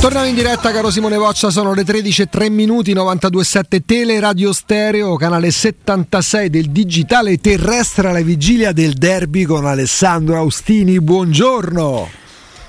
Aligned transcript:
Torniamo 0.00 0.26
in 0.26 0.34
diretta 0.34 0.72
caro 0.72 0.90
Simone 0.90 1.18
Voccia, 1.18 1.50
sono 1.50 1.74
le 1.74 1.84
13 1.84 2.22
e 2.22 2.26
3 2.26 2.48
minuti 2.48 2.94
92.7 2.94 3.80
Tele 3.84 4.18
Radio 4.18 4.52
Stereo, 4.52 5.16
canale 5.16 5.50
76 5.50 6.48
del 6.48 6.70
digitale 6.70 7.36
terrestre 7.38 8.08
alla 8.08 8.22
vigilia 8.22 8.72
del 8.72 8.94
derby 8.94 9.44
con 9.44 9.66
Alessandro 9.66 10.38
Austini, 10.38 11.00
buongiorno. 11.00 12.08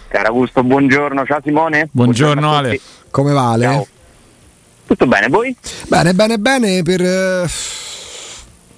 Caro 0.10 0.28
Augusto, 0.28 0.62
buongiorno, 0.62 1.26
ciao 1.26 1.40
Simone. 1.42 1.88
Buongiorno, 1.92 2.54
Ale. 2.54 2.80
Come 3.10 3.32
vale? 3.32 3.64
Ciao. 3.66 3.88
Tutto 4.88 5.08
bene, 5.08 5.30
voi? 5.30 5.56
Bene, 5.88 6.14
bene, 6.14 6.38
bene 6.38 6.84
per... 6.84 7.02
eh, 7.02 7.48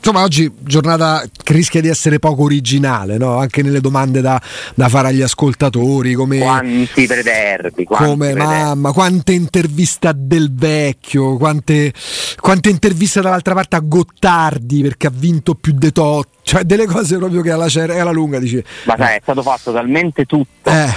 Insomma, 0.05 0.23
oggi 0.25 0.51
giornata 0.59 1.23
che 1.43 1.53
rischia 1.53 1.79
di 1.79 1.87
essere 1.87 2.19
poco 2.19 2.43
originale, 2.43 3.17
no? 3.17 3.37
anche 3.37 3.61
nelle 3.63 3.79
domande 3.79 4.19
da, 4.19 4.41
da 4.75 4.89
fare 4.89 5.07
agli 5.07 5.21
ascoltatori, 5.21 6.13
come, 6.13 6.39
Quanti 6.39 7.07
prederbi, 7.07 7.85
quanti 7.85 8.09
come 8.09 8.31
prederbi. 8.33 8.53
mamma, 8.53 8.91
quante 8.91 9.31
interviste 9.31 10.09
a 10.09 10.13
Del 10.13 10.53
Vecchio, 10.53 11.37
quante, 11.37 11.93
quante 12.37 12.69
interviste 12.69 13.21
dall'altra 13.21 13.53
parte 13.53 13.77
a 13.77 13.79
Gottardi 13.79 14.81
perché 14.81 15.07
ha 15.07 15.11
vinto 15.13 15.55
più 15.55 15.71
de 15.71 15.91
tot, 15.93 16.27
cioè 16.41 16.63
delle 16.63 16.85
cose 16.85 17.17
proprio 17.17 17.41
che 17.41 17.51
alla, 17.51 17.69
cer- 17.69 17.91
alla 17.97 18.11
lunga 18.11 18.39
dici. 18.39 18.61
Ma 18.83 18.95
sai, 18.97 19.15
è 19.15 19.19
stato 19.21 19.41
fatto 19.41 19.71
talmente 19.71 20.25
tutto, 20.25 20.69
Eh, 20.69 20.89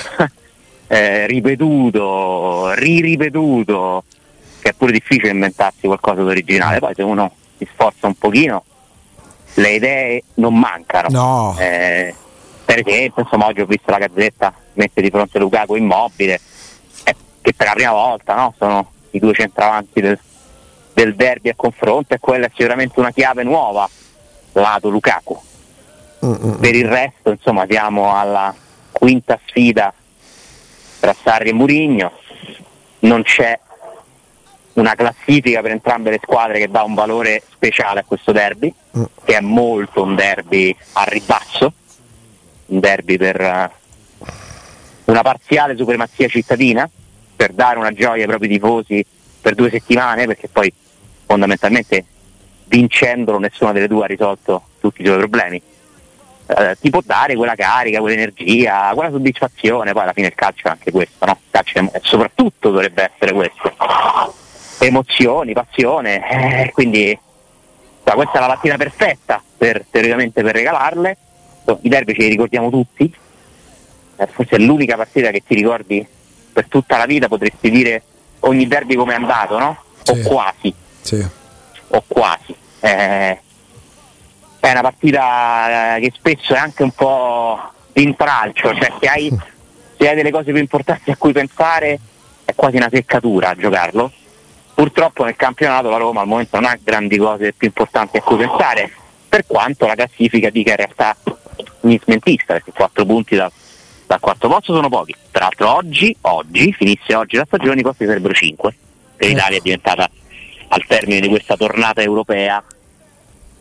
eh, 0.88 1.26
ripetuto, 1.28 2.72
riripetuto, 2.74 4.02
che 4.58 4.70
è 4.70 4.72
pure 4.72 4.90
difficile 4.90 5.30
inventarsi 5.30 5.86
qualcosa 5.86 6.22
di 6.22 6.28
originale. 6.28 6.80
Poi 6.80 6.92
se 6.92 7.02
uno 7.04 7.32
si 7.56 7.68
sforza 7.72 8.08
un 8.08 8.14
pochino, 8.16 8.64
le 9.56 9.70
idee 9.70 10.22
non 10.34 10.58
mancano. 10.58 11.08
no, 11.10 11.56
Eh, 11.58 12.14
per 12.64 12.82
esempio, 12.84 13.22
insomma, 13.22 13.46
oggi 13.46 13.60
ho 13.60 13.66
visto 13.66 13.90
la 13.90 13.98
gazzetta 13.98 14.52
mette 14.74 15.00
di 15.00 15.10
fronte 15.10 15.38
Lukaku 15.38 15.76
immobile, 15.76 16.40
eh, 17.04 17.14
che 17.40 17.54
per 17.54 17.66
la 17.66 17.72
prima 17.72 17.92
volta 17.92 18.34
no? 18.34 18.54
sono 18.58 18.90
i 19.10 19.18
due 19.18 19.32
centravanti 19.32 20.00
del, 20.00 20.18
del 20.92 21.14
derby 21.14 21.48
a 21.50 21.54
confronto 21.54 22.14
e 22.14 22.18
quella 22.18 22.46
è 22.46 22.50
sicuramente 22.54 22.98
una 22.98 23.12
chiave 23.12 23.42
nuova 23.42 23.88
lato 24.52 24.88
Lukaku. 24.88 25.40
Mm, 26.24 26.32
mm. 26.32 26.54
Per 26.60 26.74
il 26.74 26.88
resto, 26.88 27.30
insomma, 27.30 27.66
siamo 27.68 28.14
alla 28.14 28.54
quinta 28.90 29.38
sfida 29.46 29.92
tra 30.98 31.14
Sarri 31.22 31.50
e 31.50 31.52
Murigno, 31.52 32.12
non 33.00 33.22
c'è 33.22 33.58
una 34.74 34.94
classifica 34.94 35.60
per 35.62 35.70
entrambe 35.70 36.10
le 36.10 36.20
squadre 36.22 36.58
che 36.58 36.68
dà 36.68 36.82
un 36.82 36.94
valore 36.94 37.42
speciale 37.50 38.00
a 38.00 38.04
questo 38.04 38.32
derby. 38.32 38.72
Che 39.24 39.36
è 39.36 39.40
molto 39.40 40.02
un 40.02 40.14
derby 40.14 40.74
a 40.92 41.04
ribasso, 41.04 41.72
un 42.66 42.80
derby 42.80 43.16
per 43.16 43.40
eh, 43.40 43.70
una 45.04 45.22
parziale 45.22 45.76
supremazia 45.76 46.28
cittadina, 46.28 46.88
per 47.36 47.52
dare 47.52 47.78
una 47.78 47.92
gioia 47.92 48.22
ai 48.22 48.28
propri 48.28 48.48
tifosi 48.48 49.04
per 49.40 49.54
due 49.54 49.70
settimane, 49.70 50.26
perché 50.26 50.48
poi 50.48 50.72
fondamentalmente 51.26 52.04
vincendolo 52.64 53.38
nessuna 53.38 53.72
delle 53.72 53.88
due 53.88 54.04
ha 54.04 54.08
risolto 54.08 54.62
tutti 54.80 55.02
i 55.02 55.06
suoi 55.06 55.18
problemi. 55.18 55.60
Eh, 56.48 56.76
ti 56.80 56.90
può 56.90 57.00
dare 57.04 57.34
quella 57.34 57.54
carica, 57.54 58.00
quell'energia, 58.00 58.92
quella 58.94 59.10
soddisfazione, 59.10 59.92
poi 59.92 60.02
alla 60.02 60.12
fine 60.12 60.28
il 60.28 60.34
calcio 60.34 60.68
è 60.68 60.70
anche 60.70 60.92
questo, 60.92 61.24
no? 61.26 61.38
Il 61.42 61.50
calcio 61.50 61.78
è- 61.78 62.00
soprattutto 62.02 62.70
dovrebbe 62.70 63.10
essere 63.12 63.32
questo. 63.32 63.74
Emozioni, 64.78 65.52
passione, 65.52 66.66
eh, 66.66 66.70
quindi 66.72 67.18
questa 68.14 68.38
è 68.38 68.40
la 68.40 68.48
mattina 68.48 68.76
perfetta 68.76 69.42
per, 69.56 69.84
teoricamente 69.90 70.42
per 70.42 70.54
regalarle. 70.54 71.16
I 71.80 71.88
derby 71.88 72.14
ce 72.14 72.20
li 72.20 72.28
ricordiamo 72.28 72.70
tutti, 72.70 73.12
eh, 74.16 74.26
forse 74.26 74.56
è 74.56 74.58
l'unica 74.58 74.96
partita 74.96 75.30
che 75.30 75.42
ti 75.44 75.54
ricordi 75.54 76.06
per 76.52 76.68
tutta 76.68 76.96
la 76.96 77.06
vita, 77.06 77.28
potresti 77.28 77.70
dire 77.70 78.02
ogni 78.40 78.66
derby 78.66 78.94
come 78.94 79.12
è 79.12 79.16
andato, 79.16 79.58
no? 79.58 79.82
Sì. 80.02 80.10
O 80.10 80.16
quasi, 80.22 80.74
sì. 81.00 81.26
o 81.88 82.04
quasi. 82.06 82.54
Eh, 82.80 83.40
è 84.60 84.70
una 84.70 84.80
partita 84.80 85.96
eh, 85.96 86.00
che 86.00 86.12
spesso 86.14 86.54
è 86.54 86.58
anche 86.58 86.82
un 86.82 86.92
po' 86.92 87.58
di 87.92 88.02
intralcio, 88.02 88.74
cioè 88.74 88.92
se 89.00 89.06
hai, 89.08 89.30
se 89.98 90.08
hai 90.08 90.14
delle 90.14 90.30
cose 90.30 90.52
più 90.52 90.60
importanti 90.60 91.10
a 91.10 91.16
cui 91.16 91.32
pensare 91.32 91.98
è 92.44 92.54
quasi 92.54 92.76
una 92.76 92.88
seccatura 92.90 93.50
a 93.50 93.54
giocarlo. 93.54 94.12
Purtroppo 94.76 95.24
nel 95.24 95.36
campionato 95.36 95.88
la 95.88 95.96
Roma 95.96 96.20
al 96.20 96.26
momento 96.26 96.60
non 96.60 96.68
ha 96.68 96.78
grandi 96.78 97.16
cose 97.16 97.54
più 97.54 97.68
importanti 97.68 98.18
a 98.18 98.20
cui 98.20 98.36
pensare, 98.36 98.92
per 99.26 99.46
quanto 99.46 99.86
la 99.86 99.94
classifica 99.94 100.50
dica 100.50 100.72
in 100.72 100.76
realtà 100.76 101.16
mi 101.80 101.98
smentista, 102.02 102.52
perché 102.52 102.72
4 102.72 103.06
punti 103.06 103.36
dal, 103.36 103.50
dal 104.06 104.20
quarto 104.20 104.48
posto 104.48 104.74
sono 104.74 104.90
pochi. 104.90 105.14
Peraltro 105.30 105.74
oggi, 105.74 106.14
oggi, 106.20 106.74
finisse 106.74 107.14
oggi 107.14 107.36
la 107.36 107.46
stagione, 107.46 107.80
i 107.80 107.82
posti 107.82 108.04
sarebbero 108.04 108.34
5. 108.34 108.76
Per 109.16 109.28
l'Italia 109.28 109.56
è 109.56 109.60
diventata 109.62 110.10
al 110.68 110.84
termine 110.86 111.20
di 111.20 111.28
questa 111.28 111.56
tornata 111.56 112.02
europea 112.02 112.62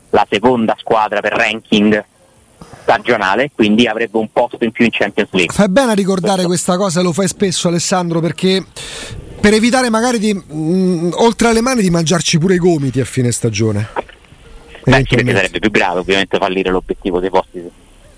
la 0.10 0.28
seconda 0.30 0.76
squadra 0.78 1.22
per 1.22 1.32
ranking 1.32 2.04
stagionale, 2.82 3.52
quindi 3.56 3.88
avrebbe 3.88 4.18
un 4.18 4.30
posto 4.34 4.66
in 4.66 4.72
più 4.72 4.84
in 4.84 4.92
Champions 4.92 5.30
League. 5.32 5.54
Fai 5.54 5.70
bene 5.70 5.92
a 5.92 5.96
ricordare 5.96 6.44
questa 6.44 6.76
cosa, 6.76 7.02
lo 7.02 7.14
fai 7.14 7.30
spesso 7.30 7.70
Alessandro, 7.70 8.20
perché 8.20 8.64
per 9.46 9.54
evitare 9.54 9.92
magari 9.92 10.18
di, 10.18 10.34
mh, 10.34 11.12
oltre 11.18 11.50
alle 11.50 11.62
mani 11.62 11.84
di 11.84 11.92
mangiarci 11.92 12.40
pure 12.40 12.56
i 12.56 12.58
gomiti 12.58 13.00
a 13.00 13.06
fine 13.06 13.32
stagione. 13.32 13.90
Beh, 14.84 15.04
sì, 15.06 15.18
perché 15.18 15.36
sarebbe 15.36 15.60
più 15.60 15.70
grave 15.70 16.00
ovviamente 16.00 16.40
fallire 16.40 16.72
l'obiettivo 16.72 17.20
dei 17.20 17.30
posti 17.30 17.62
se 17.62 17.70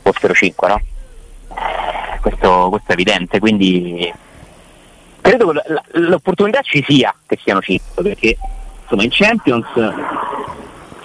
fossero 0.03 0.33
5, 0.33 0.67
no? 0.69 0.81
Questo, 2.21 2.67
questo 2.69 2.91
è 2.91 2.93
evidente, 2.93 3.39
quindi 3.39 4.09
credo 5.19 5.51
che 5.51 5.61
l'opportunità 5.99 6.61
ci 6.61 6.81
sia 6.87 7.13
che 7.25 7.37
siano 7.43 7.59
5, 7.59 8.03
perché 8.03 8.37
insomma 8.83 9.03
in 9.03 9.09
Champions 9.11 9.67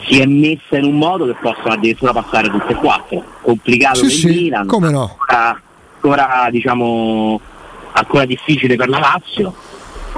si 0.06 0.20
è 0.20 0.26
messa 0.26 0.76
in 0.76 0.84
un 0.84 0.98
modo 0.98 1.26
che 1.26 1.34
possono 1.34 1.74
addirittura 1.74 2.12
passare 2.12 2.48
tutte 2.48 2.70
e 2.70 2.76
quattro. 2.76 3.24
Complicato 3.42 3.96
Sì, 3.96 4.02
per 4.02 4.12
sì, 4.12 4.26
il 4.28 4.42
Milan, 4.42 4.66
come 4.68 4.90
no. 4.90 5.16
ancora, 5.18 5.60
ancora, 5.94 6.48
diciamo 6.48 7.40
ancora 7.94 8.24
difficile 8.24 8.76
per 8.76 8.88
la 8.88 9.00
Lazio, 9.00 9.52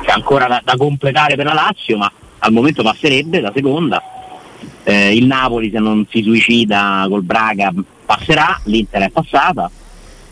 c'è 0.03 0.11
ancora 0.11 0.47
da, 0.47 0.61
da 0.65 0.77
completare 0.77 1.37
per 1.37 1.47
la 1.47 1.53
Lazio, 1.55 1.97
ma 1.97 2.11
al 2.39 2.53
momento 2.53 2.83
passerebbe 2.83 3.41
la 3.41 3.53
seconda. 3.55 4.03
Eh, 4.83 5.17
il 5.17 5.27
Napoli 5.27 5.71
se 5.71 5.79
non 5.79 6.07
si 6.11 6.23
suicida 6.23 7.07
col 7.09 7.23
Braga 7.23 7.73
passerà, 8.05 8.61
l'Inter 8.65 9.03
è 9.03 9.11
passata. 9.11 9.71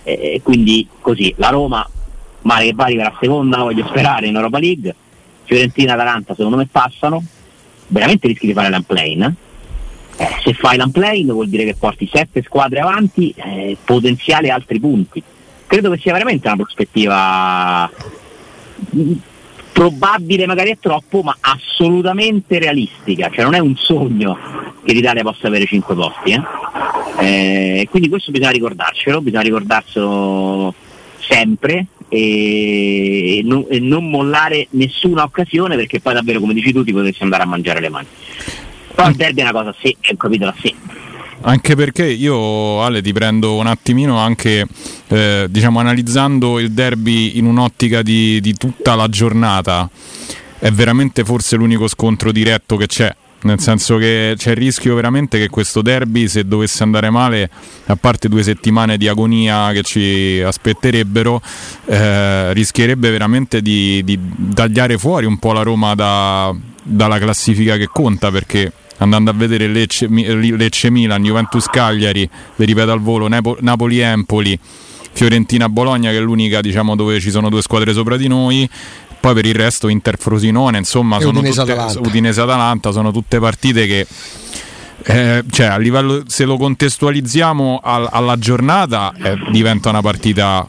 E 0.05 0.41
quindi 0.43 0.89
così 1.01 1.33
la 1.37 1.51
Roma 1.51 1.89
male 2.43 2.65
che 2.67 2.75
per 2.75 2.97
la 2.97 3.17
seconda 3.21 3.59
voglio 3.59 3.87
sperare 3.87 4.27
in 4.27 4.35
Europa 4.35 4.59
League. 4.59 4.95
Fiorentina 5.45 5.93
e 5.93 5.95
Atalanta 5.95 6.35
secondo 6.35 6.57
me 6.57 6.67
passano. 6.67 7.23
Veramente 7.87 8.27
rischi 8.27 8.47
di 8.47 8.53
fare 8.53 8.71
l'unplane 8.71 9.37
eh, 10.17 10.29
se 10.43 10.53
fai 10.53 10.77
l'unplane 10.77 11.25
vuol 11.25 11.49
dire 11.49 11.65
che 11.65 11.75
porti 11.75 12.09
sette 12.13 12.43
squadre 12.43 12.81
avanti 12.81 13.33
eh, 13.37 13.77
potenziali 13.83 14.51
altri 14.51 14.79
punti. 14.79 15.23
Credo 15.67 15.91
che 15.91 15.99
sia 15.99 16.13
veramente 16.13 16.47
una 16.47 16.57
prospettiva 16.57 17.91
probabile 19.73 20.47
magari 20.47 20.71
è 20.71 20.79
troppo 20.79 21.23
ma 21.23 21.37
assolutamente 21.41 22.59
realistica. 22.59 23.31
Cioè 23.33 23.45
non 23.45 23.55
è 23.55 23.59
un 23.59 23.77
sogno 23.77 24.37
che 24.85 24.93
l'Italia 24.93 25.23
possa 25.23 25.47
avere 25.47 25.67
5 25.67 25.95
posti 25.95 26.31
eh? 26.33 26.43
Eh, 27.21 27.89
quindi 27.91 28.09
questo 28.09 28.31
bisogna 28.31 28.51
ricordarcelo 28.51 29.21
bisogna 29.21 29.43
ricordarselo 29.43 30.75
sempre 31.19 31.87
e 32.09 33.43
non, 33.45 33.65
e 33.69 33.79
non 33.79 34.09
mollare 34.09 34.67
nessuna 34.71 35.23
occasione 35.23 35.77
perché 35.77 36.01
poi 36.01 36.15
davvero 36.15 36.41
come 36.41 36.55
dici 36.55 36.73
tu 36.73 36.83
ti 36.85 36.93
potresti 36.93 37.23
andare 37.23 37.43
a 37.43 37.47
mangiare 37.47 37.81
le 37.81 37.89
mani. 37.89 38.07
Poi 38.95 39.11
il 39.11 39.17
derby 39.17 39.41
è 39.41 39.43
una 39.43 39.53
cosa 39.53 39.71
a 39.71 39.75
sé, 39.81 39.97
è 40.01 40.11
un 40.11 40.17
capitolo 40.17 40.51
a 40.51 40.55
sé 40.61 40.75
Anche 41.45 41.75
perché 41.75 42.05
io, 42.07 42.83
Ale, 42.83 43.03
ti 43.03 43.13
prendo 43.13 43.57
un 43.57 43.67
attimino 43.67 44.19
anche, 44.19 44.67
eh, 45.09 45.47
diciamo, 45.51 45.81
analizzando 45.81 46.59
il 46.59 46.73
derby 46.73 47.37
in 47.37 47.47
un'ottica 47.47 48.03
di, 48.03 48.41
di 48.41 48.55
tutta 48.55 48.95
la 48.95 49.09
giornata. 49.09 49.89
È 50.59 50.71
veramente 50.71 51.25
forse 51.25 51.57
l'unico 51.57 51.89
scontro 51.89 52.31
diretto 52.31 52.77
che 52.77 52.87
c'è 52.87 53.15
nel 53.43 53.61
senso 53.61 53.97
che 53.97 54.35
c'è 54.37 54.51
il 54.51 54.57
rischio 54.57 54.95
veramente 54.95 55.39
che 55.39 55.49
questo 55.49 55.83
derby, 55.83 56.29
se 56.29 56.47
dovesse 56.47 56.83
andare 56.83 57.11
male, 57.11 57.51
a 57.87 57.97
parte 57.97 58.29
due 58.29 58.43
settimane 58.43 58.97
di 58.97 59.09
agonia 59.09 59.73
che 59.73 59.83
ci 59.83 60.41
aspetterebbero, 60.41 61.41
eh, 61.87 62.53
rischierebbe 62.53 63.11
veramente 63.11 63.61
di, 63.61 64.03
di, 64.05 64.19
tagliare 64.55 64.99
fuori 64.99 65.27
un 65.27 65.39
po' 65.39 65.53
la 65.53 65.63
Roma 65.63 65.95
da, 65.95 66.55
dalla 66.83 67.19
classifica 67.19 67.77
che 67.77 67.89
conta 67.89 68.31
perché 68.31 68.73
andando 69.03 69.31
a 69.31 69.35
vedere 69.35 69.67
Lecce, 69.69 70.07
Lecce 70.09 70.91
Milan, 70.91 71.23
Juventus 71.23 71.67
Cagliari, 71.67 72.29
vi 72.57 72.65
ripeto 72.65 72.93
al 72.93 73.01
volo, 73.01 73.29
Napoli 73.29 73.99
Empoli. 73.99 74.59
Fiorentina 75.15 75.69
Bologna 75.69 76.09
che 76.09 76.17
è 76.17 76.21
l'unica 76.21 76.63
diciamo 76.63 76.97
dove 76.97 77.21
ci 77.21 77.31
sono 77.31 77.51
due 77.51 77.61
squadre 77.61 77.93
sopra 77.93 78.17
di 78.17 78.29
noi 78.29 78.67
poi 79.21 79.35
per 79.35 79.47
il 79.47 79.55
resto 79.55 79.87
Inter 79.87 80.19
Frosinone, 80.19 80.79
insomma, 80.79 81.21
sono 81.21 81.39
Udinese 81.39 81.61
tutte, 81.61 81.73
Atalanta. 81.73 82.01
Udinese 82.01 82.41
Atalanta 82.41 82.91
sono 82.91 83.13
tutte 83.13 83.39
partite 83.39 83.87
che 83.87 84.07
eh, 85.05 85.45
cioè, 85.49 85.67
a 85.67 85.77
livello, 85.79 86.23
se 86.27 86.45
lo 86.45 86.57
contestualizziamo 86.57 87.81
al, 87.83 88.09
alla 88.11 88.37
giornata 88.37 89.13
eh, 89.17 89.37
diventa 89.53 89.91
una 89.91 90.01
partita 90.01 90.69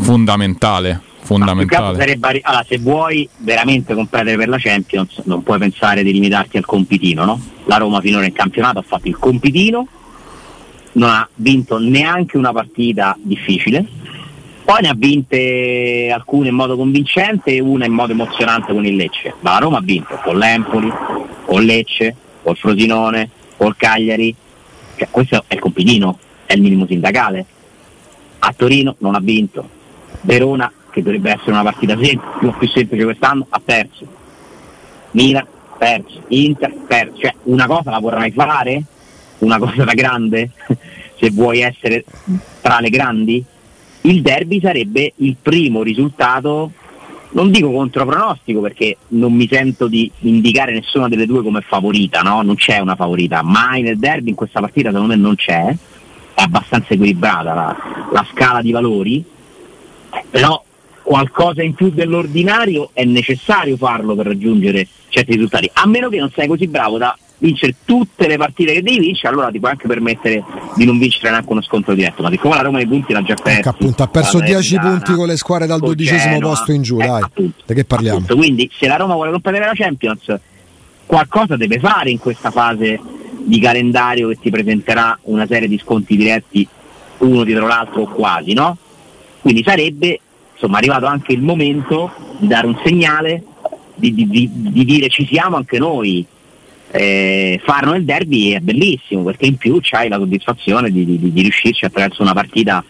fondamentale. 0.00 1.00
Fondamentale. 1.22 1.96
Sarebbe, 1.96 2.40
allora, 2.42 2.64
se 2.68 2.78
vuoi 2.78 3.28
veramente 3.38 3.94
competere 3.94 4.36
per 4.36 4.48
la 4.48 4.58
Champions, 4.58 5.22
non 5.24 5.42
puoi 5.42 5.58
pensare 5.58 6.02
di 6.02 6.12
limitarti 6.12 6.56
al 6.56 6.66
compitino, 6.66 7.24
no? 7.24 7.40
La 7.64 7.76
Roma 7.76 8.00
finora 8.00 8.26
in 8.26 8.32
campionato 8.32 8.78
ha 8.78 8.82
fatto 8.82 9.08
il 9.08 9.16
compitino, 9.16 9.86
non 10.92 11.08
ha 11.08 11.28
vinto 11.36 11.78
neanche 11.78 12.36
una 12.36 12.52
partita 12.52 13.16
difficile, 13.20 13.86
poi 14.64 14.82
ne 14.82 14.88
ha 14.88 14.94
vinte 14.94 16.10
alcune 16.12 16.48
in 16.48 16.54
modo 16.54 16.76
convincente 16.76 17.54
e 17.54 17.60
una 17.60 17.84
in 17.84 17.92
modo 17.92 18.12
emozionante 18.12 18.72
con 18.72 18.84
il 18.84 18.94
Lecce. 18.94 19.34
Ma 19.40 19.52
la 19.52 19.58
Roma 19.58 19.78
ha 19.78 19.82
vinto 19.82 20.18
con 20.22 20.38
l'Empoli, 20.38 20.92
con 21.44 21.62
Lecce, 21.62 22.14
col 22.42 22.56
Frosinone, 22.56 23.30
col 23.56 23.76
Cagliari. 23.76 24.34
Cioè, 24.96 25.08
questo 25.10 25.44
è 25.46 25.54
il 25.54 25.60
compitino, 25.60 26.18
è 26.46 26.52
il 26.52 26.62
minimo 26.62 26.86
sindacale. 26.86 27.44
A 28.38 28.52
Torino 28.56 28.94
non 28.98 29.14
ha 29.14 29.20
vinto. 29.20 29.68
Verona, 30.20 30.72
che 30.92 31.02
dovrebbe 31.02 31.32
essere 31.32 31.50
una 31.50 31.62
partita 31.62 31.96
sem- 32.00 32.20
più, 32.38 32.68
semplice 32.68 33.04
quest'anno, 33.04 33.46
ha 33.48 33.60
perso. 33.64 34.06
Milan, 35.12 35.46
perso. 35.78 36.22
Inter, 36.28 36.72
perso. 36.86 37.18
Cioè, 37.18 37.34
una 37.44 37.66
cosa 37.66 37.90
la 37.90 37.98
vorrai 37.98 38.30
fare? 38.30 38.82
Una 39.38 39.58
cosa 39.58 39.84
da 39.84 39.94
grande? 39.94 40.50
Se 41.18 41.30
vuoi 41.30 41.60
essere 41.60 42.04
tra 42.60 42.78
le 42.80 42.90
grandi? 42.90 43.44
il 44.02 44.22
derby 44.22 44.60
sarebbe 44.60 45.12
il 45.16 45.36
primo 45.40 45.82
risultato, 45.82 46.72
non 47.30 47.50
dico 47.50 47.70
contro 47.70 48.04
pronostico 48.04 48.60
perché 48.60 48.96
non 49.08 49.32
mi 49.32 49.46
sento 49.50 49.86
di 49.86 50.10
indicare 50.20 50.72
nessuna 50.72 51.08
delle 51.08 51.26
due 51.26 51.42
come 51.42 51.60
favorita, 51.60 52.20
no? 52.20 52.42
non 52.42 52.56
c'è 52.56 52.78
una 52.78 52.96
favorita, 52.96 53.42
mai 53.42 53.82
nel 53.82 53.98
derby 53.98 54.30
in 54.30 54.34
questa 54.34 54.60
partita 54.60 54.90
secondo 54.90 55.14
me 55.14 55.20
non 55.20 55.34
c'è, 55.36 55.74
è 56.34 56.42
abbastanza 56.42 56.94
equilibrata 56.94 57.54
la, 57.54 57.76
la 58.10 58.26
scala 58.32 58.60
di 58.60 58.72
valori, 58.72 59.24
però 60.30 60.62
qualcosa 61.02 61.62
in 61.62 61.74
più 61.74 61.90
dell'ordinario 61.90 62.90
è 62.92 63.04
necessario 63.04 63.76
farlo 63.76 64.14
per 64.14 64.26
raggiungere 64.26 64.86
certi 65.08 65.32
risultati, 65.32 65.70
a 65.72 65.86
meno 65.86 66.08
che 66.08 66.18
non 66.18 66.30
sei 66.34 66.46
così 66.46 66.66
bravo 66.68 66.98
da 66.98 67.16
vincere 67.38 67.74
tutte 67.84 68.28
le 68.28 68.36
partite 68.36 68.72
che 68.72 68.82
devi 68.82 69.00
vincere, 69.00 69.34
allora 69.34 69.50
ti 69.50 69.58
puoi 69.58 69.72
anche 69.72 69.88
permettere 69.88 70.44
di 70.76 70.84
non 70.84 70.98
vincere 70.98 71.30
neanche 71.30 71.50
uno 71.50 71.60
scontro 71.60 71.92
diretto. 71.92 72.22
Ma 72.22 72.30
siccome 72.30 72.54
la 72.54 72.62
Roma 72.62 72.78
nei 72.78 72.86
punti 72.86 73.12
l'ha 73.12 73.22
già 73.22 73.34
perso, 73.34 73.68
appunto, 73.68 74.02
ha 74.04 74.06
perso 74.06 74.40
10 74.40 74.78
punti 74.78 75.12
con 75.12 75.26
le 75.26 75.36
squadre 75.36 75.66
dal 75.66 75.80
dodicesimo 75.80 76.38
posto 76.38 76.72
in 76.72 76.82
giù. 76.82 77.00
Eh, 77.00 77.06
dai, 77.06 77.22
appunto, 77.22 77.62
di 77.66 77.74
che 77.74 77.84
parliamo? 77.84 78.18
Appunto, 78.18 78.36
quindi, 78.36 78.70
se 78.72 78.86
la 78.86 78.96
Roma 78.96 79.14
vuole 79.14 79.32
competere 79.32 79.66
la 79.66 79.72
Champions, 79.74 80.34
qualcosa 81.04 81.56
deve 81.56 81.78
fare 81.80 82.10
in 82.10 82.18
questa 82.18 82.50
fase 82.50 83.00
di 83.44 83.60
calendario 83.60 84.28
che 84.28 84.38
ti 84.40 84.50
presenterà 84.50 85.18
una 85.22 85.46
serie 85.46 85.66
di 85.66 85.78
sconti 85.78 86.16
diretti 86.16 86.66
uno 87.18 87.44
dietro 87.44 87.66
l'altro 87.66 88.02
o 88.02 88.06
quasi, 88.06 88.52
no? 88.52 88.76
Quindi 89.40 89.62
sarebbe 89.64 90.20
insomma 90.62 90.78
arrivato 90.78 91.06
anche 91.06 91.32
il 91.32 91.42
momento 91.42 92.12
di 92.38 92.46
dare 92.46 92.68
un 92.68 92.78
segnale, 92.84 93.42
di, 93.96 94.14
di, 94.14 94.28
di, 94.28 94.48
di 94.52 94.84
dire 94.84 95.08
ci 95.08 95.26
siamo 95.26 95.56
anche 95.56 95.78
noi, 95.78 96.24
eh, 96.92 97.60
farlo 97.64 97.92
nel 97.92 98.04
derby 98.04 98.52
è 98.52 98.60
bellissimo 98.60 99.22
perché 99.22 99.46
in 99.46 99.56
più 99.56 99.78
c'hai 99.80 100.08
la 100.08 100.18
soddisfazione 100.18 100.92
di, 100.92 101.04
di, 101.04 101.32
di 101.32 101.40
riuscirci 101.40 101.84
attraverso 101.84 102.22
una 102.22 102.34
partita 102.34 102.84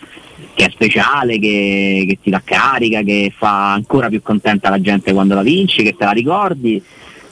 che 0.55 0.67
è 0.67 0.71
speciale, 0.71 1.39
che, 1.39 2.05
che, 2.07 2.19
ti 2.23 2.29
dà 2.29 2.43
carica, 2.45 3.01
che 3.01 3.33
fa 3.35 3.73
ancora 3.73 4.09
più 4.09 4.21
contenta 4.21 4.69
la 4.69 4.81
gente 4.81 5.15
quando 5.15 5.35
la 5.35 5.43
vinci, 5.43 5.83
che 5.83 5.97
te 5.97 6.05
la 6.05 6.11
ricordi 6.11 6.83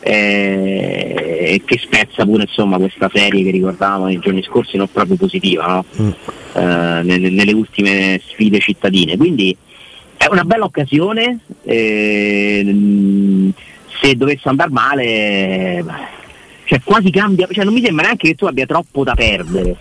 eh, 0.00 1.52
e 1.54 1.62
che 1.66 1.78
spezza 1.78 2.24
pure 2.24 2.44
insomma, 2.44 2.78
questa 2.78 3.10
serie 3.12 3.44
che 3.44 3.50
ricordavamo 3.50 4.06
nei 4.06 4.18
giorni 4.18 4.42
scorsi 4.42 4.78
non 4.78 4.90
proprio 4.90 5.16
positiva 5.16 5.66
no? 5.66 5.84
mm. 6.00 6.10
eh, 6.54 7.02
nelle, 7.02 7.28
nelle, 7.28 7.52
ultime 7.52 8.18
sfide 8.24 8.58
cittadine. 8.58 9.18
Quindi 9.18 9.54
è 10.22 10.26
una 10.28 10.44
bella 10.44 10.64
occasione, 10.66 11.38
eh, 11.62 13.52
se 14.02 14.14
dovesse 14.16 14.50
andare 14.50 14.70
male 14.70 15.84
cioè 16.64 16.82
quasi 16.84 17.10
cambia, 17.10 17.48
cioè 17.50 17.64
non 17.64 17.72
mi 17.72 17.82
sembra 17.82 18.04
neanche 18.04 18.28
che 18.28 18.34
tu 18.34 18.44
abbia 18.44 18.66
troppo 18.66 19.02
da 19.02 19.14
perdere. 19.14 19.74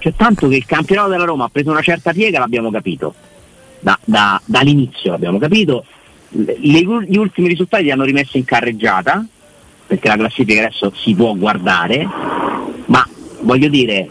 Cioè, 0.00 0.12
tanto 0.16 0.48
che 0.48 0.56
il 0.56 0.66
campionato 0.66 1.10
della 1.10 1.24
Roma 1.24 1.44
ha 1.44 1.48
preso 1.50 1.70
una 1.70 1.82
certa 1.82 2.12
piega 2.12 2.40
l'abbiamo 2.40 2.68
capito, 2.72 3.14
da, 3.78 3.96
da, 4.04 4.42
dall'inizio 4.44 5.12
l'abbiamo 5.12 5.38
capito, 5.38 5.84
Le, 6.30 6.56
gli 7.06 7.16
ultimi 7.16 7.46
risultati 7.46 7.84
li 7.84 7.92
hanno 7.92 8.02
rimesso 8.02 8.38
in 8.38 8.44
carreggiata, 8.44 9.24
perché 9.86 10.08
la 10.08 10.16
classifica 10.16 10.66
adesso 10.66 10.92
si 10.96 11.14
può 11.14 11.32
guardare, 11.36 12.08
ma 12.86 13.08
voglio 13.42 13.68
dire, 13.68 14.08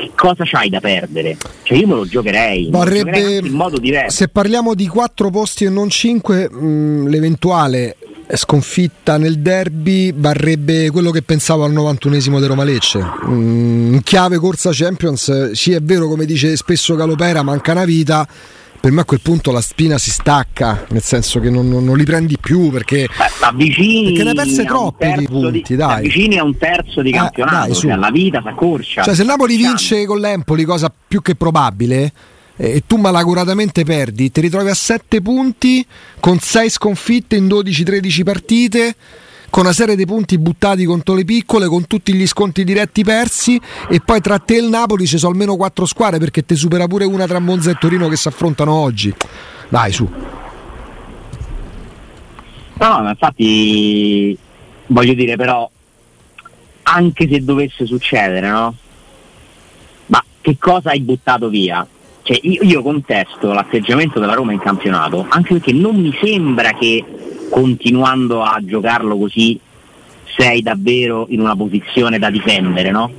che 0.00 0.10
cosa 0.14 0.44
c'hai 0.44 0.70
da 0.70 0.80
perdere? 0.80 1.36
Cioè 1.62 1.76
io 1.76 1.86
me 1.86 1.94
lo 1.94 2.06
giocherei, 2.06 2.70
Varrebbe, 2.70 3.10
lo 3.10 3.16
giocherei 3.16 3.46
in 3.46 3.52
modo 3.52 3.78
diverso. 3.78 4.16
Se 4.16 4.28
parliamo 4.28 4.74
di 4.74 4.86
quattro 4.86 5.30
posti 5.30 5.64
e 5.64 5.68
non 5.68 5.90
cinque, 5.90 6.48
mh, 6.50 7.08
l'eventuale 7.08 7.96
sconfitta 8.32 9.18
nel 9.18 9.40
derby 9.40 10.12
varrebbe 10.14 10.90
quello 10.90 11.10
che 11.10 11.22
pensavo 11.22 11.64
al 11.64 11.72
91esimo 11.72 12.40
di 12.40 12.46
Roma 12.46 12.64
Lecce. 12.64 13.04
Mm, 13.26 13.94
in 13.94 14.02
chiave 14.02 14.38
corsa 14.38 14.70
Champions, 14.72 15.50
sì 15.52 15.72
è 15.72 15.80
vero 15.80 16.08
come 16.08 16.24
dice 16.24 16.56
spesso 16.56 16.94
Calopera, 16.94 17.42
manca 17.42 17.72
una 17.72 17.84
vita. 17.84 18.26
Per 18.80 18.90
me 18.90 19.02
a 19.02 19.04
quel 19.04 19.20
punto 19.20 19.50
la 19.50 19.60
spina 19.60 19.98
si 19.98 20.10
stacca, 20.10 20.86
nel 20.88 21.02
senso 21.02 21.38
che 21.38 21.50
non, 21.50 21.68
non, 21.68 21.84
non 21.84 21.98
li 21.98 22.04
prendi 22.04 22.38
più 22.40 22.70
perché, 22.70 23.06
avvicini 23.40 24.04
perché 24.04 24.22
ne 24.22 24.30
hai 24.30 24.34
perse 24.36 24.64
troppi 24.64 25.12
di 25.18 25.26
punti. 25.26 25.62
Di, 25.66 25.76
dai. 25.76 25.98
avvicini 25.98 26.38
a 26.38 26.44
un 26.44 26.56
terzo 26.56 27.02
di 27.02 27.12
campionato, 27.12 27.66
eh, 27.66 27.68
dai, 27.68 27.74
cioè 27.74 27.96
la 27.96 28.10
vita 28.10 28.40
si 28.40 28.48
accorcia. 28.48 29.02
Cioè, 29.02 29.14
se 29.14 29.22
Napoli 29.24 29.56
vince 29.56 30.06
con 30.06 30.18
l'Empoli, 30.18 30.64
cosa 30.64 30.90
più 31.06 31.20
che 31.20 31.34
probabile, 31.34 32.10
e 32.56 32.82
tu 32.86 32.96
malaguratamente 32.96 33.84
perdi, 33.84 34.30
ti 34.30 34.40
ritrovi 34.40 34.70
a 34.70 34.74
7 34.74 35.20
punti 35.20 35.84
con 36.18 36.38
6 36.38 36.70
sconfitte 36.70 37.36
in 37.36 37.48
12-13 37.48 38.22
partite 38.22 38.94
con 39.50 39.64
una 39.64 39.72
serie 39.72 39.96
di 39.96 40.06
punti 40.06 40.38
buttati 40.38 40.84
contro 40.84 41.14
le 41.14 41.24
piccole, 41.24 41.66
con 41.66 41.86
tutti 41.86 42.14
gli 42.14 42.26
sconti 42.26 42.64
diretti 42.64 43.02
persi 43.02 43.60
e 43.88 44.00
poi 44.00 44.20
tra 44.20 44.38
te 44.38 44.54
e 44.54 44.60
il 44.60 44.68
Napoli 44.68 45.06
ci 45.06 45.18
sono 45.18 45.32
almeno 45.32 45.56
4 45.56 45.84
squadre 45.86 46.18
perché 46.18 46.44
ti 46.44 46.54
supera 46.54 46.86
pure 46.86 47.04
una 47.04 47.26
tra 47.26 47.40
Monza 47.40 47.70
e 47.70 47.76
Torino 47.78 48.08
che 48.08 48.16
si 48.16 48.28
affrontano 48.28 48.72
oggi. 48.72 49.12
Dai 49.68 49.92
su. 49.92 50.08
No, 52.80 53.02
ma 53.02 53.10
infatti 53.10 54.38
voglio 54.86 55.14
dire 55.14 55.36
però, 55.36 55.68
anche 56.84 57.28
se 57.28 57.44
dovesse 57.44 57.84
succedere, 57.84 58.48
no? 58.48 58.74
Ma 60.06 60.24
che 60.40 60.56
cosa 60.58 60.90
hai 60.90 61.00
buttato 61.00 61.48
via? 61.48 61.86
Cioè, 62.30 62.38
io, 62.42 62.62
io, 62.62 62.82
contesto 62.82 63.52
l'atteggiamento 63.52 64.20
della 64.20 64.34
Roma 64.34 64.52
in 64.52 64.60
campionato, 64.60 65.26
anche 65.28 65.54
perché 65.54 65.72
non 65.72 65.96
mi 65.96 66.16
sembra 66.22 66.74
che 66.74 67.04
continuando 67.50 68.40
a 68.44 68.60
giocarlo 68.62 69.18
così 69.18 69.58
sei 70.36 70.62
davvero 70.62 71.26
in 71.30 71.40
una 71.40 71.56
posizione 71.56 72.20
da 72.20 72.30
difendere, 72.30 72.92
no? 72.92 73.12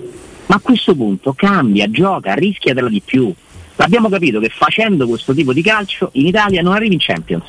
Ma 0.46 0.56
a 0.56 0.60
questo 0.62 0.96
punto 0.96 1.34
cambia, 1.34 1.92
gioca, 1.92 2.36
rischiatela 2.36 2.88
di 2.88 3.02
più. 3.04 3.34
Abbiamo 3.78 4.08
capito 4.08 4.40
che 4.40 4.48
facendo 4.48 5.06
questo 5.06 5.34
tipo 5.34 5.52
di 5.52 5.62
calcio 5.62 6.12
in 6.14 6.28
Italia 6.28 6.62
non 6.62 6.72
arrivi 6.72 6.94
in 6.94 7.00
Champions. 7.02 7.44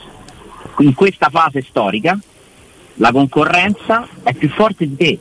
In 0.79 0.95
questa 0.95 1.29
fase 1.29 1.63
storica 1.63 2.19
la 2.95 3.13
concorrenza 3.13 4.09
è 4.25 4.35
più 4.35 4.49
forte 4.49 4.89
di 4.89 4.97
te. 4.97 5.19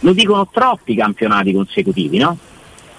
Lo 0.00 0.14
dicono 0.14 0.48
troppi 0.50 0.94
campionati 0.94 1.52
consecutivi, 1.52 2.16
no? 2.16 2.38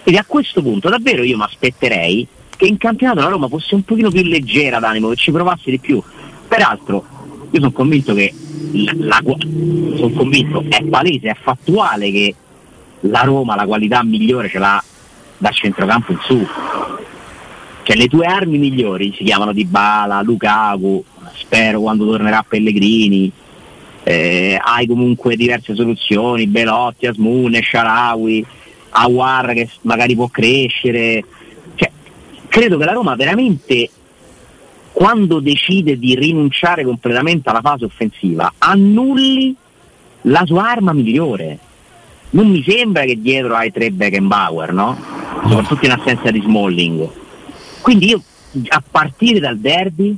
Quindi 0.03 0.21
a 0.21 0.25
questo 0.27 0.61
punto 0.61 0.89
davvero 0.89 1.23
io 1.23 1.35
mi 1.35 1.43
aspetterei 1.43 2.27
che 2.55 2.65
in 2.65 2.77
campionato 2.77 3.21
la 3.21 3.27
Roma 3.27 3.47
fosse 3.47 3.75
un 3.75 3.83
pochino 3.83 4.09
più 4.09 4.23
leggera 4.23 4.79
d'animo, 4.79 5.09
che 5.09 5.15
ci 5.15 5.31
provasse 5.31 5.71
di 5.71 5.79
più. 5.79 6.01
Peraltro, 6.47 7.05
io 7.51 7.59
sono 7.59 7.71
convinto 7.71 8.13
che 8.13 8.33
la, 8.71 8.93
la, 8.97 9.21
sono 9.23 10.09
convinto, 10.09 10.63
è 10.67 10.83
palese, 10.83 11.29
è 11.29 11.35
fattuale 11.39 12.11
che 12.11 12.35
la 13.01 13.21
Roma 13.21 13.55
la 13.55 13.65
qualità 13.65 14.03
migliore 14.03 14.49
ce 14.49 14.59
l'ha 14.59 14.83
dal 15.37 15.53
centrocampo 15.53 16.11
in 16.11 16.19
su. 16.21 16.47
Cioè 17.83 17.95
le 17.95 18.07
tue 18.07 18.25
armi 18.25 18.57
migliori 18.57 19.13
si 19.15 19.23
chiamano 19.23 19.53
Dybala, 19.53 20.21
Lukaku, 20.21 21.03
spero 21.35 21.81
quando 21.81 22.05
tornerà 22.05 22.43
Pellegrini, 22.47 23.31
eh, 24.03 24.59
hai 24.59 24.87
comunque 24.87 25.35
diverse 25.35 25.75
soluzioni, 25.75 26.47
Belotti, 26.47 27.07
Asmune, 27.07 27.61
Sharawi, 27.61 28.45
Awar 28.89 29.53
che 29.53 29.69
magari 29.81 30.15
può 30.15 30.27
crescere. 30.27 31.23
Credo 32.55 32.77
che 32.77 32.85
la 32.85 32.93
Roma 32.93 33.15
veramente 33.15 33.89
quando 34.93 35.41
decide 35.41 35.99
di 35.99 36.15
rinunciare 36.15 36.85
completamente 36.85 37.49
alla 37.49 37.59
fase 37.59 37.83
offensiva 37.83 38.53
annulli 38.59 39.53
la 40.21 40.41
sua 40.45 40.69
arma 40.69 40.93
migliore. 40.93 41.59
Non 42.29 42.47
mi 42.47 42.63
sembra 42.65 43.03
che 43.03 43.19
dietro 43.19 43.55
hai 43.55 43.73
tre 43.73 43.91
Beckenbauer, 43.91 44.71
no? 44.71 44.97
Soprattutto 45.49 45.83
in 45.83 45.91
assenza 45.91 46.31
di 46.31 46.39
Smalling. 46.39 47.09
Quindi 47.81 48.07
io 48.07 48.21
a 48.69 48.81
partire 48.89 49.41
dal 49.41 49.57
derby 49.57 50.17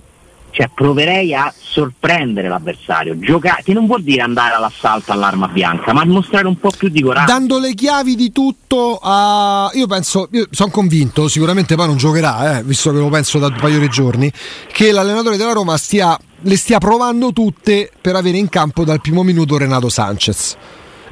cioè 0.52 0.70
proverei 0.74 1.34
a 1.36 1.54
sorprendere 1.58 2.48
l'avversario, 2.48 3.18
giocare, 3.20 3.62
che 3.64 3.74
non 3.74 3.86
vuol 3.86 4.02
dire 4.02 4.22
andare 4.22 4.56
all'assalto 4.56 5.12
all'arma 5.12 5.48
bianca, 5.48 5.94
ma 5.94 6.04
mostrare 6.06 6.48
un 6.48 6.58
po' 6.58 6.72
più 6.76 6.90
di 6.90 7.02
coraggio. 7.02 7.32
Dando 7.32 7.60
le 7.60 7.74
chiavi 7.74 8.16
di 8.16 8.32
tutto 8.32 9.00
a... 9.02 9.70
Io 9.74 9.86
penso, 9.86 10.30
sono 10.50 10.72
convinto, 10.72 11.28
sicuramente 11.28 11.76
poi 11.76 11.88
non 11.88 11.98
giocherà, 11.98 12.58
eh, 12.58 12.64
visto 12.64 12.92
che 12.92 12.98
lo 12.98 13.10
penso 13.10 13.38
da 13.38 13.48
un 13.48 13.58
paio 13.60 13.80
di 13.80 13.90
giorni, 13.90 14.32
che 14.72 14.92
l'allenatore 14.92 15.38
della 15.38 15.54
Roma 15.54 15.78
stia, 15.78 16.18
le 16.42 16.58
stia 16.58 16.80
provando 16.80 17.32
tutte 17.32 17.92
per 18.02 18.16
avere 18.16 18.38
in 18.38 18.50
campo 18.50 18.84
dal 18.84 19.02
primo 19.02 19.24
minuto 19.24 19.58
Renato 19.58 19.90
Sanchez. 19.90 20.56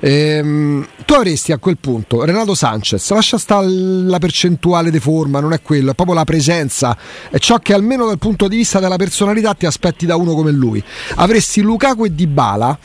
Ehm, 0.08 0.88
tu 1.04 1.14
avresti 1.16 1.52
a 1.52 1.58
quel 1.58 1.80
punto 1.80 2.24
Renato 2.24 2.54
Sanchez, 2.54 3.10
lascia 3.10 3.40
stare 3.40 3.66
la 3.68 4.20
percentuale 4.20 4.92
di 4.92 5.00
forma, 5.00 5.40
non 5.40 5.52
è 5.52 5.64
quello, 5.64 5.92
è 5.92 5.94
proprio 5.96 6.16
la 6.16 6.24
presenza, 6.24 6.96
è 7.32 7.40
ciò 7.40 7.58
che 7.58 7.74
almeno 7.74 8.06
dal 8.06 8.20
punto 8.20 8.48
di 8.48 8.56
vista 8.56 8.80
della 8.80 8.98
personalità 8.98 9.56
ti 9.56 9.66
aspetti 9.66 10.06
da 10.06 10.16
uno 10.16 10.36
come 10.36 10.52
lui. 10.52 10.84
Avresti 11.16 11.62
Lukaku 11.62 12.06
e 12.06 12.14
Dybala. 12.14 12.78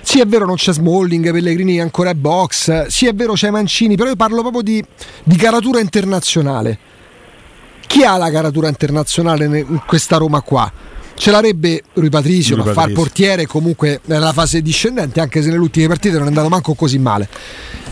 Sì, 0.00 0.18
è 0.18 0.26
vero, 0.26 0.46
non 0.46 0.56
c'è 0.56 0.72
Smalling, 0.72 1.30
Pellegrini 1.30 1.80
ancora 1.80 2.10
è 2.10 2.14
box. 2.14 2.86
Sì, 2.86 3.06
è 3.06 3.14
vero, 3.14 3.34
c'è 3.34 3.50
Mancini, 3.50 3.94
però 3.94 4.08
io 4.08 4.16
parlo 4.16 4.40
proprio 4.40 4.62
di, 4.62 4.84
di 5.22 5.36
caratura 5.36 5.78
internazionale. 5.78 6.76
Chi 7.86 8.02
ha 8.02 8.16
la 8.16 8.32
caratura 8.32 8.66
internazionale 8.66 9.44
in 9.44 9.80
questa 9.86 10.16
Roma 10.16 10.40
qua? 10.40 10.72
Ce 11.18 11.30
l'avrebbe 11.32 11.82
Rui 11.94 12.08
Patricio 12.08 12.54
Rui 12.56 12.70
a 12.70 12.72
far 12.72 12.92
portiere 12.92 13.46
comunque 13.46 14.00
nella 14.04 14.32
fase 14.32 14.62
discendente 14.62 15.20
anche 15.20 15.42
se 15.42 15.48
nelle 15.48 15.60
ultime 15.60 15.88
partite 15.88 16.14
non 16.16 16.24
è 16.24 16.28
andato 16.28 16.48
manco 16.48 16.74
così 16.74 16.98
male. 16.98 17.28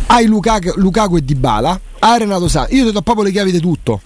Hai 0.07 0.27
Lukaku, 0.27 0.73
Lukaku 0.77 1.17
e 1.17 1.25
Dybala. 1.25 1.81
Hai 1.99 2.21
Renato 2.21 2.49
Sa. 2.49 2.69
Io 2.71 2.87
ti 2.87 2.93
do 2.93 3.03
proprio 3.03 3.25
le 3.25 3.33
chiavi 3.33 3.51
di 3.51 3.59
tutto. 3.59 4.01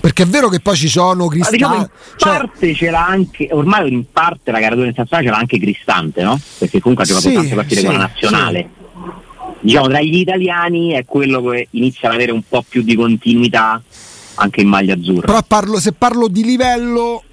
Perché 0.00 0.22
è 0.22 0.26
vero 0.26 0.48
che 0.48 0.60
poi 0.60 0.76
ci 0.76 0.88
sono 0.88 1.26
Cristante 1.26 1.56
diciamo 1.56 1.74
in 1.76 1.88
cioè... 2.16 2.36
parte 2.38 2.74
ce 2.74 2.90
l'ha 2.90 3.06
anche 3.06 3.48
ormai 3.50 3.92
in 3.92 4.04
parte 4.10 4.50
la 4.50 4.58
caratura 4.58 4.86
internazionale 4.86 5.26
ce 5.26 5.32
l'ha 5.34 5.40
anche 5.40 5.58
Cristante 5.58 6.22
no? 6.22 6.40
perché 6.56 6.80
comunque 6.80 7.04
ha 7.04 7.06
giocato 7.06 7.28
sì, 7.28 7.34
tante 7.34 7.54
partite 7.54 7.80
sì, 7.80 7.84
con 7.86 7.94
la 7.96 8.00
nazionale. 8.00 8.68
sì. 8.70 9.10
diciamo 9.60 9.88
tra 9.88 10.00
gli 10.00 10.16
italiani 10.16 10.92
è 10.92 11.04
quello 11.04 11.42
che 11.42 11.68
inizia 11.72 12.08
ad 12.08 12.14
avere 12.14 12.32
un 12.32 12.40
po' 12.48 12.64
più 12.66 12.80
di 12.80 12.94
continuità 12.94 13.82
anche 14.36 14.62
in 14.62 14.68
maglia 14.68 14.94
azzurra. 14.94 15.26
Però 15.26 15.42
parlo, 15.46 15.78
se 15.78 15.92
parlo 15.92 16.28
di 16.28 16.44
livello 16.44 17.24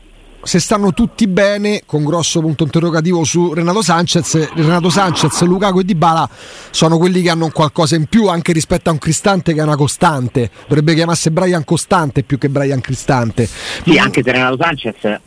se 0.47 0.61
stanno 0.61 0.93
tutti 0.93 1.27
bene, 1.27 1.81
con 1.85 2.05
grosso 2.05 2.39
punto 2.39 2.63
interrogativo 2.63 3.25
su 3.25 3.53
Renato 3.53 3.81
Sanchez, 3.81 4.53
Renato 4.53 4.89
Sanchez, 4.89 5.41
Lukaku 5.41 5.79
e 5.79 5.83
Dybala 5.83 6.29
sono 6.71 6.97
quelli 6.97 7.21
che 7.21 7.29
hanno 7.29 7.49
qualcosa 7.49 7.97
in 7.97 8.05
più 8.05 8.29
anche 8.29 8.53
rispetto 8.53 8.87
a 8.87 8.93
un 8.93 8.97
Cristante 8.97 9.53
che 9.53 9.59
è 9.59 9.63
una 9.63 9.75
costante. 9.75 10.49
Dovrebbe 10.65 10.93
chiamarsi 10.93 11.31
Brian 11.31 11.65
Costante 11.65 12.23
più 12.23 12.37
che 12.37 12.47
Brian 12.47 12.79
Cristante. 12.79 13.45
Sì, 13.45 13.97
anche 13.97 14.23
se 14.23 14.31
Renato 14.31 14.55
Sanchez 14.57 15.19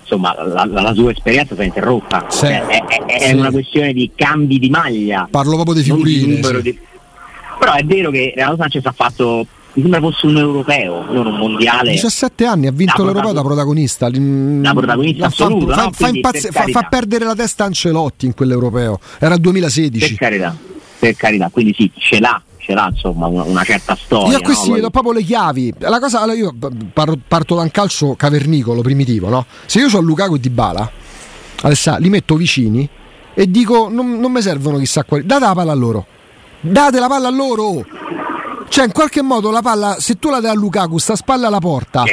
insomma 0.00 0.34
la, 0.34 0.64
la, 0.64 0.80
la, 0.80 0.94
sua 0.94 1.10
esperienza 1.10 1.54
si 1.54 1.60
è 1.60 1.64
interrotta. 1.64 2.24
Sì, 2.30 2.46
cioè, 2.46 2.64
è, 2.64 2.84
è, 2.86 3.04
è 3.04 3.28
sì. 3.28 3.34
una 3.34 3.50
questione 3.50 3.92
di 3.92 4.10
cambi 4.14 4.58
di 4.58 4.70
maglia. 4.70 5.28
Parlo 5.30 5.56
proprio 5.56 5.74
di 5.74 5.82
figurine. 5.82 6.36
Di 6.36 6.42
sì. 6.42 6.62
di... 6.62 6.78
Però 7.58 7.74
è 7.74 7.84
vero 7.84 8.10
che 8.10 8.32
Renato 8.34 8.56
Sanchez 8.56 8.86
ha 8.86 8.92
fatto 8.92 9.46
mi 9.74 9.82
sembra 9.82 10.00
fosse 10.00 10.26
un 10.26 10.36
europeo, 10.36 11.04
non 11.10 11.26
un 11.26 11.36
mondiale. 11.36 11.90
17 11.90 12.44
anni 12.46 12.68
ha 12.68 12.70
vinto 12.70 13.02
da 13.02 13.10
l'europeo 13.10 13.32
da 13.32 13.42
protagonista. 13.42 14.08
Da 14.08 14.72
protagonista 14.72 15.26
assoluto. 15.26 15.72
Fa, 15.72 15.82
no? 15.84 15.90
fa, 15.90 16.08
impazz- 16.08 16.50
fa, 16.52 16.64
fa, 16.68 16.82
perdere 16.82 17.24
la 17.24 17.34
testa 17.34 17.64
Ancelotti 17.64 18.26
in 18.26 18.34
quell'europeo. 18.34 19.00
Era 19.18 19.34
il 19.34 19.40
2016. 19.40 20.08
Per 20.14 20.16
carità, 20.16 20.56
per 20.98 21.16
carità. 21.16 21.48
quindi 21.52 21.74
sì, 21.76 21.90
ce 21.96 22.20
l'ha. 22.20 22.40
Ce 22.56 22.72
l'ha 22.72 22.88
insomma 22.90 23.26
una, 23.26 23.42
una 23.42 23.64
certa 23.64 23.96
storia. 23.96 24.30
Io 24.30 24.38
a 24.38 24.40
questi 24.40 24.70
no? 24.70 24.78
do 24.78 24.90
proprio 24.90 25.12
le 25.12 25.22
chiavi. 25.22 25.74
La 25.78 25.98
cosa, 25.98 26.20
allora 26.20 26.38
io 26.38 26.54
parto 26.92 27.54
da 27.56 27.62
un 27.62 27.70
calcio 27.70 28.14
cavernicolo, 28.14 28.80
primitivo, 28.80 29.28
no? 29.28 29.44
Se 29.66 29.80
io 29.80 29.88
ho 29.92 30.00
Lukaku 30.00 30.36
e 30.36 30.40
Dybala, 30.40 30.90
Alessà, 31.62 31.98
li 31.98 32.08
metto 32.08 32.36
vicini 32.36 32.88
e 33.34 33.50
dico 33.50 33.88
non, 33.90 34.18
non 34.18 34.30
mi 34.30 34.40
servono 34.40 34.78
chissà 34.78 35.02
quali. 35.02 35.26
Date 35.26 35.44
la 35.44 35.52
palla 35.52 35.72
a 35.72 35.74
loro. 35.74 36.06
Date 36.60 36.98
la 37.00 37.08
palla 37.08 37.28
a 37.28 37.32
loro 37.32 37.84
cioè, 38.68 38.84
in 38.84 38.92
qualche 38.92 39.22
modo 39.22 39.50
la 39.50 39.62
palla, 39.62 39.96
se 39.98 40.18
tu 40.18 40.30
la 40.30 40.40
dai 40.40 40.50
a 40.50 40.54
Lukaku, 40.54 40.98
sta 40.98 41.16
spalla 41.16 41.46
alla 41.46 41.58
porta. 41.58 42.04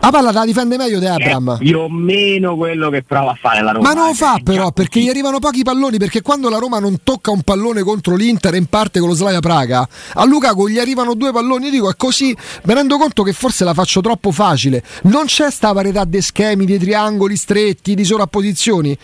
La 0.00 0.12
palla 0.12 0.30
la 0.30 0.44
difende 0.44 0.76
meglio 0.76 1.00
di 1.00 1.06
Abram. 1.06 1.56
È 1.56 1.58
più 1.58 1.80
o 1.80 1.88
meno 1.88 2.54
quello 2.54 2.90
che 2.90 3.02
prova 3.02 3.32
a 3.32 3.34
fare 3.34 3.60
la 3.60 3.72
Roma. 3.72 3.88
Ma 3.88 3.94
non 3.94 4.06
lo 4.06 4.14
fa 4.14 4.38
però 4.42 4.70
perché 4.70 5.00
gli 5.00 5.08
arrivano 5.08 5.40
pochi 5.40 5.64
palloni. 5.64 5.98
Perché 5.98 6.22
quando 6.22 6.48
la 6.48 6.58
Roma 6.58 6.78
non 6.78 6.98
tocca 7.02 7.32
un 7.32 7.42
pallone 7.42 7.82
contro 7.82 8.14
l'Inter 8.14 8.54
in 8.54 8.66
parte 8.66 9.00
con 9.00 9.08
lo 9.08 9.14
Slaia 9.14 9.40
Praga, 9.40 9.88
a 10.14 10.24
Lukaku 10.24 10.68
gli 10.68 10.78
arrivano 10.78 11.14
due 11.14 11.32
palloni. 11.32 11.64
Io 11.64 11.70
dico 11.72 11.90
è 11.90 11.96
così. 11.96 12.36
Mi 12.62 12.74
rendo 12.74 12.98
conto 12.98 13.24
che 13.24 13.32
forse 13.32 13.64
la 13.64 13.74
faccio 13.74 14.00
troppo 14.00 14.30
facile. 14.30 14.84
Non 15.02 15.24
c'è 15.24 15.50
sta 15.50 15.72
varietà 15.72 16.04
di 16.04 16.22
schemi, 16.22 16.66
di 16.66 16.78
triangoli 16.78 17.36
stretti, 17.36 17.96
di 17.96 18.04
sovrapposizioni. 18.04 18.96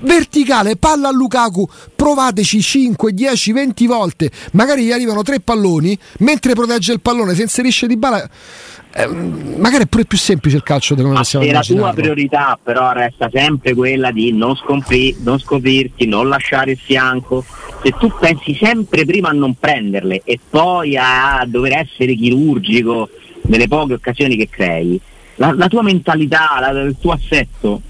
Verticale, 0.00 0.76
palla 0.76 1.08
a 1.08 1.12
Lukaku. 1.12 1.66
Provateci 1.96 2.60
5, 2.60 3.14
10, 3.14 3.52
20 3.52 3.86
volte. 3.86 4.30
Magari 4.52 4.84
gli 4.84 4.92
arrivano 4.92 5.22
tre 5.22 5.40
palloni. 5.40 5.98
Mentre 6.18 6.52
protegge 6.52 6.92
il 6.92 7.00
pallone, 7.00 7.34
si 7.34 7.40
inserisce 7.40 7.86
di 7.86 7.96
bala 7.96 8.28
eh, 8.92 9.06
magari 9.06 9.84
è 9.84 9.86
pure 9.86 10.04
più 10.04 10.18
semplice 10.18 10.56
il 10.56 10.64
calcio 10.64 10.96
di 10.96 11.02
come 11.02 11.14
Ma 11.14 11.22
se 11.22 11.38
la 11.52 11.60
tua 11.60 11.92
priorità 11.92 12.58
però 12.60 12.90
resta 12.90 13.30
sempre 13.32 13.72
quella 13.72 14.10
di 14.10 14.32
non, 14.32 14.56
scompri- 14.56 15.16
non 15.20 15.38
scoprirti, 15.38 16.06
non 16.06 16.28
lasciare 16.28 16.72
il 16.72 16.78
fianco, 16.78 17.44
se 17.82 17.94
tu 17.98 18.12
pensi 18.18 18.54
sempre 18.54 19.04
prima 19.04 19.28
a 19.28 19.32
non 19.32 19.54
prenderle 19.54 20.22
e 20.24 20.40
poi 20.48 20.96
a 20.96 21.44
dover 21.46 21.72
essere 21.78 22.14
chirurgico 22.14 23.08
nelle 23.42 23.68
poche 23.68 23.94
occasioni 23.94 24.36
che 24.36 24.48
crei, 24.48 25.00
la, 25.36 25.52
la 25.52 25.68
tua 25.68 25.82
mentalità, 25.82 26.58
la, 26.58 26.70
il 26.80 26.96
tuo 27.00 27.12
assetto 27.12 27.80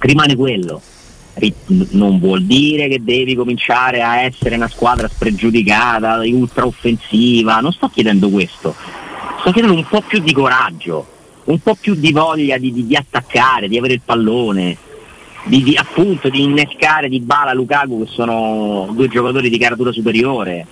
rimane 0.00 0.36
quello. 0.36 0.80
Non 1.66 2.20
vuol 2.20 2.44
dire 2.44 2.86
che 2.86 3.02
devi 3.02 3.34
cominciare 3.34 4.02
a 4.02 4.20
essere 4.20 4.54
una 4.54 4.68
squadra 4.68 5.08
spregiudicata, 5.08 6.20
ultra 6.26 6.64
offensiva, 6.64 7.58
non 7.58 7.72
sto 7.72 7.88
chiedendo 7.88 8.28
questo 8.28 9.02
sto 9.44 9.52
chiedendo 9.52 9.76
un 9.76 9.86
po' 9.86 10.00
più 10.00 10.20
di 10.20 10.32
coraggio, 10.32 11.06
un 11.44 11.58
po' 11.58 11.74
più 11.78 11.94
di 11.94 12.12
voglia 12.12 12.56
di, 12.56 12.72
di, 12.72 12.86
di 12.86 12.96
attaccare, 12.96 13.68
di 13.68 13.76
avere 13.76 13.92
il 13.92 14.00
pallone, 14.02 14.74
di, 15.44 15.62
di, 15.62 15.76
appunto 15.76 16.30
di 16.30 16.44
innescare 16.44 17.10
di 17.10 17.20
Bala 17.20 17.52
Lukaku 17.52 18.04
che 18.04 18.10
sono 18.10 18.88
due 18.92 19.06
giocatori 19.08 19.50
di 19.50 19.58
caratura 19.58 19.92
superiore. 19.92 20.66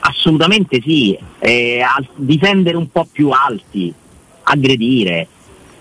Assolutamente 0.00 0.82
sì, 0.84 1.16
eh, 1.38 1.80
a, 1.80 2.04
difendere 2.14 2.76
un 2.76 2.90
po' 2.90 3.08
più 3.10 3.30
alti, 3.30 3.90
aggredire. 4.42 5.26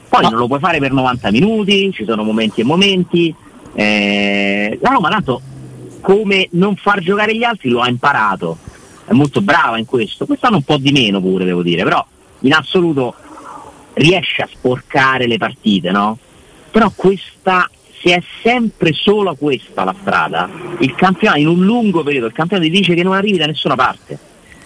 Poi 0.08 0.22
no. 0.22 0.30
non 0.30 0.40
lo 0.40 0.48
puoi 0.48 0.60
fare 0.60 0.80
per 0.80 0.94
90 0.94 1.32
minuti, 1.32 1.92
ci 1.92 2.06
sono 2.06 2.24
momenti 2.24 2.62
e 2.62 2.64
momenti. 2.64 3.36
Eh, 3.74 4.80
la 4.82 4.90
Roma 4.90 5.10
tanto 5.10 5.42
come 6.00 6.48
non 6.52 6.78
far 6.78 7.02
giocare 7.02 7.36
gli 7.36 7.44
altri 7.44 7.68
lo 7.68 7.82
ha 7.82 7.90
imparato, 7.90 8.58
è 9.04 9.12
molto 9.12 9.42
brava 9.42 9.78
in 9.78 9.86
questo, 9.86 10.26
quest'anno 10.26 10.56
un 10.56 10.64
po' 10.64 10.78
di 10.78 10.94
meno 10.94 11.20
pure 11.20 11.44
devo 11.44 11.62
dire, 11.62 11.84
però 11.84 12.06
in 12.42 12.54
assoluto 12.54 13.16
riesce 13.94 14.42
a 14.42 14.50
sporcare 14.50 15.28
le 15.28 15.38
partite, 15.38 15.92
no? 15.92 16.18
Però 16.72 16.92
questa, 16.96 17.70
se 18.02 18.16
è 18.16 18.24
sempre 18.42 18.94
solo 18.94 19.36
questa 19.36 19.84
la 19.84 19.96
strada, 20.00 20.50
il 20.80 20.96
campionato 20.96 21.40
in 21.40 21.48
un 21.48 21.64
lungo 21.64 22.04
periodo, 22.04 22.28
il 22.28 22.34
campionato 22.34 22.70
ti 22.70 22.76
dice 22.76 22.94
che 22.94 23.04
non 23.04 23.14
arrivi 23.14 23.38
da 23.38 23.46
nessuna 23.46 23.76
parte. 23.76 24.18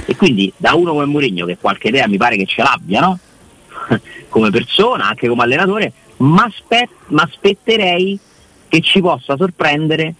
E 0.05 0.15
quindi 0.15 0.51
da 0.55 0.75
uno 0.75 0.91
come 0.91 1.05
Mourinho, 1.05 1.45
che 1.45 1.57
qualche 1.57 1.87
idea 1.87 2.07
mi 2.07 2.17
pare 2.17 2.35
che 2.35 2.45
ce 2.45 2.61
l'abbia, 2.61 3.01
no? 3.01 3.19
come 4.29 4.51
persona, 4.51 5.07
anche 5.07 5.27
come 5.27 5.43
allenatore, 5.43 5.91
ma 6.17 6.47
aspetterei 7.15 8.17
che 8.67 8.81
ci 8.81 9.01
possa 9.01 9.35
sorprendere 9.35 10.13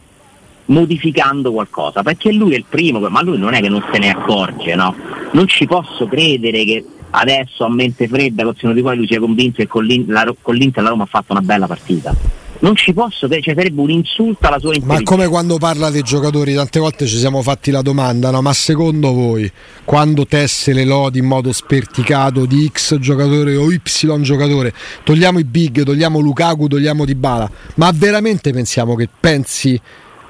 modificando 0.66 1.52
qualcosa, 1.52 2.02
perché 2.02 2.32
lui 2.32 2.54
è 2.54 2.58
il 2.58 2.66
primo, 2.68 3.00
ma 3.10 3.22
lui 3.22 3.38
non 3.38 3.54
è 3.54 3.62
che 3.62 3.70
non 3.70 3.86
se 3.92 4.00
ne 4.00 4.10
accorge, 4.10 4.74
no? 4.74 4.96
Non 5.32 5.48
ci 5.48 5.68
posso 5.68 6.08
credere 6.08 6.64
che 6.64 6.84
adesso 7.12 7.64
a 7.64 7.70
mente 7.70 8.08
fredda, 8.08 8.44
con 8.44 8.74
di 8.74 8.82
poi 8.82 8.96
lui 8.98 9.08
si 9.08 9.14
è 9.14 9.20
convinto 9.20 9.58
che 9.58 9.68
con 9.68 9.86
l'Inter, 9.86 10.14
la, 10.14 10.36
con 10.42 10.56
l'Inter 10.56 10.84
la 10.84 10.90
Roma 10.90 11.04
ha 11.04 11.08
fatto 11.08 11.32
una 11.32 11.42
bella 11.42 11.68
partita. 11.68 12.14
non 12.60 12.76
ci 12.76 12.94
posso, 12.94 13.30
cioè 13.30 13.42
sarebbe 13.42 13.80
un 13.82 13.90
insulto 13.90 14.48
alla 14.48 14.60
sua 14.60 14.74
intelligenza. 14.74 15.12
Ma 15.12 15.18
come 15.18 15.28
quando 15.28 15.58
parla 15.58 15.90
dei 15.90 16.02
giocatori, 16.02 16.54
tante 16.54 16.80
volte 16.80 17.06
ci 17.06 17.18
siamo 17.18 17.42
fatti 17.42 17.72
la 17.72 17.82
domanda, 17.82 18.32
no? 18.32 18.42
ma 18.42 18.54
secondo 18.54 19.14
voi 19.14 19.50
quando 19.84 20.26
tesse 20.26 20.74
le 20.74 20.86
lodi 20.86 21.20
in 21.20 21.26
modo 21.26 21.52
sperticato 21.52 22.46
di 22.46 22.70
X 22.72 22.98
giocatore 22.98 23.56
o 23.56 23.72
Y 23.72 23.82
giocatore, 24.22 24.74
togliamo 25.04 25.40
i 25.40 25.44
big, 25.44 25.84
togliamo 25.84 26.20
Lukaku, 26.20 26.68
togliamo 26.68 27.06
Dybala, 27.06 27.50
ma 27.76 27.92
veramente 27.94 28.52
pensiamo 28.52 28.96
che 28.96 29.10
pensi 29.20 29.80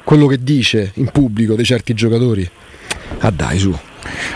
quello 0.03 0.27
che 0.27 0.37
dice 0.41 0.91
in 0.95 1.07
pubblico 1.07 1.55
di 1.55 1.63
certi 1.63 1.93
giocatori? 1.93 2.47
Ah 3.19 3.31
dai 3.31 3.57
su. 3.57 3.75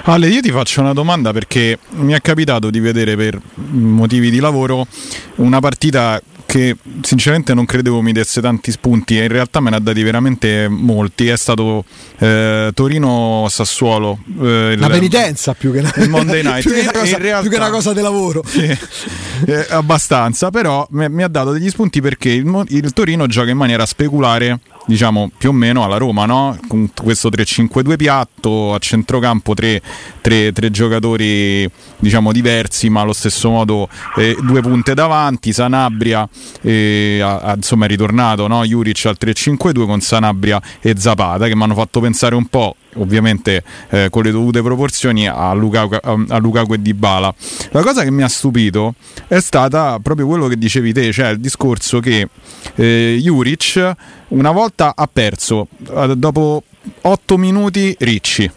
Ale, 0.04 0.28
io 0.28 0.42
ti 0.42 0.52
faccio 0.52 0.82
una 0.82 0.94
domanda 0.94 1.32
perché 1.32 1.78
mi 1.92 2.14
è 2.14 2.22
capitato 2.22 2.70
di 2.70 2.80
vedere 2.80 3.16
per 3.16 3.40
motivi 3.54 4.30
di 4.30 4.40
lavoro 4.40 4.88
una 5.36 5.60
partita 5.60 6.22
che 6.50 6.76
sinceramente 7.02 7.54
non 7.54 7.66
credevo 7.66 8.02
mi 8.02 8.12
desse 8.12 8.42
tanti 8.42 8.72
spunti 8.72 9.20
e 9.20 9.26
in 9.26 9.28
realtà 9.28 9.60
me 9.60 9.70
ne 9.70 9.76
ha 9.76 9.80
dati 9.80 10.02
veramente 10.02 10.68
molti. 10.68 11.28
È 11.28 11.38
stato 11.38 11.86
eh, 12.18 12.72
Torino-Sassuolo. 12.74 14.18
Eh, 14.42 14.76
la 14.76 14.90
penitenza 14.90 15.54
più 15.54 15.72
che 15.72 15.80
una, 15.80 15.94
Monday 16.08 16.42
Night. 16.44 16.64
più, 16.64 16.74
che 16.74 16.82
una 16.82 16.92
cosa, 16.92 17.18
realtà, 17.20 17.42
più 17.42 17.50
che 17.52 17.56
una 17.56 17.70
cosa 17.70 17.94
di 17.94 18.02
lavoro. 18.02 18.44
Sì, 18.48 18.64
eh, 19.46 19.68
abbastanza, 19.70 20.50
però 20.50 20.88
mi, 20.90 21.08
mi, 21.08 21.22
ha 21.22 21.28
dato 21.28 21.52
degli 21.52 21.70
spunti 21.70 22.02
perché 22.02 22.30
il, 22.30 22.66
il 22.70 22.94
Torino 22.94 23.28
gioca 23.28 23.52
in 23.52 23.58
maniera 23.58 23.86
speculare 23.86 24.60
diciamo 24.90 25.30
più 25.38 25.50
o 25.50 25.54
meno 25.54 25.84
alla 25.84 25.98
Roma, 25.98 26.26
no? 26.26 26.58
con 26.68 26.90
questo 26.96 27.30
3-5-2 27.30 27.96
piatto, 27.96 28.74
a 28.74 28.80
centrocampo 28.80 29.54
tre, 29.54 29.82
tre, 30.20 30.52
tre 30.52 30.72
giocatori 30.72 31.70
diciamo 31.98 32.32
diversi 32.32 32.90
ma 32.90 33.02
allo 33.02 33.14
stesso 33.14 33.52
modo 33.52 33.88
eh, 34.18 34.36
due 34.42 34.62
punte 34.62 34.96
davanti, 34.96 35.54
Sanabria 35.54 36.28
eh, 36.62 37.20
a, 37.22 37.38
a, 37.38 37.54
insomma 37.56 37.86
è 37.86 37.88
ritornato 37.88 38.48
no? 38.48 38.66
Juric 38.66 39.06
al 39.06 39.18
3-5-2 39.20 39.86
con 39.86 40.02
Sanabria 40.02 40.60
e 40.82 40.96
Zapata 40.98 41.48
che 41.48 41.56
mi 41.56 41.64
hanno 41.64 41.76
fatto 41.76 42.00
pensare 42.00 42.34
un 42.34 42.46
po' 42.48 42.76
ovviamente 42.96 43.64
eh, 43.90 44.08
con 44.10 44.24
le 44.24 44.32
dovute 44.32 44.62
proporzioni 44.62 45.28
a 45.28 45.54
Lukaku, 45.54 45.98
a 46.28 46.38
Lukaku 46.38 46.74
e 46.74 46.82
Dybala. 46.82 47.34
La 47.72 47.82
cosa 47.82 48.04
che 48.04 48.12
mi 48.12 48.24
ha 48.24 48.28
stupito 48.28 48.96
è 49.28 49.40
stata 49.40 50.00
proprio 50.02 50.28
quello 50.28 50.48
che 50.48 50.58
dicevi 50.58 50.94
te, 50.94 51.12
cioè 51.12 51.30
il 51.30 51.40
discorso 51.40 52.00
che 52.00 52.28
eh, 52.76 53.20
Juric 53.22 53.96
una 54.30 54.52
volta 54.52 54.94
ha 54.96 55.10
perso 55.12 55.68
dopo 56.16 56.64
8 57.02 57.38
minuti 57.38 57.96
Ricci 58.00 58.50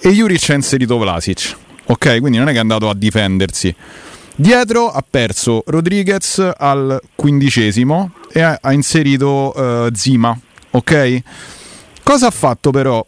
e 0.00 0.10
Juric 0.10 0.50
ha 0.50 0.54
inserito 0.54 0.98
Vlasic. 0.98 1.56
Ok, 1.86 2.18
quindi 2.20 2.38
non 2.38 2.48
è 2.48 2.52
che 2.52 2.58
è 2.58 2.60
andato 2.60 2.88
a 2.88 2.94
difendersi. 2.94 3.74
Dietro 4.36 4.90
ha 4.90 5.04
perso 5.08 5.62
Rodriguez 5.66 6.50
al 6.56 7.00
quindicesimo 7.14 8.10
e 8.32 8.42
ha, 8.42 8.72
inserito 8.72 9.52
uh, 9.54 9.94
Zima. 9.94 10.36
Ok? 10.70 11.22
Cosa 12.02 12.26
ha 12.26 12.30
fatto 12.30 12.70
però 12.70 13.04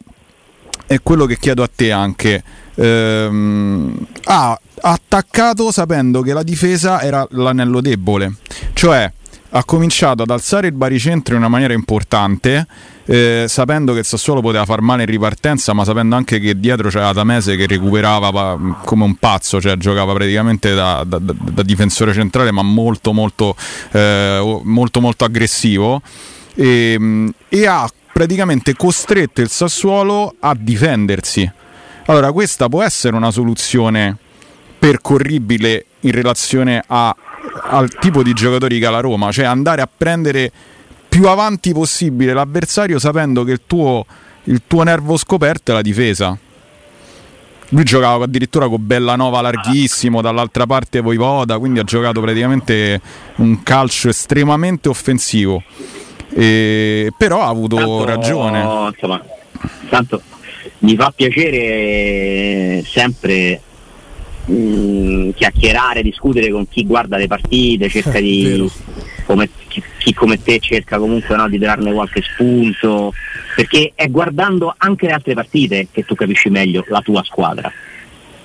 è 0.87 0.99
quello 1.03 1.25
che 1.25 1.37
chiedo 1.37 1.61
a 1.61 1.69
te 1.73 1.91
anche. 1.91 2.43
Ehm, 2.75 4.07
ha 4.25 4.59
attaccato 4.81 5.71
sapendo 5.71 6.21
che 6.21 6.33
la 6.33 6.43
difesa 6.43 7.01
era 7.01 7.27
l'anello 7.31 7.81
debole, 7.81 8.35
cioè 8.73 9.11
ha 9.49 9.63
cominciato 9.63 10.23
ad 10.23 10.29
alzare 10.29 10.67
il 10.67 10.73
baricentro 10.73 11.33
in 11.33 11.41
una 11.41 11.49
maniera 11.49 11.73
importante. 11.73 12.65
Eh, 13.09 13.45
sapendo 13.47 13.93
che 13.93 13.99
il 13.99 14.05
Sassuolo 14.05 14.41
poteva 14.41 14.65
far 14.65 14.81
male 14.81 15.03
in 15.03 15.09
ripartenza, 15.09 15.71
ma 15.71 15.85
sapendo 15.85 16.17
anche 16.17 16.41
che 16.41 16.59
dietro 16.59 16.89
c'era 16.89 17.13
Tamese 17.13 17.55
che 17.55 17.65
recuperava 17.65 18.59
come 18.83 19.05
un 19.05 19.15
pazzo, 19.15 19.61
cioè 19.61 19.77
giocava 19.77 20.13
praticamente 20.13 20.75
da, 20.75 21.05
da, 21.05 21.17
da 21.17 21.63
difensore 21.63 22.11
centrale, 22.11 22.51
ma 22.51 22.63
molto 22.63 23.13
molto, 23.13 23.55
eh, 23.91 24.61
molto, 24.63 24.99
molto 24.99 25.23
aggressivo. 25.23 26.01
E, 26.53 27.31
e 27.47 27.65
ha 27.65 27.89
praticamente 28.17 28.75
costretto 28.75 29.41
il 29.41 29.49
Sassuolo 29.49 30.37
a 30.39 30.57
difendersi. 30.59 31.47
Allora, 32.07 32.31
questa 32.31 32.67
può 32.67 32.81
essere 32.81 33.15
una 33.15 33.29
soluzione 33.29 34.17
percorribile 34.79 35.85
in 35.99 36.13
relazione 36.13 36.83
a, 36.87 37.15
al 37.65 37.89
tipo 37.99 38.23
di 38.23 38.33
giocatori 38.33 38.79
che 38.79 38.87
ha 38.87 38.89
la 38.89 39.01
Roma, 39.01 39.31
cioè 39.31 39.45
andare 39.45 39.83
a 39.83 39.89
prendere 39.95 40.51
più 41.07 41.27
avanti 41.27 41.71
possibile 41.73 42.33
l'avversario 42.33 42.97
sapendo 42.97 43.43
che 43.43 43.51
il 43.51 43.61
tuo, 43.67 44.03
il 44.45 44.63
tuo 44.65 44.81
nervo 44.81 45.15
scoperto 45.15 45.69
è 45.69 45.75
la 45.75 45.83
difesa. 45.83 46.35
Lui 47.69 47.83
giocava 47.83 48.23
addirittura 48.23 48.67
con 48.67 48.83
Bellanova 48.83 49.41
larghissimo, 49.41 50.21
dall'altra 50.21 50.65
parte 50.65 51.01
Voivoda, 51.01 51.59
quindi 51.59 51.77
ha 51.77 51.83
giocato 51.83 52.19
praticamente 52.19 52.99
un 53.35 53.61
calcio 53.61 54.09
estremamente 54.09 54.89
offensivo. 54.89 55.61
E, 56.39 57.11
però 57.17 57.41
ha 57.41 57.47
avuto 57.47 57.77
tanto, 57.77 58.05
ragione. 58.05 58.59
Insomma, 58.59 59.23
tanto 59.89 60.21
mi 60.79 60.95
fa 60.95 61.11
piacere 61.15 62.83
sempre 62.85 63.59
mh, 64.45 64.53
mm, 64.53 65.29
chiacchierare, 65.31 66.03
discutere 66.03 66.51
con 66.51 66.69
chi 66.69 66.85
guarda 66.85 67.17
le 67.17 67.25
partite, 67.25 67.89
cerca 67.89 68.19
di 68.21 68.69
come, 69.25 69.49
chi, 69.67 69.81
chi, 69.97 70.13
come 70.13 70.39
te 70.39 70.59
cerca 70.59 70.99
comunque 70.99 71.35
no, 71.35 71.49
di 71.49 71.57
darne 71.57 71.91
qualche 71.91 72.21
spunto, 72.21 73.13
perché 73.55 73.93
è 73.95 74.07
guardando 74.07 74.71
anche 74.77 75.07
le 75.07 75.13
altre 75.13 75.33
partite 75.33 75.87
che 75.91 76.05
tu 76.05 76.13
capisci 76.13 76.49
meglio 76.49 76.85
la 76.89 77.01
tua 77.01 77.23
squadra. 77.23 77.71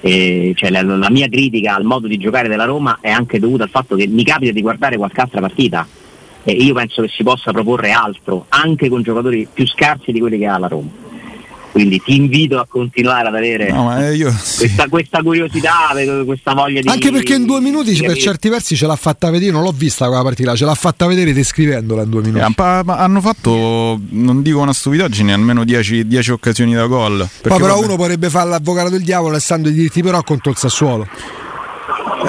E, 0.00 0.54
cioè, 0.56 0.70
la, 0.70 0.80
la 0.80 1.10
mia 1.10 1.28
critica 1.28 1.74
al 1.74 1.84
modo 1.84 2.06
di 2.06 2.16
giocare 2.16 2.48
della 2.48 2.64
Roma 2.64 3.00
è 3.02 3.10
anche 3.10 3.38
dovuta 3.38 3.64
al 3.64 3.70
fatto 3.70 3.96
che 3.96 4.06
mi 4.06 4.24
capita 4.24 4.50
di 4.50 4.62
guardare 4.62 4.96
qualche 4.96 5.20
altra 5.20 5.40
partita 5.40 5.86
e 6.44 6.52
io 6.52 6.74
penso 6.74 7.02
che 7.02 7.08
si 7.08 7.22
possa 7.22 7.52
proporre 7.52 7.92
altro 7.92 8.46
anche 8.48 8.88
con 8.88 9.02
giocatori 9.02 9.46
più 9.52 9.66
scarsi 9.66 10.12
di 10.12 10.20
quelli 10.20 10.38
che 10.38 10.46
ha 10.46 10.58
la 10.58 10.68
Roma 10.68 11.02
quindi 11.72 12.02
ti 12.02 12.14
invito 12.14 12.58
a 12.58 12.66
continuare 12.68 13.28
ad 13.28 13.34
avere 13.34 13.70
no, 13.72 13.98
io, 14.10 14.30
sì. 14.30 14.58
questa, 14.58 14.88
questa, 14.88 15.22
curiosità, 15.22 15.88
questa 16.26 16.52
voglia 16.52 16.82
di 16.82 16.88
anche 16.88 17.10
perché 17.10 17.34
in 17.34 17.46
due 17.46 17.60
minuti 17.60 17.96
per 17.96 18.14
certi 18.18 18.50
versi 18.50 18.76
ce 18.76 18.86
l'ha 18.86 18.94
fatta 18.94 19.30
vedere, 19.30 19.52
non 19.52 19.62
l'ho 19.62 19.72
vista 19.74 20.06
quella 20.06 20.22
partita, 20.22 20.54
ce 20.54 20.66
l'ha 20.66 20.74
fatta 20.74 21.06
vedere 21.06 21.32
descrivendola 21.32 22.02
in 22.02 22.10
due 22.10 22.20
minuti. 22.20 22.44
Eh, 22.44 22.82
hanno 22.86 23.20
fatto, 23.22 23.98
non 24.10 24.42
dico 24.42 24.60
una 24.60 24.74
stupidaggine, 24.74 25.32
almeno 25.32 25.64
10 25.64 26.30
occasioni 26.30 26.74
da 26.74 26.84
gol. 26.84 27.26
Poi 27.40 27.58
però 27.58 27.74
vabbè. 27.74 27.86
uno 27.86 27.96
potrebbe 27.96 28.28
fare 28.28 28.50
l'avvocato 28.50 28.90
del 28.90 29.02
diavolo 29.02 29.36
essendo 29.36 29.70
i 29.70 29.72
diritti 29.72 30.02
però 30.02 30.22
contro 30.22 30.50
il 30.50 30.58
Sassuolo. 30.58 31.08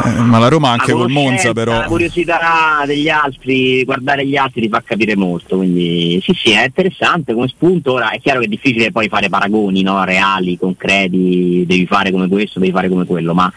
Eh, 0.06 0.22
ma 0.22 0.40
la 0.40 0.48
Roma 0.48 0.70
anche 0.70 0.92
col 0.92 1.10
Monza 1.10 1.54
però. 1.54 1.80
La 1.80 1.84
curiosità 1.84 2.84
degli 2.86 3.10
altri, 3.10 3.84
guardare 3.84 4.26
gli 4.26 4.36
altri 4.36 4.62
ti 4.62 4.70
fa 4.70 4.82
capire 4.86 5.16
molto, 5.16 5.58
quindi 5.58 6.20
sì 6.24 6.34
sì 6.34 6.52
è 6.52 6.66
interessante 6.66 7.34
come 7.34 7.48
spunto, 7.48 7.94
ora 7.94 8.10
è 8.10 8.20
chiaro 8.20 8.40
che 8.40 8.46
è 8.46 8.50
difficile 8.50 8.92
poi 8.92 9.08
fare 9.08 9.30
paragoni 9.30 9.82
no? 9.82 10.04
reali, 10.04 10.58
concreti, 10.58 11.64
devi 11.66 11.86
fare 11.86 12.12
come 12.12 12.28
questo, 12.28 12.60
devi 12.60 12.72
fare 12.72 12.90
come 12.90 13.06
quello, 13.06 13.34
ma 13.34 13.52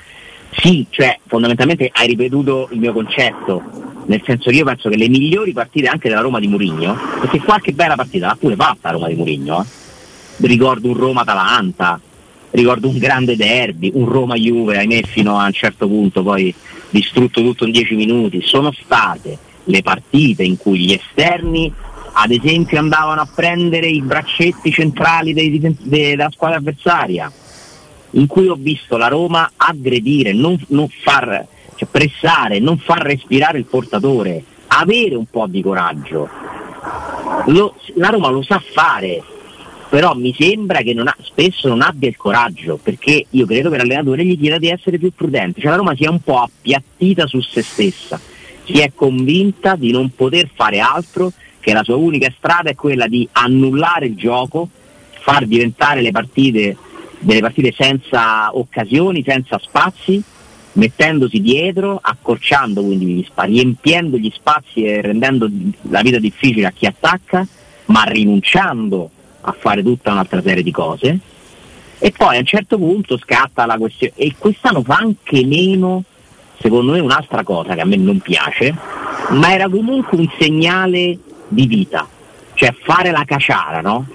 sì, 0.58 0.86
cioè 0.90 1.18
fondamentalmente 1.26 1.90
hai 1.92 2.06
ripetuto 2.06 2.68
il 2.72 2.78
mio 2.78 2.92
concetto, 2.92 3.62
nel 4.06 4.22
senso 4.24 4.50
che 4.50 4.56
io 4.56 4.64
penso 4.64 4.88
che 4.88 4.96
le 4.96 5.08
migliori 5.08 5.52
partite 5.52 5.88
anche 5.88 6.08
della 6.08 6.20
Roma 6.20 6.40
di 6.40 6.48
Murigno, 6.48 6.96
perché 7.20 7.40
qualche 7.40 7.72
bella 7.72 7.94
partita 7.94 8.26
l'ha 8.28 8.36
pure 8.38 8.56
fatta 8.56 8.88
la 8.88 8.92
Roma 8.92 9.08
di 9.08 9.14
Murigno, 9.14 9.62
eh? 9.62 10.46
ricordo 10.46 10.88
un 10.88 10.96
Roma-Atalanta, 10.96 12.00
ricordo 12.50 12.88
un 12.88 12.98
grande 12.98 13.36
derby, 13.36 13.90
un 13.94 14.06
Roma-Juve, 14.06 14.78
ahimè 14.78 15.02
fino 15.02 15.38
a 15.38 15.46
un 15.46 15.52
certo 15.52 15.86
punto 15.86 16.22
poi 16.22 16.54
distrutto 16.90 17.42
tutto 17.42 17.64
in 17.64 17.72
dieci 17.72 17.94
minuti, 17.94 18.40
sono 18.42 18.72
state 18.72 19.38
le 19.64 19.82
partite 19.82 20.42
in 20.44 20.56
cui 20.56 20.78
gli 20.78 20.92
esterni 20.92 21.72
ad 22.18 22.30
esempio 22.30 22.78
andavano 22.78 23.20
a 23.20 23.28
prendere 23.32 23.88
i 23.88 24.00
braccetti 24.00 24.70
centrali 24.70 25.34
dei, 25.34 25.58
dei, 25.58 25.76
della 25.80 26.30
squadra 26.30 26.58
avversaria, 26.58 27.30
in 28.12 28.26
cui 28.26 28.48
ho 28.48 28.56
visto 28.58 28.96
la 28.96 29.08
Roma 29.08 29.50
aggredire, 29.56 30.32
non, 30.32 30.58
non 30.68 30.88
far 30.88 31.46
cioè 31.76 31.88
pressare, 31.90 32.58
non 32.58 32.78
far 32.78 33.02
respirare 33.02 33.58
il 33.58 33.66
portatore, 33.66 34.42
avere 34.68 35.14
un 35.14 35.26
po' 35.26 35.46
di 35.46 35.60
coraggio. 35.60 36.28
Lo, 37.48 37.74
la 37.96 38.08
Roma 38.08 38.30
lo 38.30 38.42
sa 38.42 38.62
fare, 38.72 39.22
però 39.88 40.14
mi 40.14 40.34
sembra 40.36 40.80
che 40.80 40.92
non 40.94 41.08
ha, 41.08 41.16
spesso 41.22 41.68
non 41.68 41.82
abbia 41.82 42.08
il 42.08 42.16
coraggio, 42.16 42.78
perché 42.82 43.26
io 43.30 43.46
credo 43.46 43.70
che 43.70 43.76
l'allenatore 43.76 44.24
gli 44.24 44.38
chieda 44.38 44.58
di 44.58 44.68
essere 44.68 44.98
più 44.98 45.12
prudente, 45.12 45.60
cioè 45.60 45.70
la 45.70 45.76
Roma 45.76 45.94
si 45.94 46.04
è 46.04 46.08
un 46.08 46.20
po' 46.20 46.40
appiattita 46.40 47.26
su 47.26 47.40
se 47.40 47.62
stessa, 47.62 48.20
si 48.64 48.80
è 48.80 48.92
convinta 48.94 49.76
di 49.76 49.92
non 49.92 50.10
poter 50.14 50.50
fare 50.52 50.80
altro, 50.80 51.32
che 51.60 51.72
la 51.72 51.82
sua 51.82 51.96
unica 51.96 52.32
strada 52.36 52.70
è 52.70 52.74
quella 52.74 53.06
di 53.06 53.28
annullare 53.32 54.06
il 54.06 54.16
gioco, 54.16 54.68
far 55.20 55.46
diventare 55.46 56.00
le 56.00 56.12
partite 56.12 56.76
delle 57.18 57.40
partite 57.40 57.72
senza 57.76 58.56
occasioni, 58.56 59.24
senza 59.26 59.58
spazi, 59.58 60.22
mettendosi 60.72 61.40
dietro, 61.40 61.98
accorciando 62.00 62.82
quindi 62.82 63.06
gli 63.06 63.24
spazi, 63.24 63.50
riempiendo 63.50 64.16
gli 64.16 64.30
spazi 64.34 64.84
e 64.84 65.00
rendendo 65.00 65.48
la 65.88 66.02
vita 66.02 66.18
difficile 66.18 66.66
a 66.66 66.72
chi 66.72 66.86
attacca, 66.86 67.46
ma 67.86 68.02
rinunciando 68.04 69.10
a 69.48 69.56
fare 69.58 69.82
tutta 69.82 70.12
un'altra 70.12 70.42
serie 70.42 70.62
di 70.62 70.72
cose 70.72 71.18
e 71.98 72.12
poi 72.14 72.36
a 72.36 72.40
un 72.40 72.44
certo 72.44 72.76
punto 72.76 73.16
scatta 73.18 73.64
la 73.66 73.78
questione 73.78 74.12
e 74.16 74.34
quest'anno 74.38 74.82
fa 74.82 74.96
anche 74.96 75.44
meno 75.44 76.02
secondo 76.58 76.92
me 76.92 77.00
un'altra 77.00 77.42
cosa 77.42 77.74
che 77.74 77.80
a 77.80 77.84
me 77.84 77.96
non 77.96 78.18
piace 78.18 78.74
ma 79.30 79.52
era 79.52 79.68
comunque 79.68 80.18
un 80.18 80.28
segnale 80.38 81.18
di 81.48 81.66
vita, 81.66 82.06
cioè 82.54 82.74
fare 82.82 83.10
la 83.10 83.24
caciara, 83.24 83.80
no? 83.80 84.06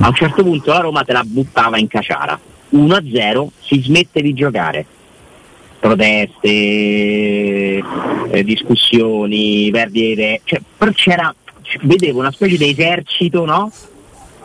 A 0.00 0.08
un 0.08 0.14
certo 0.14 0.42
punto 0.42 0.72
la 0.72 0.80
Roma 0.80 1.02
te 1.02 1.12
la 1.12 1.24
buttava 1.24 1.78
in 1.78 1.88
caciara, 1.88 2.38
1-0 2.74 3.48
si 3.60 3.80
smette 3.80 4.20
di 4.20 4.34
giocare. 4.34 4.84
Proteste, 5.78 6.48
eh, 8.30 8.44
discussioni, 8.44 9.70
perdite, 9.70 10.40
cioè, 10.44 10.60
però 10.76 10.90
c'era, 10.90 11.32
vedevo 11.82 12.18
una 12.18 12.32
specie 12.32 12.56
di 12.56 12.70
esercito, 12.70 13.44
no? 13.44 13.70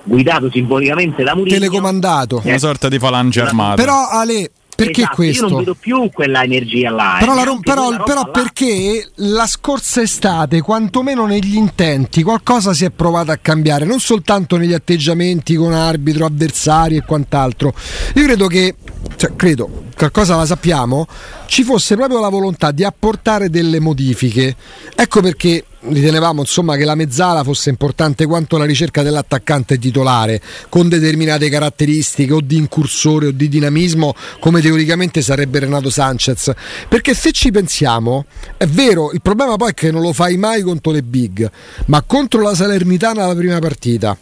Guidato 0.04 0.50
simbolicamente 0.52 1.24
da 1.24 1.34
Mourinho. 1.36 1.58
Telecomandato. 1.58 2.42
Una 2.44 2.58
sorta 2.58 2.90
di 2.90 3.00
falange 3.00 3.42
armata. 3.42 3.76
Però 3.76 4.08
Ale, 4.10 4.52
perché 4.76 5.02
Esatto, 5.02 5.16
questo? 5.16 5.44
Io 5.46 5.50
non 5.50 5.60
vedo 5.60 5.76
più 5.76 6.10
quella 6.12 6.44
energia 6.44 6.90
là. 6.90 7.18
Però, 7.20 7.32
eh, 7.32 7.36
la 7.36 7.44
Ro- 7.44 7.50
neanche 7.52 7.70
però- 7.72 8.04
però 8.04 8.22
là. 8.24 8.30
perché 8.32 9.10
la 9.16 9.48
scorsa 9.48 10.02
estate, 10.02 10.62
quantomeno 10.62 11.26
negli 11.26 11.56
intenti, 11.56 12.22
qualcosa 12.24 12.74
si 12.74 12.84
è 12.84 12.90
provato 12.90 13.32
a 13.32 13.38
cambiare, 13.38 13.86
non 13.86 14.00
soltanto 14.00 14.58
negli 14.58 14.74
atteggiamenti 14.74 15.56
con 15.56 15.74
arbitro, 15.74 16.26
avversari 16.26 16.98
e 16.98 17.04
quant'altro. 17.06 17.74
Io 18.16 18.24
credo 18.24 18.48
che, 18.48 18.76
cioè, 19.16 19.36
credo, 19.38 19.84
qualcosa 19.96 20.36
la 20.36 20.46
sappiamo, 20.46 21.08
ci 21.46 21.64
fosse 21.64 21.96
proprio 21.96 22.20
la 22.20 22.30
volontà 22.30 22.72
di 22.72 22.84
apportare 22.84 23.50
delle 23.50 23.80
modifiche. 23.80 24.56
Ecco 24.96 25.22
perché 25.22 25.64
ritenevamo 25.86 26.42
insomma 26.42 26.76
che 26.76 26.86
la 26.86 26.96
mezzala 26.96 27.44
fosse 27.44 27.70
importante 27.70 28.26
quanto 28.26 28.58
la 28.58 28.66
ricerca 28.66 29.04
dell'attaccante 29.04 29.78
titolare 29.78 30.42
con 30.70 30.88
determinate 30.88 31.50
caratteristiche 31.50 32.34
o 32.34 32.42
di 32.42 32.58
incursore 32.58 33.28
o 33.28 33.32
di 33.32 33.50
dinamismo 33.50 34.16
come 34.40 34.62
teoricamente 34.62 35.22
sarebbe 35.22 35.60
Renato 35.60 35.90
Sanchez. 35.90 36.52
Perché 36.88 37.14
se 37.14 37.32
ci 37.32 37.52
pensiamo 37.52 38.26
è 38.58 38.66
vero 38.66 39.12
il 39.12 39.22
problema 39.22 39.56
poi 39.56 39.72
è 39.72 39.74
che 39.74 39.92
non 39.92 40.02
lo 40.02 40.14
fai 40.14 40.38
mai 40.38 40.62
contro 40.62 40.92
le 40.92 41.02
big 41.02 41.50
ma 41.88 42.02
contro 42.02 42.42
la 42.42 42.56
Salernitana 42.56 43.26
la 43.26 43.36
prima 43.36 43.60
partita 43.60 44.18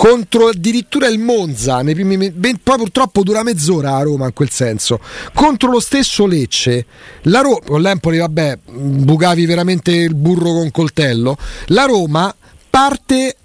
contro 0.00 0.48
addirittura 0.48 1.08
il 1.08 1.18
Monza 1.18 1.82
nei 1.82 1.92
primi 1.92 2.30
ben- 2.30 2.58
poi 2.62 2.78
purtroppo 2.78 3.22
dura 3.22 3.42
mezz'ora 3.42 3.96
a 3.96 4.02
Roma 4.02 4.24
in 4.24 4.32
quel 4.32 4.48
senso. 4.48 4.98
Contro 5.34 5.70
lo 5.70 5.78
stesso 5.78 6.24
Lecce 6.24 6.86
la 7.24 7.42
Roma 7.42 7.60
con 7.66 7.82
l'Empoli 7.82 8.16
vabbè 8.16 8.60
bucavi 8.64 9.44
veramente 9.44 9.90
il 9.92 10.14
burro 10.14 10.52
con 10.52 10.70
coltello 10.70 11.36
la 11.66 11.84
Roma 11.84 12.34
parte 12.70 13.36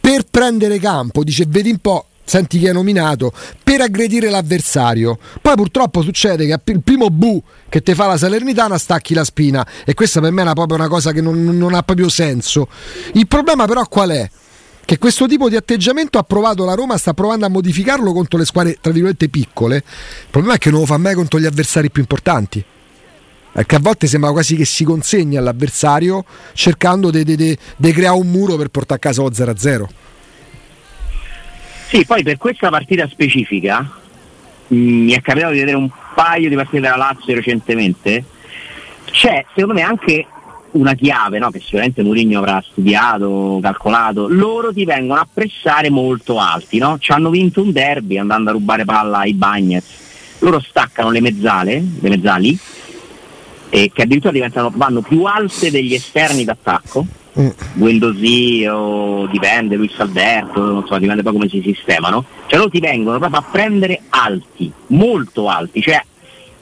per 0.00 0.26
prendere 0.30 0.78
campo 0.78 1.24
dice 1.24 1.44
vedi 1.48 1.70
un 1.70 1.78
po' 1.78 2.06
senti 2.22 2.60
chi 2.60 2.66
è 2.66 2.72
nominato 2.72 3.32
per 3.64 3.80
aggredire 3.80 4.30
l'avversario. 4.30 5.18
Poi 5.42 5.56
purtroppo 5.56 6.02
succede 6.02 6.46
che 6.46 6.56
il 6.70 6.82
primo 6.84 7.10
bu 7.10 7.42
che 7.68 7.82
ti 7.82 7.94
fa 7.94 8.06
la 8.06 8.16
Salernitana 8.16 8.78
stacchi 8.78 9.12
la 9.12 9.24
spina 9.24 9.66
e 9.84 9.94
questa 9.94 10.20
per 10.20 10.30
me 10.30 10.48
è 10.48 10.52
proprio 10.52 10.76
una 10.76 10.86
cosa 10.86 11.10
che 11.10 11.20
non, 11.20 11.42
non 11.42 11.74
ha 11.74 11.82
proprio 11.82 12.08
senso. 12.08 12.68
Il 13.14 13.26
problema 13.26 13.66
però 13.66 13.84
qual 13.88 14.10
è? 14.10 14.30
Che 14.90 14.98
questo 14.98 15.28
tipo 15.28 15.48
di 15.48 15.54
atteggiamento 15.54 16.18
ha 16.18 16.24
provato 16.24 16.64
la 16.64 16.74
Roma, 16.74 16.96
sta 16.96 17.14
provando 17.14 17.46
a 17.46 17.48
modificarlo 17.48 18.12
contro 18.12 18.40
le 18.40 18.44
squadre 18.44 18.76
tra 18.80 18.90
virgolette 18.90 19.28
piccole. 19.28 19.76
Il 19.76 19.84
problema 20.30 20.56
è 20.56 20.58
che 20.58 20.72
non 20.72 20.80
lo 20.80 20.86
fa 20.86 20.98
mai 20.98 21.14
contro 21.14 21.38
gli 21.38 21.46
avversari 21.46 21.92
più 21.92 22.00
importanti. 22.02 22.64
Perché 23.52 23.76
a 23.76 23.78
volte 23.78 24.08
sembra 24.08 24.32
quasi 24.32 24.56
che 24.56 24.64
si 24.64 24.82
consegni 24.82 25.36
all'avversario 25.36 26.24
cercando 26.54 27.12
di 27.12 27.56
creare 27.92 28.16
un 28.16 28.28
muro 28.32 28.56
per 28.56 28.66
portare 28.66 28.98
a 28.98 28.98
casa 29.00 29.22
lo 29.22 29.30
0-0. 29.30 29.84
Sì, 31.86 32.04
poi 32.04 32.24
per 32.24 32.36
questa 32.36 32.68
partita 32.68 33.06
specifica 33.06 33.88
mh, 34.66 34.76
mi 34.76 35.12
è 35.12 35.20
capitato 35.20 35.52
di 35.52 35.60
vedere 35.60 35.76
un 35.76 35.88
paio 36.16 36.48
di 36.48 36.56
partite 36.56 36.80
della 36.80 36.96
Lazio 36.96 37.32
recentemente. 37.32 38.24
C'è 39.04 39.44
secondo 39.54 39.74
me 39.74 39.82
anche 39.82 40.26
una 40.72 40.94
chiave 40.94 41.38
no? 41.38 41.50
che 41.50 41.60
sicuramente 41.60 42.02
Mourinho 42.02 42.38
avrà 42.38 42.62
studiato, 42.68 43.58
calcolato, 43.62 44.28
loro 44.28 44.72
ti 44.72 44.84
vengono 44.84 45.20
a 45.20 45.28
pressare 45.32 45.90
molto 45.90 46.38
alti, 46.38 46.78
no? 46.78 46.98
ci 46.98 47.12
hanno 47.12 47.30
vinto 47.30 47.62
un 47.62 47.72
derby 47.72 48.18
andando 48.18 48.50
a 48.50 48.52
rubare 48.52 48.84
palla 48.84 49.18
ai 49.18 49.34
Bagnets, 49.34 50.38
loro 50.40 50.60
staccano 50.60 51.10
le 51.10 51.20
mezzale, 51.20 51.84
le 52.00 52.08
mezzali, 52.08 52.58
e 53.72 53.90
che 53.92 54.02
addirittura 54.02 54.32
diventano, 54.32 54.72
vanno 54.74 55.00
più 55.00 55.24
alte 55.24 55.70
degli 55.70 55.94
esterni 55.94 56.44
d'attacco, 56.44 57.06
Mm. 57.38 57.48
Guendosì 57.74 58.66
o 58.68 59.26
dipende, 59.28 59.76
Luis 59.76 59.96
Alberto, 59.98 60.60
non 60.60 60.84
so, 60.86 60.98
dipende 60.98 61.22
poi 61.22 61.32
come 61.32 61.48
si 61.48 61.62
sistemano, 61.64 62.24
cioè 62.46 62.58
loro 62.58 62.70
ti 62.70 62.80
vengono 62.80 63.18
proprio 63.18 63.38
a 63.38 63.44
prendere 63.48 64.02
alti, 64.08 64.70
molto 64.88 65.48
alti, 65.48 65.80
cioè 65.80 66.02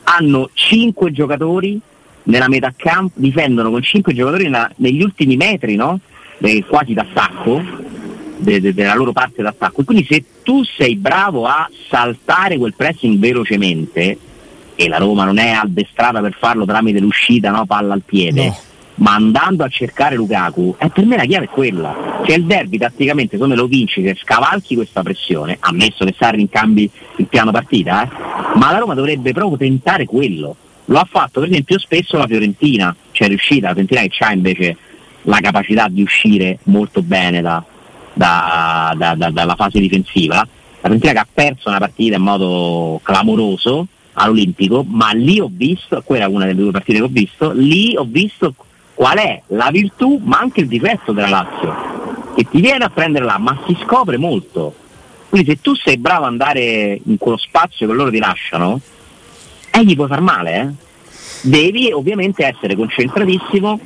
hanno 0.05 0.51
5 0.53 1.11
giocatori 1.11 1.81
nella 2.29 2.49
metà 2.49 2.73
campo, 2.77 3.13
difendono 3.17 3.71
con 3.71 3.83
5 3.83 4.15
giocatori 4.15 4.45
nella- 4.45 4.71
negli 4.77 5.03
ultimi 5.03 5.37
metri, 5.37 5.77
no? 5.77 5.99
Eh, 6.41 6.65
quasi 6.67 6.93
d'attacco, 6.95 7.63
de- 8.37 8.61
de- 8.61 8.75
della 8.75 8.95
loro 8.95 9.13
parte 9.13 9.43
d'attacco. 9.43 9.81
E 9.81 9.85
quindi 9.85 10.07
se 10.09 10.23
tu 10.43 10.63
sei 10.63 10.95
bravo 10.97 11.47
a 11.47 11.69
saltare 11.89 12.59
quel 12.59 12.75
pressing 12.75 13.19
velocemente, 13.19 14.19
e 14.75 14.89
la 14.89 14.99
Roma 14.99 15.25
non 15.25 15.39
è 15.39 15.51
addestrata 15.51 16.21
per 16.21 16.37
farlo 16.39 16.65
tramite 16.65 17.01
l'uscita, 17.01 17.51
no? 17.51 17.65
palla 17.67 17.95
al 17.95 18.03
piede, 18.05 18.45
No. 18.47 18.57
ma 18.97 19.15
andando 19.15 19.65
a 19.65 19.69
cercare 19.69 20.15
Lukaku, 20.15 20.77
eh, 20.79 20.89
per 20.91 21.05
me 21.07 21.17
la 21.17 21.25
chiave 21.25 21.47
è 21.47 21.49
quella. 21.49 22.21
Cioè 22.25 22.37
il 22.37 22.45
derby 22.45 22.79
tatticamente 22.79 23.39
come 23.39 23.57
lo 23.57 23.67
vinci 23.67 24.03
se 24.05 24.15
scavalchi 24.15 24.77
questa 24.77 25.03
pressione, 25.03 25.57
ammesso 25.59 26.05
che 26.05 26.15
Sarri 26.17 26.43
incambi 26.43 26.89
il 27.17 27.27
piano 27.27 27.51
partita, 27.51 28.05
eh, 28.05 28.09
ma 28.57 28.71
la 28.71 28.79
Roma 28.79 28.95
dovrebbe 28.95 29.33
proprio 29.33 29.57
tentare 29.57 30.05
quello. 30.05 30.55
Lo 30.91 30.99
ha 30.99 31.07
fatto 31.09 31.41
per 31.41 31.51
esempio 31.51 31.79
spesso 31.79 32.17
la 32.17 32.27
Fiorentina, 32.27 32.95
cioè 33.13 33.27
è 33.27 33.31
riuscita, 33.31 33.69
la 33.69 33.75
Fiorentina 33.75 34.01
che 34.03 34.25
ha 34.25 34.33
invece 34.33 34.77
la 35.23 35.39
capacità 35.41 35.87
di 35.89 36.03
uscire 36.03 36.59
molto 36.65 37.03
bene 37.03 37.43
da- 37.43 37.63
da- 38.15 38.95
da- 38.97 39.15
da- 39.15 39.31
dalla 39.31 39.55
fase 39.55 39.81
difensiva. 39.81 40.37
La 40.37 40.47
Fiorentina 40.81 41.13
che 41.13 41.19
ha 41.19 41.27
perso 41.33 41.69
una 41.69 41.79
partita 41.79 42.17
in 42.17 42.23
modo 42.23 43.01
clamoroso 43.03 43.87
all'Olimpico, 44.15 44.83
ma 44.89 45.11
lì 45.13 45.39
ho 45.41 45.51
visto, 45.53 46.03
quella 46.03 46.25
è 46.25 46.29
una 46.29 46.47
delle 46.47 46.61
due 46.61 46.71
partite 46.71 46.99
che 46.99 47.05
ho 47.05 47.11
visto, 47.11 47.53
lì 47.53 47.95
ho 47.95 48.07
visto 48.09 48.55
qual 48.95 49.19
è 49.19 49.43
la 49.49 49.69
virtù 49.71 50.21
ma 50.25 50.39
anche 50.39 50.61
il 50.61 50.69
difetto 50.69 51.13
della 51.13 51.29
Lazio, 51.29 52.33
che 52.35 52.45
ti 52.51 52.63
viene 52.63 52.85
a 52.85 52.89
prendere 52.89 53.27
là, 53.27 53.37
ma 53.37 53.61
si 53.67 53.77
scopre 53.85 54.17
molto. 54.17 54.75
Quindi 55.29 55.51
se 55.51 55.61
tu 55.61 55.75
sei 55.75 55.99
bravo 55.99 56.25
ad 56.25 56.31
andare 56.31 56.99
in 57.05 57.19
quello 57.19 57.37
spazio 57.37 57.87
che 57.87 57.93
loro 57.93 58.11
ti 58.11 58.19
lasciano, 58.19 58.81
eh, 59.71 59.85
gli 59.85 59.95
puoi 59.95 60.09
far 60.09 60.21
male, 60.21 60.61
eh. 60.61 60.87
Devi 61.43 61.93
ovviamente 61.93 62.45
essere 62.45 62.75
concentratissimo 62.75 63.81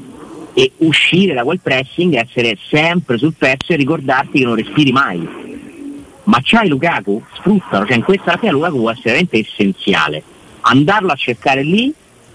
e 0.55 0.73
uscire 0.79 1.35
da 1.35 1.43
quel 1.43 1.61
pressing, 1.61 2.15
essere 2.15 2.57
sempre 2.69 3.19
sul 3.19 3.35
pezzo 3.37 3.73
e 3.73 3.77
ricordarti 3.77 4.39
che 4.39 4.45
non 4.45 4.55
respiri 4.55 4.93
mai. 4.93 5.29
Ma 6.25 6.39
c'hai 6.43 6.69
Lukaku? 6.69 7.23
Sfruttalo, 7.35 7.87
cioè 7.87 7.97
in 7.97 8.03
questa 8.03 8.33
partita 8.33 8.53
Lukaku 8.53 8.79
può 8.79 8.91
essere 8.91 9.11
veramente 9.11 9.39
essenziale. 9.39 10.23
Andarlo 10.63 11.11
a 11.11 11.17
cercare 11.17 11.63
lì 11.63 11.93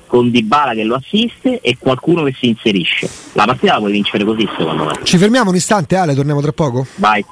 con 0.07 0.29
Dybala 0.31 0.73
che 0.73 0.83
lo 0.83 0.95
assiste 0.95 1.59
e 1.61 1.77
qualcuno 1.79 2.23
che 2.23 2.33
si 2.37 2.47
inserisce. 2.47 3.09
La 3.33 3.45
partita 3.45 3.73
la 3.73 3.79
puoi 3.79 3.91
vincere 3.91 4.23
così 4.23 4.47
secondo 4.57 4.85
me. 4.85 4.99
Ci 5.03 5.17
fermiamo 5.17 5.49
un 5.49 5.55
istante, 5.55 5.95
Ale, 5.95 6.15
torniamo 6.15 6.41
tra 6.41 6.51
poco? 6.51 6.85
Vai. 6.95 7.23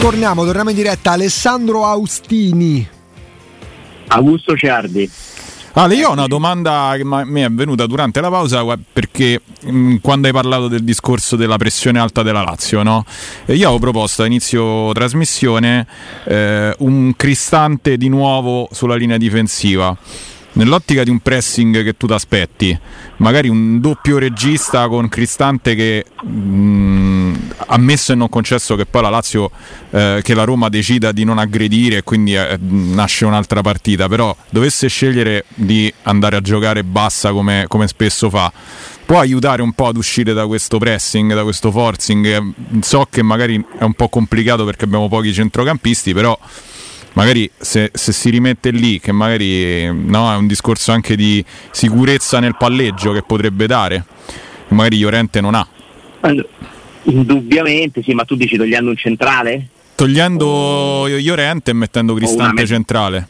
Torniamo, 0.00 0.44
torniamo 0.44 0.70
in 0.70 0.76
diretta. 0.76 1.12
Alessandro 1.12 1.84
Austini. 1.84 2.98
Augusto 4.10 4.56
Ciardi. 4.56 5.10
Ale, 5.72 5.94
io 5.94 6.08
ho 6.08 6.12
una 6.12 6.26
domanda 6.26 6.94
che 6.96 7.04
mi 7.04 7.42
è 7.42 7.48
venuta 7.48 7.86
durante 7.86 8.20
la 8.20 8.28
pausa 8.28 8.64
perché 8.92 9.40
mh, 9.62 9.96
quando 10.02 10.26
hai 10.26 10.32
parlato 10.32 10.66
del 10.66 10.82
discorso 10.82 11.36
della 11.36 11.58
pressione 11.58 12.00
alta 12.00 12.24
della 12.24 12.42
Lazio, 12.42 12.82
no? 12.82 13.04
Io 13.46 13.68
avevo 13.68 13.78
proposto 13.78 14.22
a 14.22 14.26
inizio 14.26 14.92
trasmissione 14.92 15.86
eh, 16.24 16.74
un 16.78 17.14
cristante 17.14 17.96
di 17.96 18.08
nuovo 18.08 18.68
sulla 18.72 18.96
linea 18.96 19.16
difensiva. 19.16 19.96
Nell'ottica 20.52 21.04
di 21.04 21.10
un 21.10 21.20
pressing 21.20 21.84
che 21.84 21.96
tu 21.96 22.08
ti 22.08 22.12
aspetti, 22.12 22.76
magari 23.18 23.48
un 23.48 23.80
doppio 23.80 24.18
regista 24.18 24.88
con 24.88 25.08
Cristante 25.08 25.76
che 25.76 26.04
mh, 26.20 26.30
ammesso 27.66 28.12
e 28.12 28.14
non 28.14 28.28
concesso 28.28 28.76
che 28.76 28.86
poi 28.86 29.02
la 29.02 29.10
Lazio, 29.10 29.50
eh, 29.90 30.20
che 30.22 30.34
la 30.34 30.44
Roma 30.44 30.68
decida 30.68 31.12
di 31.12 31.24
non 31.24 31.38
aggredire 31.38 31.98
e 31.98 32.02
quindi 32.02 32.34
eh, 32.34 32.58
nasce 32.60 33.24
un'altra 33.24 33.60
partita, 33.60 34.08
però 34.08 34.34
dovesse 34.50 34.88
scegliere 34.88 35.44
di 35.54 35.92
andare 36.02 36.36
a 36.36 36.40
giocare 36.40 36.84
bassa 36.84 37.32
come, 37.32 37.64
come 37.68 37.88
spesso 37.88 38.30
fa, 38.30 38.52
può 39.04 39.18
aiutare 39.18 39.62
un 39.62 39.72
po' 39.72 39.88
ad 39.88 39.96
uscire 39.96 40.32
da 40.32 40.46
questo 40.46 40.78
pressing, 40.78 41.34
da 41.34 41.42
questo 41.42 41.70
forcing. 41.70 42.26
Eh, 42.26 42.52
So 42.80 43.06
che 43.10 43.22
magari 43.22 43.62
è 43.78 43.82
un 43.82 43.94
po' 43.94 44.08
complicato 44.08 44.64
perché 44.64 44.84
abbiamo 44.84 45.08
pochi 45.08 45.32
centrocampisti, 45.32 46.14
però 46.14 46.38
magari 47.14 47.50
se, 47.58 47.90
se 47.92 48.12
si 48.12 48.30
rimette 48.30 48.70
lì, 48.70 49.00
che 49.00 49.12
magari 49.12 49.92
no, 49.92 50.32
è 50.32 50.36
un 50.36 50.46
discorso 50.46 50.92
anche 50.92 51.16
di 51.16 51.44
sicurezza 51.70 52.38
nel 52.38 52.56
palleggio 52.56 53.12
che 53.12 53.22
potrebbe 53.22 53.66
dare, 53.66 54.04
magari 54.68 54.98
Llorente 54.98 55.40
non 55.40 55.54
ha. 55.54 55.66
Allora, 56.20 56.48
Indubbiamente 57.04 58.02
sì, 58.02 58.12
ma 58.12 58.24
tu 58.24 58.34
dici 58.34 58.56
togliendo 58.56 58.90
un 58.90 58.96
centrale? 58.96 59.68
Togliendo 59.94 61.06
Llorente 61.06 61.70
e 61.70 61.74
mettendo 61.74 62.14
Cristante 62.14 62.62
me- 62.62 62.66
centrale. 62.66 63.28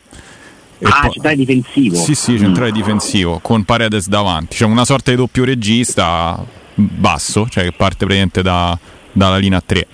ah, 0.82 1.00
poi... 1.02 1.10
centrale 1.10 1.36
difensivo. 1.36 1.96
Sì, 1.96 2.14
sì, 2.14 2.38
centrale 2.38 2.70
mm. 2.70 2.74
difensivo 2.74 3.38
con 3.40 3.64
Paredes 3.64 4.08
davanti. 4.08 4.56
C'è 4.56 4.64
una 4.64 4.84
sorta 4.84 5.10
di 5.10 5.16
doppio 5.16 5.44
regista 5.44 6.44
basso, 6.74 7.48
cioè 7.48 7.64
che 7.64 7.72
parte 7.72 8.04
praticamente 8.06 8.42
da, 8.42 8.78
dalla 9.12 9.36
linea 9.38 9.60
3. 9.60 9.86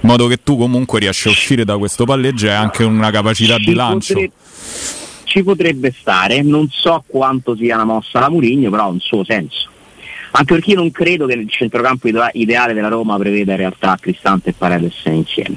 In 0.00 0.08
modo 0.08 0.26
che 0.26 0.42
tu 0.42 0.56
comunque 0.56 0.98
riesci 0.98 1.28
a 1.28 1.30
uscire 1.30 1.64
da 1.64 1.78
questo 1.78 2.04
palleggio 2.04 2.46
e 2.46 2.50
anche 2.50 2.82
una 2.82 3.10
capacità 3.10 3.56
ci 3.56 3.64
di 3.66 3.74
lancio. 3.74 4.14
Potrebbe, 4.14 4.34
ci 5.24 5.42
potrebbe 5.42 5.94
stare, 5.96 6.42
non 6.42 6.68
so 6.70 7.04
quanto 7.06 7.54
sia 7.56 7.76
una 7.76 7.84
mossa 7.84 8.18
da 8.18 8.28
Murigno, 8.28 8.68
però 8.70 8.84
ha 8.84 8.88
un 8.88 9.00
suo 9.00 9.24
senso. 9.24 9.70
Anche 10.34 10.54
perché 10.54 10.70
io 10.70 10.76
non 10.76 10.90
credo 10.90 11.26
che 11.26 11.34
il 11.34 11.48
centrocampo 11.48 12.08
ideale 12.32 12.72
della 12.72 12.88
Roma 12.88 13.18
preveda 13.18 13.52
in 13.52 13.58
realtà 13.58 13.96
Cristante 14.00 14.50
e 14.50 14.54
Paredes 14.56 15.02
insieme 15.04 15.56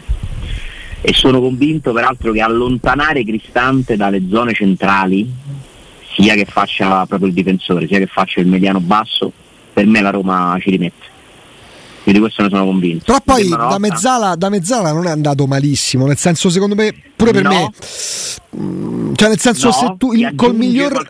e 1.07 1.13
sono 1.13 1.39
convinto 1.39 1.93
peraltro 1.93 2.31
che 2.31 2.41
allontanare 2.41 3.23
Cristante 3.23 3.95
dalle 3.95 4.27
zone 4.27 4.53
centrali, 4.53 5.31
sia 6.15 6.33
che 6.33 6.45
faccia 6.45 7.05
proprio 7.05 7.29
il 7.29 7.35
difensore, 7.35 7.85
sia 7.85 7.99
che 7.99 8.07
faccia 8.07 8.39
il 8.39 8.47
mediano 8.47 8.79
basso, 8.79 9.31
per 9.71 9.85
me 9.85 10.01
la 10.01 10.09
Roma 10.09 10.57
ci 10.59 10.71
rimette. 10.71 11.13
Io 12.05 12.13
di 12.13 12.19
questo 12.19 12.43
ne 12.43 12.49
sono 12.49 12.65
convinto. 12.65 13.05
Però 13.05 13.19
poi 13.23 13.49
da 13.49 13.77
mezzala, 13.79 14.35
da 14.35 14.49
mezzala, 14.49 14.91
non 14.91 15.07
è 15.07 15.09
andato 15.09 15.47
malissimo, 15.47 16.05
nel 16.05 16.17
senso 16.17 16.51
secondo 16.51 16.75
me, 16.75 16.93
pure 17.15 17.31
per 17.31 17.41
no. 17.41 17.49
me, 17.49 17.71
mm, 18.61 19.13
cioè 19.15 19.29
nel 19.29 19.39
senso 19.39 19.67
no, 19.67 19.73
se 19.73 19.95
tu 19.97 20.13
il, 20.13 20.33
col, 20.35 20.53
miglior, 20.53 21.07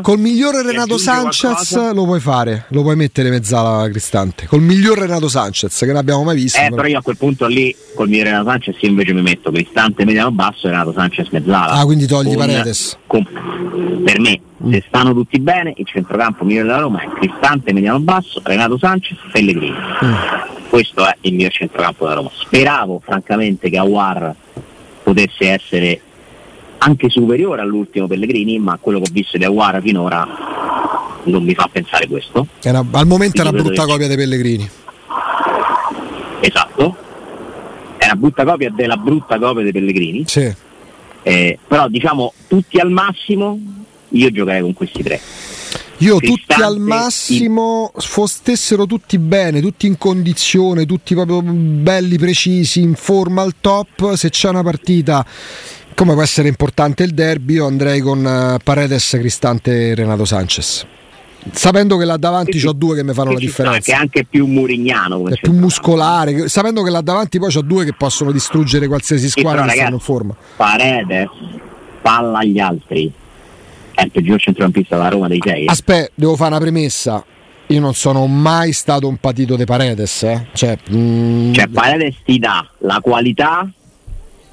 col 0.00 0.18
migliore 0.18 0.62
Renato 0.62 0.96
Sanchez 0.96 1.68
qualcosa. 1.68 1.92
lo 1.92 2.04
puoi 2.04 2.20
fare, 2.20 2.64
lo 2.68 2.80
puoi 2.80 2.96
mettere 2.96 3.28
mezzala 3.28 3.90
Cristante, 3.90 4.46
col 4.46 4.62
miglior 4.62 4.96
Renato 4.96 5.28
Sanchez 5.28 5.78
che 5.78 5.86
non 5.86 5.96
abbiamo 5.96 6.24
mai 6.24 6.36
visto. 6.36 6.58
Eh, 6.58 6.62
però. 6.62 6.76
però 6.76 6.88
io 6.88 6.98
a 6.98 7.02
quel 7.02 7.18
punto 7.18 7.46
lì, 7.46 7.74
col 7.94 8.08
miglior 8.08 8.28
Renato 8.28 8.48
Sanchez 8.48 8.76
io 8.80 8.88
invece 8.88 9.12
mi 9.12 9.22
metto 9.22 9.50
Cristante 9.50 10.06
mediano 10.06 10.30
basso 10.30 10.66
e 10.66 10.70
Renato 10.70 10.94
Sanchez 10.94 11.28
mezzala. 11.28 11.72
Ah, 11.72 11.84
quindi 11.84 12.06
togli 12.06 12.28
con, 12.28 12.36
Paredes. 12.36 12.96
Con, 13.06 14.02
per 14.02 14.18
me. 14.18 14.40
Se 14.70 14.84
stanno 14.86 15.12
tutti 15.12 15.38
bene, 15.38 15.72
il 15.76 15.86
centrocampo 15.86 16.44
migliore 16.44 16.66
della 16.66 16.80
Roma 16.80 17.02
è 17.02 17.08
Cristante 17.08 17.72
mediano 17.72 18.00
basso, 18.00 18.40
Renato 18.44 18.78
Sanchez, 18.78 19.18
Pellegrini. 19.30 19.76
Mm 20.04 20.56
questo 20.68 21.06
è 21.06 21.16
il 21.22 21.34
mio 21.34 21.48
centrocampo 21.48 22.06
da 22.06 22.14
Roma. 22.14 22.30
Speravo 22.32 23.00
francamente 23.02 23.70
che 23.70 23.78
Awar 23.78 24.34
potesse 25.02 25.50
essere 25.50 26.00
anche 26.78 27.08
superiore 27.08 27.62
all'ultimo 27.62 28.06
Pellegrini, 28.06 28.58
ma 28.58 28.78
quello 28.80 29.00
che 29.00 29.08
ho 29.08 29.12
visto 29.12 29.38
di 29.38 29.44
Awar 29.44 29.80
finora 29.80 30.26
non 31.24 31.42
mi 31.42 31.54
fa 31.54 31.68
pensare 31.70 32.06
questo. 32.06 32.46
Era, 32.62 32.84
al 32.90 33.06
momento 33.06 33.38
è 33.38 33.40
una 33.40 33.52
brutta 33.52 33.86
copia 33.86 34.06
dei 34.06 34.16
Pellegrini. 34.16 34.70
Esatto, 36.40 36.96
è 37.96 38.04
una 38.04 38.16
brutta 38.16 38.44
copia 38.44 38.70
della 38.70 38.96
brutta 38.96 39.38
copia 39.38 39.62
dei 39.62 39.72
Pellegrini. 39.72 40.24
Sì. 40.26 40.54
Eh, 41.22 41.58
però 41.66 41.88
diciamo 41.88 42.32
tutti 42.46 42.78
al 42.78 42.90
massimo 42.90 43.58
io 44.10 44.30
giocherei 44.30 44.60
con 44.60 44.72
questi 44.72 45.02
tre. 45.02 45.20
Io 45.98 46.18
tutti 46.18 46.60
al 46.62 46.78
massimo 46.78 47.90
stessero 47.96 48.86
tutti 48.86 49.18
bene, 49.18 49.60
tutti 49.60 49.88
in 49.88 49.98
condizione, 49.98 50.86
tutti 50.86 51.14
proprio 51.14 51.42
belli, 51.42 52.16
precisi, 52.18 52.80
in 52.80 52.94
forma 52.94 53.42
al 53.42 53.54
top. 53.60 54.14
Se 54.14 54.30
c'è 54.30 54.48
una 54.48 54.62
partita 54.62 55.26
come 55.94 56.12
può 56.12 56.22
essere 56.22 56.46
importante 56.46 57.02
il 57.02 57.14
derby, 57.14 57.54
io 57.54 57.66
andrei 57.66 58.00
con 58.00 58.24
eh, 58.24 58.58
Paredes, 58.62 59.16
Cristante 59.18 59.88
e 59.88 59.94
Renato 59.96 60.24
Sanchez. 60.24 60.86
Sapendo 61.50 61.96
che 61.96 62.04
là 62.04 62.16
davanti 62.16 62.64
ho 62.64 62.72
due 62.72 62.94
che 62.94 63.02
mi 63.02 63.12
fanno 63.12 63.32
la 63.32 63.38
differenza. 63.38 63.80
Che 63.80 63.92
è 63.92 63.94
anche 63.94 64.24
più 64.24 64.46
murignano. 64.46 65.26
È 65.26 65.38
più 65.40 65.52
muscolare. 65.52 66.48
Sapendo 66.48 66.84
che 66.84 66.90
là 66.90 67.00
davanti 67.00 67.40
poi 67.40 67.52
ho 67.56 67.62
due 67.62 67.84
che 67.84 67.94
possono 67.94 68.30
distruggere 68.30 68.86
qualsiasi 68.86 69.28
squadra 69.28 69.64
che 69.64 69.70
stanno 69.72 69.94
in 69.94 70.00
forma. 70.00 70.36
Paredes, 70.56 71.28
palla 72.00 72.38
agli 72.38 72.60
altri 72.60 73.12
è 73.98 74.04
il 74.04 74.12
peggior 74.12 74.40
centrocampista 74.40 74.96
della 74.96 75.08
Roma 75.08 75.26
dei 75.26 75.40
sei. 75.44 75.66
Aspetta, 75.66 76.12
devo 76.14 76.36
fare 76.36 76.50
una 76.50 76.60
premessa. 76.60 77.24
Io 77.66 77.80
non 77.80 77.94
sono 77.94 78.26
mai 78.28 78.72
stato 78.72 79.08
un 79.08 79.16
patito 79.16 79.56
di 79.56 79.64
Paredes. 79.64 80.22
Eh? 80.22 80.46
Cioè, 80.52 80.78
mm... 80.92 81.52
cioè, 81.52 81.66
Paredes 81.66 82.14
ti 82.24 82.38
dà 82.38 82.64
la 82.78 83.00
qualità 83.02 83.68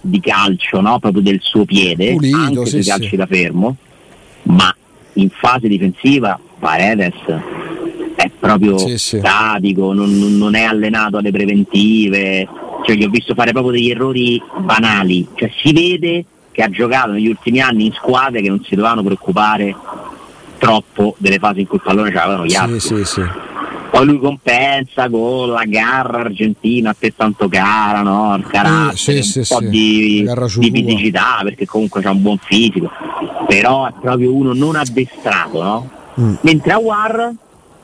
di 0.01 0.19
calcio 0.19 0.81
no? 0.81 0.97
proprio 0.97 1.21
del 1.21 1.39
suo 1.43 1.63
piede, 1.63 2.13
Pulito, 2.13 2.37
anche 2.37 2.65
sì, 2.65 2.89
calci 2.89 3.09
sì. 3.09 3.15
da 3.15 3.27
fermo, 3.27 3.75
ma 4.43 4.75
in 5.13 5.29
fase 5.29 5.67
difensiva 5.67 6.39
Paredes 6.57 7.13
è 8.15 8.31
proprio 8.39 8.79
sì, 8.79 8.97
statico, 8.97 9.93
non, 9.93 10.37
non, 10.37 10.55
è 10.55 10.63
allenato 10.63 11.17
alle 11.17 11.31
preventive, 11.31 12.47
cioè, 12.83 12.95
gli 12.95 13.03
ho 13.03 13.09
visto 13.09 13.35
fare 13.35 13.51
proprio 13.51 13.73
degli 13.73 13.91
errori 13.91 14.41
banali, 14.57 15.27
cioè, 15.35 15.51
si 15.55 15.71
vede 15.71 16.25
che 16.55 16.63
ha 16.63 16.69
giocato 16.69 17.11
negli 17.11 17.27
ultimi 17.27 17.59
anni 17.59 17.87
in 17.87 17.91
squadre 17.91 18.41
che 18.41 18.47
non 18.47 18.63
si 18.63 18.75
dovevano 18.75 19.03
preoccupare 19.03 19.75
troppo 20.57 21.15
delle 21.17 21.37
fasi 21.37 21.59
in 21.59 21.67
cui 21.67 21.77
il 21.77 21.83
pallone 21.83 22.09
ce 22.09 22.15
l'avevano 22.15 22.45
gli 22.45 22.55
altri. 22.55 22.79
Sì, 22.79 23.03
sì, 23.03 23.21
Poi 23.91 24.05
lui 24.05 24.17
compensa 24.19 25.09
con 25.09 25.49
la 25.49 25.65
garra 25.65 26.19
argentina 26.21 26.91
a 26.91 26.95
te 26.97 27.13
tanto 27.13 27.49
cara, 27.49 28.03
no? 28.03 28.33
il 28.37 28.47
carattere, 28.47 29.21
sì, 29.21 29.39
un 29.39 29.45
po' 29.49 29.59
di, 29.59 30.25
di 30.55 30.71
fisicità 30.71 31.41
perché 31.43 31.65
comunque 31.65 32.01
c'ha 32.01 32.11
un 32.11 32.21
buon 32.21 32.37
fisico, 32.37 32.89
però 33.49 33.87
è 33.87 33.93
proprio 33.99 34.33
uno 34.33 34.53
non 34.53 34.77
addestrato, 34.77 35.61
no? 35.61 35.89
Mm. 36.21 36.35
Mentre 36.39 36.71
a 36.71 36.77
War 36.77 37.33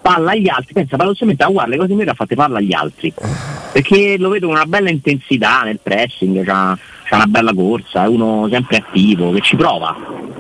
palla 0.02 0.32
agli 0.32 0.48
altri, 0.48 0.74
pensa 0.74 0.96
paradossalmente 0.96 1.44
a 1.44 1.50
War 1.50 1.68
le 1.68 1.76
cose 1.76 1.90
migliori 1.90 2.10
ha 2.10 2.14
fatte 2.14 2.36
palla 2.36 2.60
agli 2.60 2.74
altri, 2.74 3.14
perché 3.74 4.16
lo 4.18 4.30
vedo 4.30 4.48
con 4.48 4.56
una 4.56 4.66
bella 4.66 4.90
intensità 4.90 5.64
nel 5.64 5.82
pressing, 5.84 6.46
c'ha, 6.46 6.78
fa 7.12 7.18
una 7.18 7.26
bella 7.26 7.54
corsa, 7.54 8.06
è 8.06 8.08
uno 8.08 8.48
sempre 8.50 8.78
attivo, 8.78 9.32
che 9.32 9.42
ci 9.42 9.58
prova 9.58 9.94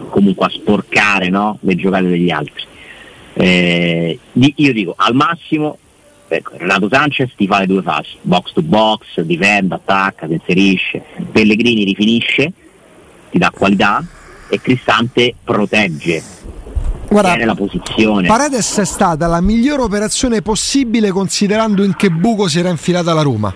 comunque 0.09 0.45
a 0.45 0.49
sporcare 0.49 1.27
no? 1.27 1.57
le 1.59 1.75
giocate 1.75 2.07
degli 2.07 2.29
altri. 2.29 2.63
Eh, 3.33 4.17
io 4.33 4.73
dico 4.73 4.93
al 4.95 5.13
massimo 5.13 5.77
ecco, 6.29 6.53
Renato 6.55 6.87
Sanchez 6.89 7.33
ti 7.35 7.45
fa 7.45 7.59
le 7.59 7.65
due 7.65 7.81
fasi, 7.81 8.15
box 8.21 8.53
to 8.53 8.61
box, 8.61 9.19
difende, 9.19 9.75
attacca, 9.75 10.27
si 10.27 10.33
inserisce, 10.33 11.03
Pellegrini 11.29 11.83
rifinisce, 11.83 12.53
ti 13.29 13.37
dà 13.37 13.51
qualità 13.53 14.01
e 14.47 14.61
Cristante 14.61 15.35
protegge. 15.43 16.23
Guarda, 17.09 17.43
la 17.43 17.55
posizione. 17.55 18.27
Paredes 18.27 18.77
è 18.77 18.85
stata 18.85 19.27
la 19.27 19.41
migliore 19.41 19.81
operazione 19.81 20.41
possibile 20.41 21.11
considerando 21.11 21.83
in 21.83 21.97
che 21.97 22.09
buco 22.09 22.47
si 22.47 22.59
era 22.59 22.69
infilata 22.69 23.11
la 23.11 23.21
Roma 23.21 23.53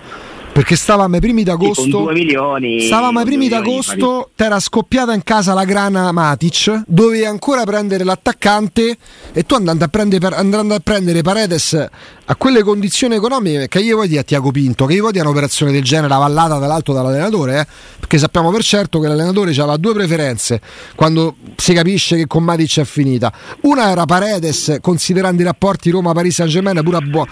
perché 0.56 0.74
stavamo 0.74 1.16
ai 1.16 1.20
primi 1.20 1.42
d'agosto. 1.42 2.04
Milioni, 2.04 2.80
stavamo 2.80 3.18
ai 3.18 3.26
primi 3.26 3.46
d'agosto, 3.46 4.30
t'era 4.34 4.58
scoppiata 4.58 5.12
in 5.12 5.22
casa 5.22 5.52
la 5.52 5.66
grana 5.66 6.10
Matic, 6.12 6.84
dovevi 6.86 7.26
ancora 7.26 7.64
prendere 7.64 8.04
l'attaccante 8.04 8.96
e 9.34 9.42
tu 9.42 9.54
andando 9.54 9.84
a 9.84 9.88
prendere, 9.88 10.34
andando 10.34 10.72
a 10.72 10.80
prendere 10.80 11.20
Paredes 11.20 11.88
a 12.28 12.36
quelle 12.36 12.62
condizioni 12.62 13.16
economiche 13.16 13.68
che 13.68 13.80
io 13.80 13.96
vuoi 13.96 14.08
dire 14.08 14.20
a 14.20 14.22
Tiago 14.22 14.50
Pinto, 14.50 14.86
che 14.86 14.94
io 14.94 15.00
vuoi 15.00 15.12
dire 15.12 15.24
un'operazione 15.24 15.72
del 15.72 15.82
genere 15.84 16.14
avallata 16.14 16.56
dall'alto 16.56 16.94
dall'allenatore, 16.94 17.60
eh? 17.60 17.66
perché 18.00 18.16
sappiamo 18.16 18.50
per 18.50 18.62
certo 18.62 18.98
che 18.98 19.08
l'allenatore 19.08 19.50
aveva 19.50 19.76
due 19.76 19.92
preferenze 19.92 20.62
quando 20.94 21.36
si 21.54 21.74
capisce 21.74 22.16
che 22.16 22.26
con 22.26 22.42
Matic 22.42 22.80
è 22.80 22.84
finita. 22.84 23.30
Una 23.62 23.90
era 23.90 24.06
Paredes, 24.06 24.78
considerando 24.80 25.42
i 25.42 25.44
rapporti 25.44 25.90
Roma-Paris 25.90 26.34
Saint-Germain 26.34 26.82
pure 26.82 26.96
a, 26.96 27.00
buo- 27.00 27.26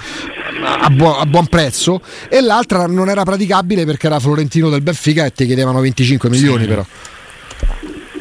a, 0.63 0.91
buo- 0.91 1.19
a 1.19 1.27
buon 1.27 1.47
prezzo, 1.47 2.01
e 2.29 2.41
l'altra 2.41 2.87
non 2.87 3.09
era 3.09 3.23
praticabile 3.23 3.85
perché 3.85 4.07
era 4.07 4.21
Florentino 4.21 4.69
del 4.69 4.83
Benfica 4.83 5.25
e 5.25 5.33
ti 5.33 5.47
chiedevano 5.47 5.81
25 5.81 6.29
milioni 6.29 6.63
sì. 6.63 6.69
però. 6.69 6.85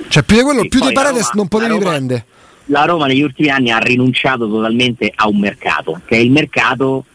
Cioè 0.07 0.23
più 0.23 0.37
di 0.37 0.43
quello, 0.43 0.61
sì, 0.61 0.67
più 0.67 0.79
di 0.79 0.91
Paredes 0.91 1.21
Roma, 1.23 1.33
non 1.35 1.47
potevi 1.47 1.77
prendere 1.77 2.25
la 2.67 2.85
Roma 2.85 3.07
negli 3.07 3.21
ultimi 3.21 3.49
anni 3.49 3.71
ha 3.71 3.77
rinunciato 3.77 4.47
totalmente 4.47 5.11
a 5.13 5.27
un 5.27 5.39
mercato, 5.39 5.99
che 6.05 6.15
è 6.15 6.19
il 6.19 6.31
mercato 6.31 7.05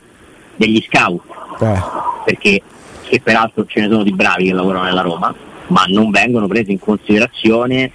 degli 0.57 0.85
scout, 0.87 1.23
eh. 1.61 1.81
perché 2.25 2.63
che 3.09 3.21
peraltro 3.21 3.65
ce 3.67 3.81
ne 3.81 3.89
sono 3.89 4.03
di 4.03 4.13
bravi 4.13 4.45
che 4.45 4.53
lavorano 4.53 4.85
nella 4.85 5.01
Roma, 5.01 5.35
ma 5.69 5.85
non 5.89 6.11
vengono 6.11 6.47
prese 6.47 6.73
in 6.73 6.79
considerazione 6.79 7.91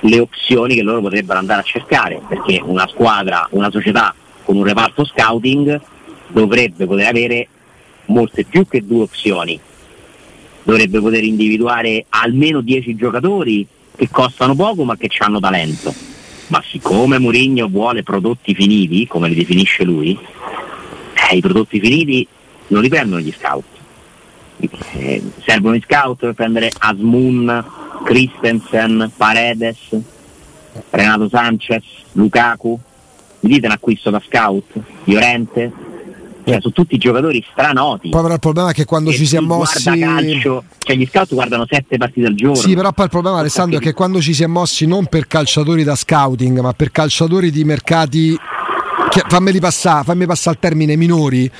le 0.00 0.20
opzioni 0.20 0.76
che 0.76 0.82
loro 0.82 1.00
potrebbero 1.00 1.40
andare 1.40 1.60
a 1.60 1.64
cercare, 1.64 2.20
perché 2.28 2.60
una 2.62 2.86
squadra, 2.86 3.48
una 3.50 3.70
società 3.70 4.14
con 4.44 4.56
un 4.56 4.64
reparto 4.64 5.04
scouting 5.04 5.80
dovrebbe 6.28 6.86
poter 6.86 7.06
avere 7.06 7.48
molte 8.06 8.44
più 8.44 8.66
che 8.66 8.84
due 8.84 9.02
opzioni, 9.02 9.58
dovrebbe 10.62 11.00
poter 11.00 11.24
individuare 11.24 12.06
almeno 12.08 12.60
10 12.60 12.94
giocatori 12.94 13.66
che 13.96 14.08
costano 14.10 14.54
poco 14.54 14.84
ma 14.84 14.96
che 14.96 15.10
hanno 15.18 15.40
talento 15.40 16.16
ma 16.48 16.62
siccome 16.66 17.18
Mourinho 17.18 17.68
vuole 17.68 18.02
prodotti 18.02 18.54
finiti, 18.54 19.06
come 19.06 19.28
li 19.28 19.34
definisce 19.34 19.84
lui, 19.84 20.18
eh, 21.30 21.36
i 21.36 21.40
prodotti 21.40 21.78
finiti 21.78 22.26
non 22.68 22.82
li 22.82 22.88
prendono 22.88 23.20
gli 23.20 23.32
scout. 23.38 23.64
Eh, 24.92 25.22
servono 25.44 25.76
gli 25.76 25.82
scout 25.86 26.18
per 26.18 26.34
prendere 26.34 26.70
Asmun, 26.78 27.64
Christensen, 28.04 29.12
Paredes, 29.16 29.96
Renato 30.90 31.28
Sanchez, 31.28 31.84
Lukaku. 32.12 32.78
Mi 33.40 33.50
dite 33.52 33.66
un 33.66 33.72
acquisto 33.72 34.10
da 34.10 34.20
scout? 34.26 34.64
Llorente? 35.04 35.70
Cioè 36.48 36.60
sono 36.60 36.72
tutti 36.72 36.96
giocatori 36.96 37.44
stranoti. 37.50 38.08
Poi 38.08 38.22
però 38.22 38.34
il 38.34 38.40
problema 38.40 38.70
è 38.70 38.72
che 38.72 38.84
quando 38.84 39.12
ci 39.12 39.26
si 39.26 39.36
è 39.36 39.40
mossi... 39.40 39.98
calcio, 39.98 40.64
cioè 40.78 40.96
gli 40.96 41.06
scout 41.06 41.34
guardano 41.34 41.66
sette 41.68 41.96
partite 41.98 42.26
al 42.26 42.34
giorno. 42.34 42.54
Sì, 42.54 42.74
però 42.74 42.92
poi 42.92 43.04
il 43.04 43.10
problema 43.10 43.38
Alessandro 43.38 43.78
è 43.78 43.80
che 43.80 43.92
quando 43.92 44.20
ci 44.20 44.32
si 44.32 44.42
è 44.42 44.46
mossi 44.46 44.86
non 44.86 45.06
per 45.06 45.26
calciatori 45.26 45.84
da 45.84 45.94
scouting, 45.94 46.60
ma 46.60 46.72
per 46.72 46.90
calciatori 46.90 47.50
di 47.50 47.64
mercati, 47.64 48.38
che, 49.10 49.22
fammi 49.28 49.58
passare, 49.58 50.04
fammi 50.04 50.26
passare 50.26 50.56
il 50.56 50.62
termine 50.62 50.96
minori, 50.96 51.50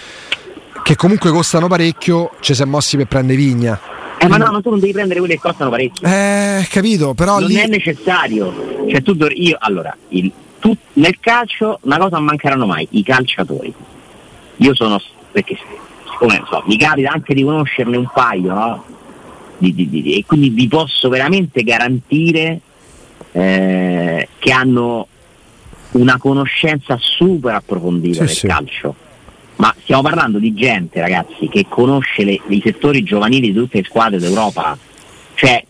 che 0.82 0.96
comunque 0.96 1.30
costano 1.30 1.68
parecchio, 1.68 2.30
ci 2.40 2.54
si 2.54 2.62
è 2.62 2.64
mossi 2.64 2.96
per 2.96 3.06
prendere 3.06 3.36
Vigna. 3.38 3.80
Eh, 4.20 4.26
ma 4.26 4.36
no, 4.36 4.50
ma 4.50 4.60
tu 4.60 4.70
non 4.70 4.80
devi 4.80 4.92
prendere 4.92 5.20
quelli 5.20 5.34
che 5.34 5.40
costano 5.40 5.70
parecchio. 5.70 6.08
Eh, 6.08 6.66
capito, 6.68 7.14
però 7.14 7.38
non 7.38 7.48
lì... 7.48 7.56
è 7.56 7.66
necessario. 7.68 8.86
Cioè, 8.88 9.02
tu, 9.02 9.14
io, 9.30 9.56
allora, 9.60 9.96
il, 10.08 10.32
tu, 10.58 10.76
nel 10.94 11.18
calcio 11.20 11.78
una 11.82 11.98
cosa 11.98 12.16
non 12.16 12.24
mancheranno 12.24 12.66
mai, 12.66 12.88
i 12.92 13.04
calciatori. 13.04 13.72
Io 14.58 14.74
sono, 14.74 15.00
perché 15.32 15.56
come 16.18 16.42
so, 16.48 16.62
mi 16.66 16.76
capita 16.76 17.12
anche 17.12 17.34
di 17.34 17.42
conoscerne 17.42 17.96
un 17.96 18.08
paio, 18.12 18.54
no? 18.54 18.84
Di, 19.58 19.74
di, 19.74 19.88
di, 19.88 20.18
e 20.18 20.24
quindi 20.24 20.50
vi 20.50 20.68
posso 20.68 21.08
veramente 21.08 21.62
garantire 21.62 22.60
eh, 23.32 24.28
che 24.38 24.52
hanno 24.52 25.06
una 25.92 26.16
conoscenza 26.18 26.96
super 27.00 27.54
approfondita 27.54 28.20
sì, 28.20 28.26
del 28.26 28.34
sì. 28.36 28.46
calcio 28.46 28.94
ma 29.58 29.74
stiamo 29.82 30.02
parlando 30.02 30.38
di 30.38 30.54
gente, 30.54 31.00
ragazzi, 31.00 31.48
che 31.48 31.66
conosce 31.68 32.24
le, 32.24 32.40
i 32.48 32.60
settori 32.64 33.02
giovanili 33.02 33.52
di 33.52 33.58
tutte 33.58 33.78
le 33.78 33.84
squadre 33.84 34.18
d'Europa. 34.18 34.78
Cioè, 35.34 35.64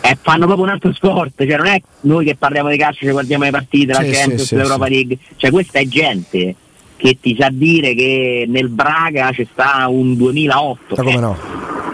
eh, 0.00 0.18
fanno 0.20 0.46
proprio 0.46 0.66
un 0.66 0.72
altro 0.72 0.92
sport, 0.92 1.46
cioè 1.46 1.56
non 1.56 1.66
è 1.66 1.80
noi 2.00 2.24
che 2.24 2.34
parliamo 2.34 2.68
di 2.68 2.76
calcio, 2.76 3.06
ci 3.06 3.12
guardiamo 3.12 3.44
le 3.44 3.50
partite, 3.50 3.92
la 3.92 4.02
sì, 4.02 4.10
Champions, 4.10 4.42
sì, 4.42 4.56
l'Europa. 4.56 4.88
League, 4.88 5.18
cioè 5.36 5.50
questa 5.50 5.78
è 5.78 5.86
gente 5.86 6.54
che 7.02 7.18
ti 7.20 7.36
sa 7.36 7.48
dire 7.50 7.94
che 7.94 8.44
nel 8.48 8.68
Braga 8.68 9.32
c'è 9.32 9.44
sta 9.50 9.88
un 9.88 10.16
2008. 10.16 10.94
Ma 10.94 11.02
come 11.02 11.16
no? 11.18 11.36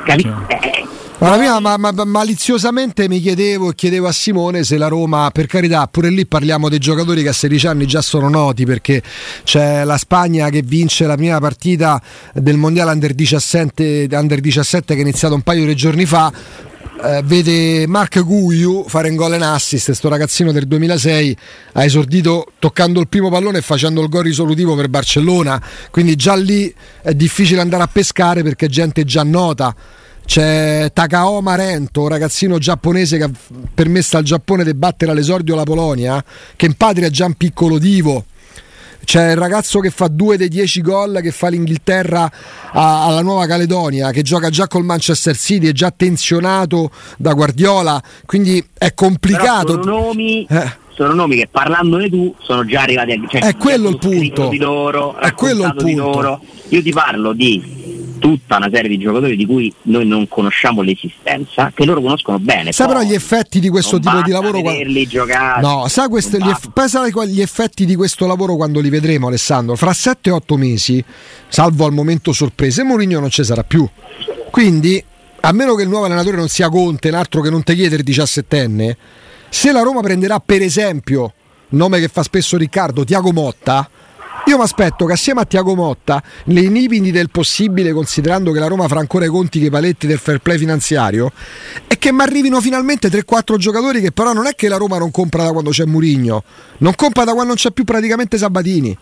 Capi- 0.05 0.31
eh, 0.49 0.87
ma 1.21 1.37
prima 1.37 1.59
ma, 1.59 1.77
ma, 1.79 2.05
maliziosamente 2.05 3.09
mi 3.09 3.18
chiedevo 3.18 3.71
e 3.71 3.75
chiedevo 3.75 4.07
a 4.07 4.12
Simone 4.12 4.64
se 4.64 4.77
la 4.77 4.87
Roma, 4.87 5.31
per 5.33 5.47
carità, 5.47 5.87
pure 5.87 6.11
lì 6.11 6.27
parliamo 6.27 6.68
dei 6.68 6.79
giocatori 6.79 7.23
che 7.23 7.31
a 7.31 7.33
16 7.33 7.66
anni 7.66 7.87
già 7.87 8.03
sono 8.03 8.29
noti 8.29 8.66
perché 8.66 9.03
c'è 9.44 9.83
la 9.83 9.97
Spagna 9.97 10.51
che 10.51 10.62
vince 10.62 11.07
la 11.07 11.16
prima 11.16 11.40
partita 11.40 12.01
del 12.35 12.57
Mondiale 12.59 12.92
Under 12.92 13.14
17, 13.14 14.09
under 14.12 14.40
17 14.40 14.94
che 14.94 15.01
è 15.01 15.03
iniziato 15.03 15.35
un 15.35 15.42
paio 15.42 15.64
di 15.64 15.75
giorni 15.75 16.05
fa. 16.05 16.31
Eh, 17.01 17.23
vede 17.25 17.87
Mark 17.87 18.21
Guiu 18.25 18.85
fare 18.89 19.09
un 19.09 19.15
gol 19.15 19.35
in 19.35 19.43
assist, 19.43 19.85
questo 19.85 20.09
ragazzino 20.09 20.51
del 20.51 20.67
2006 20.67 21.37
ha 21.75 21.85
esordito 21.85 22.47
toccando 22.59 22.99
il 22.99 23.07
primo 23.07 23.31
pallone 23.31 23.59
e 23.59 23.63
facendo 23.63 24.03
il 24.03 24.09
gol 24.09 24.25
risolutivo 24.25 24.75
per 24.75 24.89
Barcellona, 24.89 25.63
quindi 25.93 26.17
già 26.17 26.35
lì 26.35 26.75
è 27.01 27.15
difficile 27.15 27.61
andare 27.61 27.85
a 27.85 27.87
pescare 27.87 28.43
perché 28.43 28.67
gente 28.67 29.05
già 29.05 29.23
nota 29.23 29.73
c'è 30.25 30.91
Takaoma 30.93 31.55
Rento, 31.55 32.03
un 32.03 32.09
ragazzino 32.09 32.59
giapponese 32.59 33.17
che 33.17 33.25
ha 33.25 33.31
permesso 33.73 34.17
al 34.17 34.25
Giappone 34.25 34.65
di 34.65 34.75
battere 34.75 35.13
all'esordio 35.13 35.55
la 35.55 35.63
Polonia, 35.63 36.23
che 36.57 36.67
in 36.67 36.75
patria 36.75 37.07
è 37.07 37.11
già 37.11 37.27
un 37.27 37.35
piccolo 37.35 37.79
divo. 37.79 38.25
C'è 39.09 39.31
il 39.31 39.38
ragazzo 39.38 39.81
che 39.81 39.88
fa 39.88 40.07
due 40.07 40.37
dei 40.37 40.49
dieci 40.49 40.83
gol 40.83 41.21
che 41.23 41.31
fa 41.31 41.49
l'Inghilterra 41.49 42.31
a, 42.73 43.07
alla 43.07 43.23
Nuova 43.23 43.47
Caledonia, 43.47 44.11
che 44.11 44.21
gioca 44.21 44.51
già 44.51 44.66
col 44.68 44.85
Manchester 44.85 45.35
City, 45.35 45.68
è 45.68 45.73
già 45.73 45.90
tenzionato 45.90 46.90
da 47.16 47.33
Guardiola, 47.33 48.03
quindi 48.27 48.62
è 48.77 48.92
complicato. 48.92 49.79
Però 49.79 49.83
sono 49.83 49.99
nomi, 50.09 50.47
eh. 50.47 50.73
sono 50.90 51.14
nomi 51.14 51.37
che 51.37 51.49
parlandone 51.51 52.11
tu 52.11 52.35
sono 52.42 52.66
già 52.66 52.83
arrivati 52.83 53.12
a... 53.12 53.21
Cioè, 53.27 53.40
è 53.40 53.57
quello 53.57 53.88
il 53.88 53.97
punto. 53.97 54.49
Di 54.49 54.59
loro, 54.59 55.16
è 55.16 55.33
quello 55.33 55.64
il 55.64 55.75
punto. 55.75 56.42
Io 56.68 56.83
ti 56.83 56.92
parlo 56.92 57.33
di 57.33 57.88
tutta 58.19 58.57
una 58.57 58.69
serie 58.73 58.89
di 58.89 58.99
giocatori 58.99 59.37
di 59.37 59.47
cui 59.47 59.73
noi 59.83 60.07
non 60.07 60.29
conosciamo 60.29 60.83
l'esistenza, 60.83 61.71
che 61.75 61.85
loro 61.85 62.01
conoscono 62.01 62.39
bene. 62.39 62.73
Sai 62.73 62.87
però 62.87 63.03
gli 63.03 63.15
effetti 63.15 63.61
di 63.61 63.69
questo 63.69 63.99
tipo 63.99 64.21
di 64.23 64.31
lavoro 64.31 64.61
quando... 64.61 65.07
giocare. 65.07 65.61
No, 65.61 65.89
sai 65.89 66.09
queste, 66.09 66.39
gli, 66.39 66.49
eff... 66.49 66.69
sai 66.87 67.13
gli 67.29 67.41
effetti 67.41 67.85
di 67.85 67.95
questo 67.95 68.27
lavoro 68.27 68.57
quando 68.57 68.81
li 68.81 68.91
vedremo 68.91 69.29
Alessandro? 69.29 69.77
Fra 69.77 69.91
7-8 69.91 70.57
mesi, 70.57 71.03
salvo 71.49 71.85
al 71.85 71.93
momento 71.93 72.33
sorprese, 72.33 72.83
Mourinho 72.83 73.21
non 73.21 73.31
ci 73.31 73.45
sarà 73.45 73.63
più. 73.63 73.89
Quindi, 74.51 75.03
a 75.41 75.53
meno 75.53 75.75
che 75.75 75.83
il 75.83 75.89
nuovo 75.89 76.07
allenatore 76.07 76.37
non 76.37 76.49
sia 76.49 76.69
Conte, 76.69 77.09
un 77.09 77.15
altro 77.15 77.41
che 77.41 77.51
non 77.51 77.63
te 77.63 77.75
chiede 77.75 77.97
il 77.97 78.05
17enne, 78.05 78.97
se 79.49 79.73
la 79.73 79.81
Roma 79.81 80.01
prenderà 80.01 80.41
per 80.41 80.63
esempio, 80.63 81.33
nome 81.71 82.01
che 82.01 82.09
fa 82.09 82.23
spesso 82.23 82.57
Riccardo, 82.57 83.05
Tiago 83.05 83.33
Motta, 83.33 83.89
io 84.49 84.57
mi 84.57 84.63
aspetto 84.63 85.05
che 85.05 85.13
assieme 85.13 85.43
a 85.43 85.45
Tiago 85.45 85.75
Motta, 85.75 86.23
nei 86.45 86.71
limiti 86.71 87.11
del 87.11 87.29
possibile, 87.31 87.93
considerando 87.93 88.51
che 88.51 88.59
la 88.59 88.67
Roma 88.67 88.89
fa 88.89 88.99
ancora 88.99 89.27
i 89.27 89.29
conti 89.29 89.61
che 89.61 89.67
i 89.67 89.71
paletti 89.71 90.07
del 90.07 90.19
fair 90.19 90.39
play 90.39 90.57
finanziario, 90.57 91.31
e 91.87 91.99
che 91.99 92.13
mi 92.13 92.23
arrivino 92.23 92.59
finalmente 92.61 93.09
3-4 93.09 93.57
giocatori 93.57 94.01
che 94.01 94.11
però 94.11 94.33
non 94.33 94.47
è 94.47 94.55
che 94.55 94.69
la 94.69 94.79
Roma 94.79 94.97
non 94.97 95.11
compra 95.11 95.43
da 95.43 95.53
quando 95.53 95.69
c'è 95.69 95.85
Murigno, 95.85 96.45
non 96.79 96.95
compra 96.95 97.25
da 97.25 97.33
quando 97.33 97.49
non 97.49 97.57
c'è 97.57 97.73
più 97.73 97.85
praticamente 97.85 98.39
Sabatini. 98.39 98.97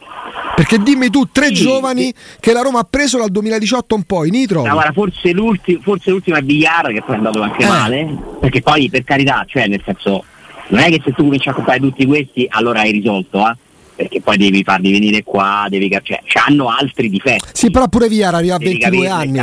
Perché 0.57 0.79
dimmi 0.79 1.11
tu, 1.11 1.29
tre 1.31 1.49
sì, 1.49 1.55
giovani 1.55 2.07
sì. 2.07 2.15
che 2.41 2.53
la 2.53 2.63
Roma 2.63 2.81
ha 2.81 2.87
preso 2.89 3.19
dal 3.19 3.31
2018 3.31 3.95
un 3.95 4.03
po', 4.03 4.25
i 4.25 4.31
Nitro. 4.31 4.65
No, 4.65 4.73
guarda, 4.73 4.93
forse, 4.93 5.31
l'ultimo, 5.31 5.81
forse 5.83 6.11
l'ultimo 6.11 6.37
è 6.39 6.43
Villar 6.43 6.93
che 6.93 7.03
poi 7.03 7.15
è 7.15 7.19
andato 7.19 7.41
anche 7.43 7.63
eh. 7.63 7.69
male, 7.69 8.19
perché 8.41 8.63
poi 8.63 8.89
per 8.91 9.05
carità, 9.05 9.45
cioè 9.47 9.69
nel 9.69 9.83
senso, 9.85 10.25
non 10.69 10.81
è 10.81 10.89
che 10.89 11.01
se 11.05 11.13
tu 11.13 11.23
cominci 11.25 11.49
a 11.51 11.53
comprare 11.53 11.79
tutti 11.79 12.05
questi 12.05 12.47
allora 12.51 12.81
hai 12.81 12.91
risolto, 12.91 13.47
eh? 13.47 13.55
Perché 13.97 14.21
poi 14.21 14.37
devi 14.37 14.63
farli 14.63 14.93
venire 14.93 15.23
qua, 15.25 15.67
devi, 15.71 15.89
cioè, 16.03 16.21
hanno 16.47 16.69
altri 16.69 17.09
difetti. 17.09 17.47
Sì, 17.53 17.71
però 17.71 17.89
pure 17.89 18.09
VR 18.09 18.35
arriva 18.35 18.57
a 18.57 18.59
22 18.59 19.09
anni. 19.09 19.39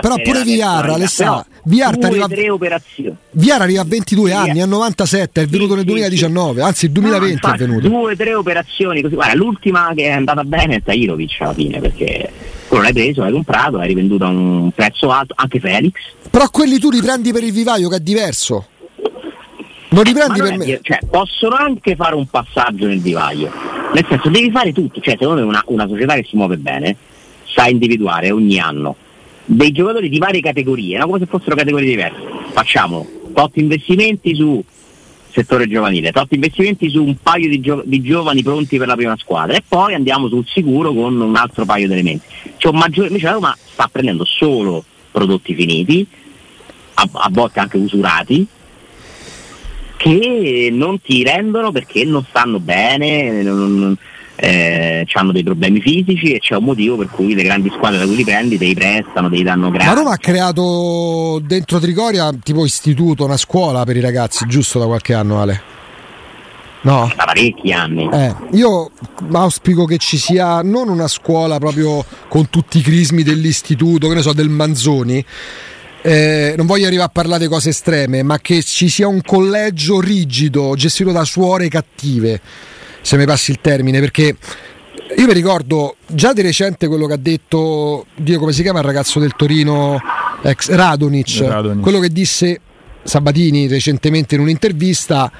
Però 0.00 0.14
pure 0.16 0.42
VR, 0.42 0.90
Alessandro, 0.90 1.44
VR 1.64 1.98
arriva 2.00 2.26
tre 2.26 2.48
operazioni. 2.48 3.14
VR 3.32 3.60
arriva 3.60 3.82
a 3.82 3.84
22 3.86 4.32
anni, 4.32 4.62
a 4.62 4.66
97, 4.66 5.42
è 5.42 5.46
venuto 5.46 5.70
sì, 5.72 5.76
nel 5.76 5.84
2019, 5.84 6.62
anzi 6.62 6.86
il 6.86 6.92
2020 6.92 7.26
no, 7.26 7.32
infatti, 7.32 7.62
è 7.62 7.66
venuto. 7.66 7.88
Due, 7.88 8.16
tre 8.16 8.34
operazioni 8.34 9.02
così. 9.02 9.14
Guarda, 9.14 9.34
l'ultima 9.34 9.92
che 9.94 10.04
è 10.04 10.12
andata 10.12 10.42
bene 10.42 10.76
è 10.76 10.82
Tairovic 10.82 11.36
alla 11.40 11.52
fine, 11.52 11.78
perché 11.78 12.32
quello 12.66 12.82
l'hai 12.84 12.92
preso, 12.94 13.20
l'hai 13.20 13.32
comprato, 13.32 13.76
l'hai 13.76 13.88
rivenduto 13.88 14.24
a 14.24 14.28
un 14.28 14.70
prezzo 14.74 15.10
alto, 15.10 15.34
anche 15.36 15.60
Felix. 15.60 15.92
Però 16.30 16.48
quelli 16.48 16.78
tu 16.78 16.90
li 16.90 17.02
prendi 17.02 17.30
per 17.32 17.42
il 17.42 17.52
vivaio 17.52 17.88
che 17.90 17.96
è 17.96 18.00
diverso. 18.00 18.66
Non 19.90 20.02
li 20.04 20.12
prendi 20.12 20.40
per 20.40 20.56
me. 20.56 20.80
Cioè, 20.82 20.98
possono 21.10 21.56
anche 21.56 21.96
fare 21.96 22.14
un 22.14 22.26
passaggio 22.26 22.86
nel 22.86 23.00
vivaio. 23.00 23.50
Nel 23.98 24.06
senso, 24.08 24.28
devi 24.28 24.50
fare 24.52 24.72
tutto. 24.72 25.00
Cioè, 25.00 25.16
secondo 25.18 25.40
me 25.40 25.48
una, 25.48 25.62
una 25.66 25.88
società 25.88 26.14
che 26.14 26.24
si 26.28 26.36
muove 26.36 26.56
bene 26.56 26.96
sa 27.44 27.66
individuare 27.66 28.30
ogni 28.30 28.60
anno 28.60 28.94
dei 29.44 29.72
giocatori 29.72 30.08
di 30.08 30.18
varie 30.18 30.40
categorie, 30.40 30.98
no? 30.98 31.06
come 31.06 31.18
se 31.18 31.26
fossero 31.26 31.56
categorie 31.56 31.88
diverse. 31.88 32.20
Facciamo 32.52 33.04
tot 33.34 33.56
investimenti 33.56 34.36
su 34.36 34.62
settore 35.30 35.66
giovanile, 35.66 36.12
tot 36.12 36.32
investimenti 36.32 36.88
su 36.90 37.02
un 37.02 37.16
paio 37.20 37.48
di, 37.48 37.58
gio- 37.58 37.82
di, 37.84 38.00
giovani 38.00 38.42
pronti 38.42 38.78
per 38.78 38.86
la 38.86 38.94
prima 38.94 39.16
squadra 39.16 39.56
e 39.56 39.64
poi 39.66 39.94
andiamo 39.94 40.28
sul 40.28 40.46
sicuro 40.46 40.92
con 40.92 41.20
un 41.20 41.34
altro 41.34 41.64
paio 41.64 41.88
di 41.88 41.92
elementi. 41.94 42.24
Cioè, 42.56 42.72
maggior- 42.72 43.08
invece 43.08 43.26
la 43.26 43.32
Roma 43.32 43.56
sta 43.58 43.88
prendendo 43.90 44.24
solo 44.24 44.84
prodotti 45.10 45.54
finiti, 45.54 46.06
a, 46.94 47.08
a 47.12 47.28
volte 47.32 47.58
anche 47.58 47.78
usurati, 47.78 48.46
che 49.98 50.70
non 50.72 51.00
ti 51.02 51.22
rendono 51.22 51.72
perché 51.72 52.04
non 52.04 52.24
stanno 52.26 52.60
bene, 52.60 53.42
non, 53.42 53.96
eh, 54.36 55.04
hanno 55.12 55.32
dei 55.32 55.42
problemi 55.42 55.80
fisici 55.80 56.32
e 56.32 56.38
c'è 56.38 56.54
un 56.54 56.64
motivo 56.64 56.96
per 56.96 57.08
cui 57.10 57.34
le 57.34 57.42
grandi 57.42 57.70
squadre 57.74 57.98
da 57.98 58.06
cui 58.06 58.14
li 58.14 58.24
prendi 58.24 58.56
te 58.56 58.66
li 58.66 58.74
prestano, 58.74 59.28
te 59.28 59.36
li 59.36 59.42
danno 59.42 59.70
gratis. 59.70 59.88
Ma 59.88 59.94
Roma 59.94 60.12
ha 60.12 60.18
creato 60.18 61.40
dentro 61.44 61.80
Trigoria 61.80 62.30
tipo 62.42 62.64
istituto, 62.64 63.24
una 63.24 63.36
scuola 63.36 63.84
per 63.84 63.96
i 63.96 64.00
ragazzi, 64.00 64.46
giusto 64.46 64.78
da 64.78 64.86
qualche 64.86 65.12
anno 65.12 65.40
Ale? 65.40 65.62
No. 66.82 67.12
Da 67.16 67.24
parecchi 67.24 67.72
anni. 67.72 68.08
Eh, 68.12 68.34
io 68.52 68.92
auspico 69.32 69.84
che 69.84 69.98
ci 69.98 70.16
sia 70.16 70.62
non 70.62 70.88
una 70.88 71.08
scuola 71.08 71.58
proprio 71.58 72.04
con 72.28 72.48
tutti 72.48 72.78
i 72.78 72.82
crismi 72.82 73.24
dell'istituto, 73.24 74.06
che 74.06 74.14
ne 74.14 74.22
so, 74.22 74.32
del 74.32 74.48
Manzoni, 74.48 75.24
eh, 76.08 76.54
non 76.56 76.64
voglio 76.64 76.86
arrivare 76.86 77.08
a 77.08 77.12
parlare 77.12 77.42
di 77.44 77.50
cose 77.50 77.68
estreme, 77.68 78.22
ma 78.22 78.38
che 78.38 78.62
ci 78.62 78.88
sia 78.88 79.06
un 79.06 79.20
collegio 79.20 80.00
rigido, 80.00 80.74
gestito 80.74 81.12
da 81.12 81.22
suore 81.24 81.68
cattive, 81.68 82.40
se 83.02 83.18
mi 83.18 83.26
passi 83.26 83.50
il 83.50 83.58
termine, 83.60 84.00
perché 84.00 84.34
io 85.16 85.26
mi 85.26 85.34
ricordo 85.34 85.96
già 86.06 86.32
di 86.32 86.40
recente 86.40 86.88
quello 86.88 87.06
che 87.06 87.12
ha 87.12 87.18
detto, 87.18 88.06
Dio 88.16 88.38
come 88.38 88.52
si 88.52 88.62
chiama 88.62 88.78
il 88.78 88.86
ragazzo 88.86 89.20
del 89.20 89.34
Torino, 89.36 90.00
ex 90.42 90.70
Radonic, 90.70 91.40
Radonic. 91.40 91.82
quello 91.82 91.98
che 91.98 92.08
disse 92.08 92.58
Sabatini 93.02 93.66
recentemente 93.66 94.34
in 94.34 94.40
un'intervista. 94.40 95.30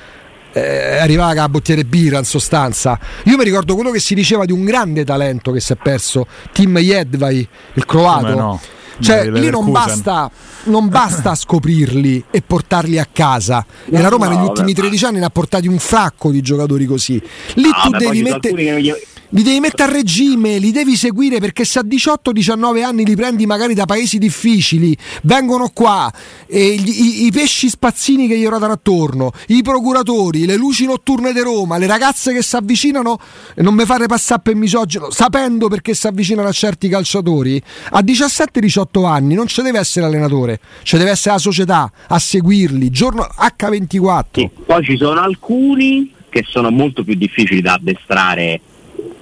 Eh, 0.50 0.96
arrivava 0.96 1.42
a 1.42 1.48
bottiere 1.48 1.84
birra 1.84 2.18
in 2.18 2.24
sostanza. 2.24 2.98
Io 3.24 3.36
mi 3.36 3.44
ricordo 3.44 3.74
quello 3.74 3.90
che 3.90 4.00
si 4.00 4.14
diceva 4.14 4.46
di 4.46 4.52
un 4.52 4.64
grande 4.64 5.04
talento 5.04 5.52
che 5.52 5.60
si 5.60 5.74
è 5.74 5.76
perso, 5.76 6.26
Tim 6.52 6.78
Jedvai, 6.78 7.46
il 7.74 7.84
croato. 7.86 8.34
No 8.34 8.60
cioè, 9.00 9.30
lì 9.30 9.50
non 9.50 9.70
basta, 9.70 10.30
non 10.64 10.88
basta, 10.88 11.34
scoprirli 11.34 12.24
e 12.30 12.42
portarli 12.42 12.98
a 12.98 13.06
casa. 13.10 13.64
No, 13.86 13.98
e 13.98 14.02
la 14.02 14.08
Roma 14.08 14.28
no, 14.28 14.34
negli 14.34 14.46
ultimi 14.46 14.72
beh, 14.72 14.80
13 14.80 15.04
anni 15.04 15.18
ne 15.18 15.26
ha 15.26 15.30
portati 15.30 15.68
un 15.68 15.78
fracco 15.78 16.30
di 16.30 16.40
giocatori 16.40 16.84
così. 16.86 17.20
Lì 17.54 17.68
no, 17.68 17.90
tu 17.90 17.90
devi 17.96 18.22
mettere. 18.22 19.16
Li 19.30 19.42
devi 19.42 19.60
mettere 19.60 19.90
a 19.90 19.94
regime, 19.94 20.58
li 20.58 20.70
devi 20.70 20.96
seguire 20.96 21.38
perché 21.38 21.64
se 21.64 21.80
a 21.80 21.82
18-19 21.82 22.82
anni 22.82 23.04
li 23.04 23.14
prendi 23.14 23.44
magari 23.46 23.74
da 23.74 23.84
paesi 23.84 24.18
difficili, 24.18 24.96
vengono 25.22 25.70
qua, 25.72 26.10
gli, 26.46 26.54
i, 26.54 27.26
i, 27.26 27.30
pesci 27.30 27.68
spazzini 27.68 28.26
che 28.26 28.38
gli 28.38 28.46
rodano 28.46 28.72
attorno, 28.72 29.32
i 29.48 29.62
procuratori, 29.62 30.46
le 30.46 30.56
luci 30.56 30.86
notturne 30.86 31.32
di 31.32 31.40
Roma, 31.40 31.76
le 31.76 31.86
ragazze 31.86 32.32
che 32.32 32.42
si 32.42 32.56
avvicinano, 32.56 33.18
e 33.54 33.62
non 33.62 33.74
mi 33.74 33.84
fare 33.84 34.06
passare 34.06 34.40
per 34.42 34.54
misogino, 34.54 35.10
sapendo 35.10 35.68
perché 35.68 35.94
si 35.94 36.06
avvicinano 36.06 36.48
a 36.48 36.52
certi 36.52 36.88
calciatori, 36.88 37.60
a 37.90 38.00
17-18 38.00 39.04
anni 39.04 39.34
non 39.34 39.46
ci 39.46 39.60
deve 39.62 39.78
essere 39.78 40.06
l'allenatore, 40.06 40.60
ci 40.82 40.96
deve 40.96 41.10
essere 41.10 41.34
la 41.34 41.40
società 41.40 41.92
a 42.08 42.18
seguirli, 42.18 42.90
giorno 42.90 43.28
H24. 43.38 44.24
Sì, 44.32 44.50
poi 44.64 44.84
ci 44.84 44.96
sono 44.96 45.20
alcuni 45.20 46.12
che 46.30 46.44
sono 46.46 46.70
molto 46.70 47.04
più 47.04 47.14
difficili 47.14 47.60
da 47.60 47.74
addestrare 47.74 48.60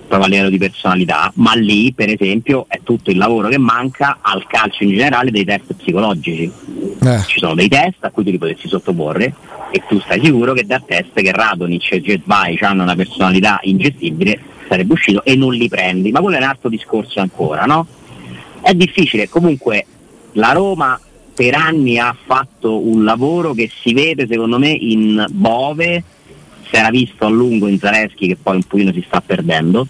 proprio 0.07 0.25
a 0.25 0.29
livello 0.29 0.51
di 0.51 0.59
personalità, 0.59 1.33
ma 1.37 1.55
lì 1.55 1.93
per 1.93 2.09
esempio 2.09 2.67
è 2.69 2.81
tutto 2.83 3.11
il 3.11 3.17
lavoro 3.17 3.49
che 3.49 3.59
manca 3.59 4.19
al 4.21 4.47
calcio 4.47 4.85
in 4.85 4.91
generale 4.91 5.31
dei 5.31 5.45
test 5.45 5.75
psicologici. 5.75 6.51
Eh. 7.03 7.23
Ci 7.27 7.39
sono 7.39 7.55
dei 7.55 7.69
test 7.69 8.05
a 8.05 8.11
cui 8.11 8.25
tu 8.25 8.31
li 8.31 8.39
potresti 8.39 8.69
sottoporre 8.69 9.35
e 9.71 9.83
tu 9.89 10.01
stai 10.01 10.21
sicuro 10.23 10.53
che 10.53 10.65
da 10.65 10.83
test 10.85 11.13
che 11.13 11.33
Radonic 11.33 11.93
e 11.93 12.01
Jetbai 12.01 12.59
hanno 12.61 12.83
una 12.83 12.95
personalità 12.95 13.59
ingestibile 13.63 14.55
sarebbe 14.69 14.93
uscito 14.93 15.25
e 15.25 15.37
non 15.37 15.55
li 15.55 15.69
prendi, 15.69 16.11
ma 16.11 16.21
quello 16.21 16.37
è 16.37 16.41
un 16.41 16.49
altro 16.49 16.69
discorso 16.69 17.21
ancora, 17.21 17.65
no? 17.65 17.87
È 18.61 18.75
difficile, 18.75 19.29
comunque 19.29 19.87
la 20.33 20.53
Roma 20.53 20.99
per 21.35 21.55
anni 21.55 21.99
ha 21.99 22.17
fatto 22.25 22.85
un 22.87 23.05
lavoro 23.05 23.53
che 23.53 23.71
si 23.83 23.93
vede 23.93 24.27
secondo 24.29 24.59
me 24.59 24.71
in 24.71 25.25
Bove, 25.31 26.03
si 26.69 26.77
era 26.77 26.91
visto 26.91 27.27
a 27.27 27.29
lungo 27.29 27.69
in 27.69 27.79
Zaleschi 27.79 28.27
che 28.29 28.37
poi 28.41 28.57
un 28.57 28.63
pochino 28.63 28.93
si 28.93 29.03
sta 29.07 29.21
perdendo, 29.21 29.87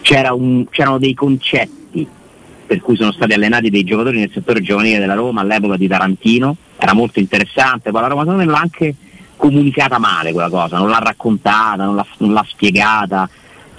C'era 0.00 0.32
un, 0.32 0.66
c'erano 0.68 0.98
dei 0.98 1.14
concetti 1.14 2.06
per 2.66 2.80
cui 2.80 2.96
sono 2.96 3.12
stati 3.12 3.32
allenati 3.32 3.70
dei 3.70 3.84
giocatori 3.84 4.18
nel 4.18 4.30
settore 4.32 4.60
giovanile 4.62 4.98
della 4.98 5.14
Roma 5.14 5.42
all'epoca 5.42 5.76
di 5.76 5.86
Tarantino, 5.86 6.56
era 6.76 6.94
molto 6.94 7.18
interessante, 7.18 7.90
poi 7.90 8.00
la 8.00 8.08
Roma 8.08 8.22
secondo 8.22 8.44
me 8.44 8.50
l'ha 8.50 8.58
anche 8.58 8.94
comunicata 9.36 9.98
male 9.98 10.32
quella 10.32 10.48
cosa, 10.48 10.78
non 10.78 10.88
l'ha 10.88 10.98
raccontata, 10.98 11.84
non 11.84 11.94
l'ha, 11.94 12.06
non 12.18 12.32
l'ha 12.32 12.44
spiegata, 12.48 13.28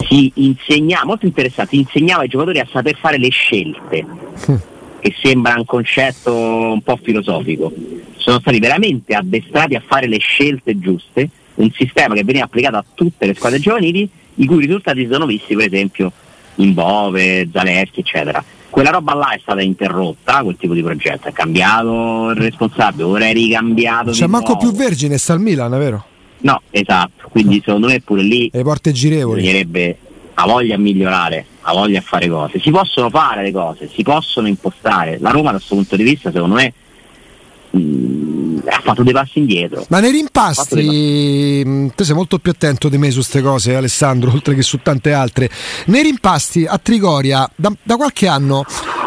si 0.08 0.32
insegnava, 0.36 1.06
molto 1.06 1.26
interessante, 1.26 1.76
insegnava 1.76 2.22
ai 2.22 2.28
giocatori 2.28 2.60
a 2.60 2.68
saper 2.72 2.96
fare 2.98 3.18
le 3.18 3.30
scelte, 3.30 4.06
che 5.00 5.16
sembra 5.22 5.56
un 5.58 5.66
concetto 5.66 6.34
un 6.34 6.82
po' 6.82 7.00
filosofico. 7.02 7.74
Sono 8.18 8.40
stati 8.40 8.60
veramente 8.60 9.14
addestrati 9.14 9.76
a 9.76 9.84
fare 9.86 10.08
le 10.08 10.18
scelte 10.20 10.78
giuste 10.80 11.30
un 11.56 11.72
sistema 11.72 12.14
che 12.14 12.24
veniva 12.24 12.45
applicato 12.45 12.78
a 12.78 12.86
tutte 12.93 13.26
le 13.26 13.34
squadre 13.34 13.60
giovanili, 13.60 14.10
i 14.36 14.45
cui 14.45 14.66
risultati 14.66 15.01
si 15.01 15.10
sono 15.12 15.26
visti 15.26 15.56
per 15.56 15.66
esempio 15.66 16.12
in 16.56 16.74
Bove, 16.74 17.49
Zaleschi, 17.51 18.01
eccetera. 18.01 18.43
Quella 18.70 18.89
roba 18.89 19.14
là 19.14 19.30
è 19.32 19.39
stata 19.41 19.62
interrotta, 19.62 20.43
quel 20.43 20.58
tipo 20.58 20.74
di 20.74 20.84
progetto, 20.84 21.30
è 21.30 21.32
cambiato 21.32 22.32
il 22.32 22.36
responsabile, 22.36 23.03
ora 23.03 23.26
è 23.28 23.34
ricambiato. 23.34 24.12
C'è 24.12 24.28
manco 24.28 24.53
nuovo. 24.53 24.68
più 24.68 24.78
Vergine, 24.78 25.18
sta 25.18 25.34
al 25.34 25.39
Milan, 25.39 25.72
vero? 25.72 26.06
No, 26.39 26.62
esatto, 26.72 27.30
quindi 27.30 27.62
secondo 27.64 27.88
me 27.88 28.01
pure 28.01 28.22
lì 28.22 28.49
le 28.51 28.64
porte 28.64 28.91
girevoli. 28.91 29.39
Bisognerebbe 29.41 29.97
ha 30.36 30.45
voglia 30.45 30.76
a 30.76 30.78
migliorare, 30.78 31.45
ha 31.62 31.74
voglia 31.74 31.99
a 31.99 32.01
fare 32.01 32.28
cose. 32.28 32.60
Si 32.60 32.70
possono 32.70 33.10
fare 33.10 33.41
le 33.41 33.51
cose, 33.51 33.89
si 33.91 34.03
possono 34.03 34.47
impostare. 34.47 35.18
La 35.20 35.32
Roma 35.32 35.51
da 35.51 35.58
questo 35.58 35.76
punto 35.76 35.95
di 35.95 36.03
vista, 36.03 36.32
secondo 36.32 36.56
me, 36.56 36.74
mh, 37.72 37.80
ha 38.66 38.80
fatto 38.82 39.03
dei 39.03 39.14
passi 39.14 39.39
indietro. 39.39 39.86
Ma 39.89 39.99
nei 39.99 40.12
rimpasti, 40.12 41.62
passi... 41.64 41.91
tu 41.95 42.03
sei 42.03 42.16
molto 42.16 42.39
più 42.39 42.51
attento 42.51 42.89
di 42.89 42.97
me 42.97 43.10
su 43.10 43.18
queste 43.18 43.41
cose, 43.41 43.76
Alessandro, 43.76 44.32
oltre 44.34 44.56
che 44.56 44.62
su 44.62 44.80
tante 44.82 45.14
altre. 45.14 45.49
Nei 45.88 46.03
rimpasti 46.03 46.66
a 46.66 46.78
Trigoria, 46.78 47.49
da, 47.56 47.72
da 47.82 47.95
qualche 47.95 48.28
anno, 48.28 48.64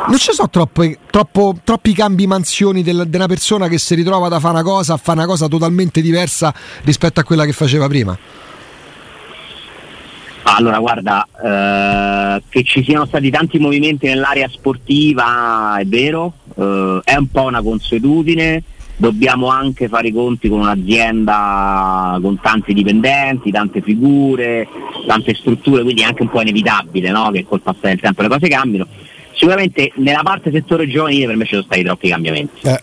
non 0.09 0.19
ci 0.19 0.33
sono 0.33 0.49
troppo, 0.51 0.91
troppo, 1.11 1.57
troppi 1.65 1.93
cambi 1.93 2.27
mansioni 2.27 2.83
di 2.83 2.91
una 2.91 3.27
persona 3.27 3.69
che 3.69 3.79
si 3.79 3.95
ritrova 3.95 4.29
da 4.29 4.41
fare 4.41 4.55
una 4.55 4.63
cosa 4.63 4.95
a 4.95 4.97
fare 4.97 5.19
una 5.19 5.27
cosa 5.27 5.49
totalmente 5.49 6.01
diversa 6.01 6.55
rispetto 6.83 7.21
a 7.21 7.25
quella 7.25 7.45
che 7.45 7.53
faceva 7.53 7.87
prima. 7.89 8.17
Allora, 10.43 10.79
guarda, 10.79 11.29
eh, 11.45 12.43
che 12.49 12.63
ci 12.65 12.83
siano 12.83 13.05
stati 13.05 13.31
tanti 13.31 13.59
movimenti 13.59 14.07
nell'area 14.07 14.49
sportiva 14.49 15.77
è 15.79 15.85
vero, 15.85 16.33
eh, 16.57 17.01
è 17.05 17.17
un 17.17 17.31
po' 17.31 17.43
una 17.43 17.61
consuetudine, 17.61 18.63
dobbiamo 18.99 19.47
anche 19.47 19.89
fare 19.89 20.09
i 20.09 20.13
conti 20.13 20.49
con 20.49 20.61
un'azienda 20.61 22.19
con 22.21 22.39
tanti 22.41 22.75
dipendenti, 22.75 23.51
tante 23.51 23.81
figure, 23.81 24.69
tante 25.07 25.35
strutture, 25.35 25.83
quindi 25.83 26.03
è 26.03 26.05
anche 26.05 26.23
un 26.23 26.29
po' 26.29 26.43
inevitabile 26.43 27.11
no? 27.11 27.31
che 27.31 27.47
col 27.47 27.61
passare 27.61 27.91
del 27.91 28.01
tempo 28.01 28.23
le 28.23 28.29
cose 28.29 28.49
cambino. 28.49 28.87
Sicuramente 29.33 29.93
nella 29.97 30.23
parte 30.23 30.51
settore 30.51 30.89
giovanile 30.89 31.27
per 31.27 31.37
me 31.37 31.45
ci 31.45 31.51
sono 31.51 31.63
stati 31.63 31.83
troppi 31.83 32.09
cambiamenti. 32.09 32.67
Eh. 32.67 32.79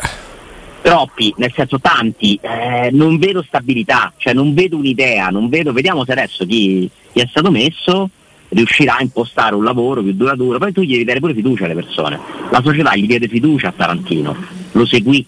Troppi, 0.81 1.33
nel 1.37 1.51
senso 1.53 1.79
tanti, 1.79 2.39
eh, 2.41 2.89
non 2.91 3.17
vedo 3.17 3.43
stabilità, 3.45 4.13
cioè 4.17 4.33
non 4.33 4.53
vedo 4.53 4.77
un'idea, 4.77 5.29
non 5.29 5.49
vedo, 5.49 5.73
vediamo 5.73 6.05
se 6.05 6.11
adesso 6.11 6.45
chi, 6.45 6.89
chi 7.11 7.19
è 7.19 7.27
stato 7.27 7.51
messo 7.51 8.09
riuscirà 8.49 8.97
a 8.97 9.01
impostare 9.01 9.55
un 9.55 9.63
lavoro 9.63 10.03
più 10.03 10.13
duraturo, 10.13 10.59
poi 10.59 10.71
tu 10.71 10.81
gli 10.81 10.91
devi 10.91 11.03
dare 11.03 11.19
pure 11.19 11.33
fiducia 11.33 11.65
alle 11.65 11.73
persone. 11.73 12.19
La 12.51 12.61
società 12.63 12.95
gli 12.95 13.07
diede 13.07 13.27
fiducia 13.27 13.69
a 13.69 13.73
Tarantino, 13.75 14.35
lo 14.71 14.85
seguì, 14.85 15.25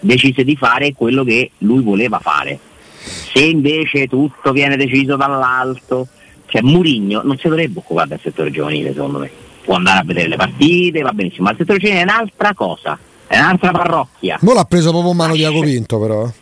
decise 0.00 0.44
di 0.44 0.56
fare 0.56 0.92
quello 0.94 1.24
che 1.24 1.50
lui 1.58 1.82
voleva 1.82 2.18
fare. 2.18 2.58
Se 3.02 3.40
invece 3.40 4.06
tutto 4.06 4.52
viene 4.52 4.76
deciso 4.76 5.16
dall'alto, 5.16 6.08
cioè 6.46 6.62
Murigno 6.62 7.22
non 7.22 7.36
si 7.38 7.48
dovrebbe 7.48 7.78
occupare 7.78 8.08
del 8.08 8.20
settore 8.22 8.50
giovanile 8.50 8.92
secondo 8.92 9.18
me, 9.18 9.30
può 9.62 9.76
andare 9.76 10.00
a 10.00 10.04
vedere 10.04 10.28
le 10.28 10.36
partite, 10.36 11.00
va 11.02 11.12
benissimo, 11.12 11.44
ma 11.44 11.50
il 11.50 11.56
settore 11.58 11.78
giovanile 11.78 12.02
è 12.02 12.12
un'altra 12.12 12.54
cosa, 12.54 12.98
è 13.26 13.38
un'altra 13.38 13.70
parrocchia. 13.70 14.38
Non 14.42 14.54
l'ha 14.54 14.64
preso 14.64 14.90
proprio 14.90 15.12
mano 15.12 15.34
di 15.34 15.44
Agovinto 15.44 15.98
però. 15.98 16.26
Eh. 16.26 16.32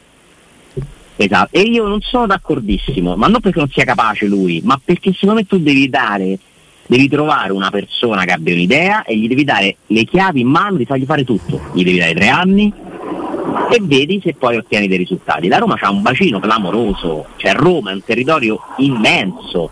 Esatto, 1.21 1.57
e 1.57 1.63
io 1.63 1.87
non 1.87 2.01
sono 2.01 2.27
d'accordissimo, 2.27 3.17
ma 3.17 3.27
non 3.27 3.41
perché 3.41 3.59
non 3.59 3.69
sia 3.69 3.85
capace 3.85 4.27
lui, 4.27 4.61
ma 4.65 4.81
perché 4.83 5.13
secondo 5.13 5.35
me 5.35 5.47
tu 5.47 5.59
devi 5.59 5.89
dare, 5.89 6.39
devi 6.87 7.09
trovare 7.09 7.51
una 7.51 7.71
persona 7.71 8.25
che 8.25 8.33
abbia 8.33 8.55
un'idea 8.55 9.03
e 9.03 9.17
gli 9.17 9.27
devi 9.27 9.43
dare 9.43 9.77
le 9.89 10.05
chiavi 10.05 10.41
in 10.41 10.47
mano 10.47 10.77
di 10.77 10.85
fargli 10.85 11.05
fare 11.05 11.25
tutto. 11.25 11.61
Gli 11.73 11.83
devi 11.83 11.99
dare 11.99 12.15
tre 12.15 12.29
anni 12.29 12.73
e 13.71 13.79
vedi 13.81 14.21
se 14.23 14.35
poi 14.35 14.57
ottieni 14.57 14.89
dei 14.89 14.99
risultati. 14.99 15.49
La 15.49 15.59
Roma 15.59 15.77
ha 15.79 15.91
un 15.91 16.03
bacino 16.03 16.41
clamoroso, 16.41 17.27
cioè 17.37 17.55
Roma 17.55 17.91
è 17.91 17.95
un 17.95 18.05
territorio 18.05 18.61
immenso 18.79 19.71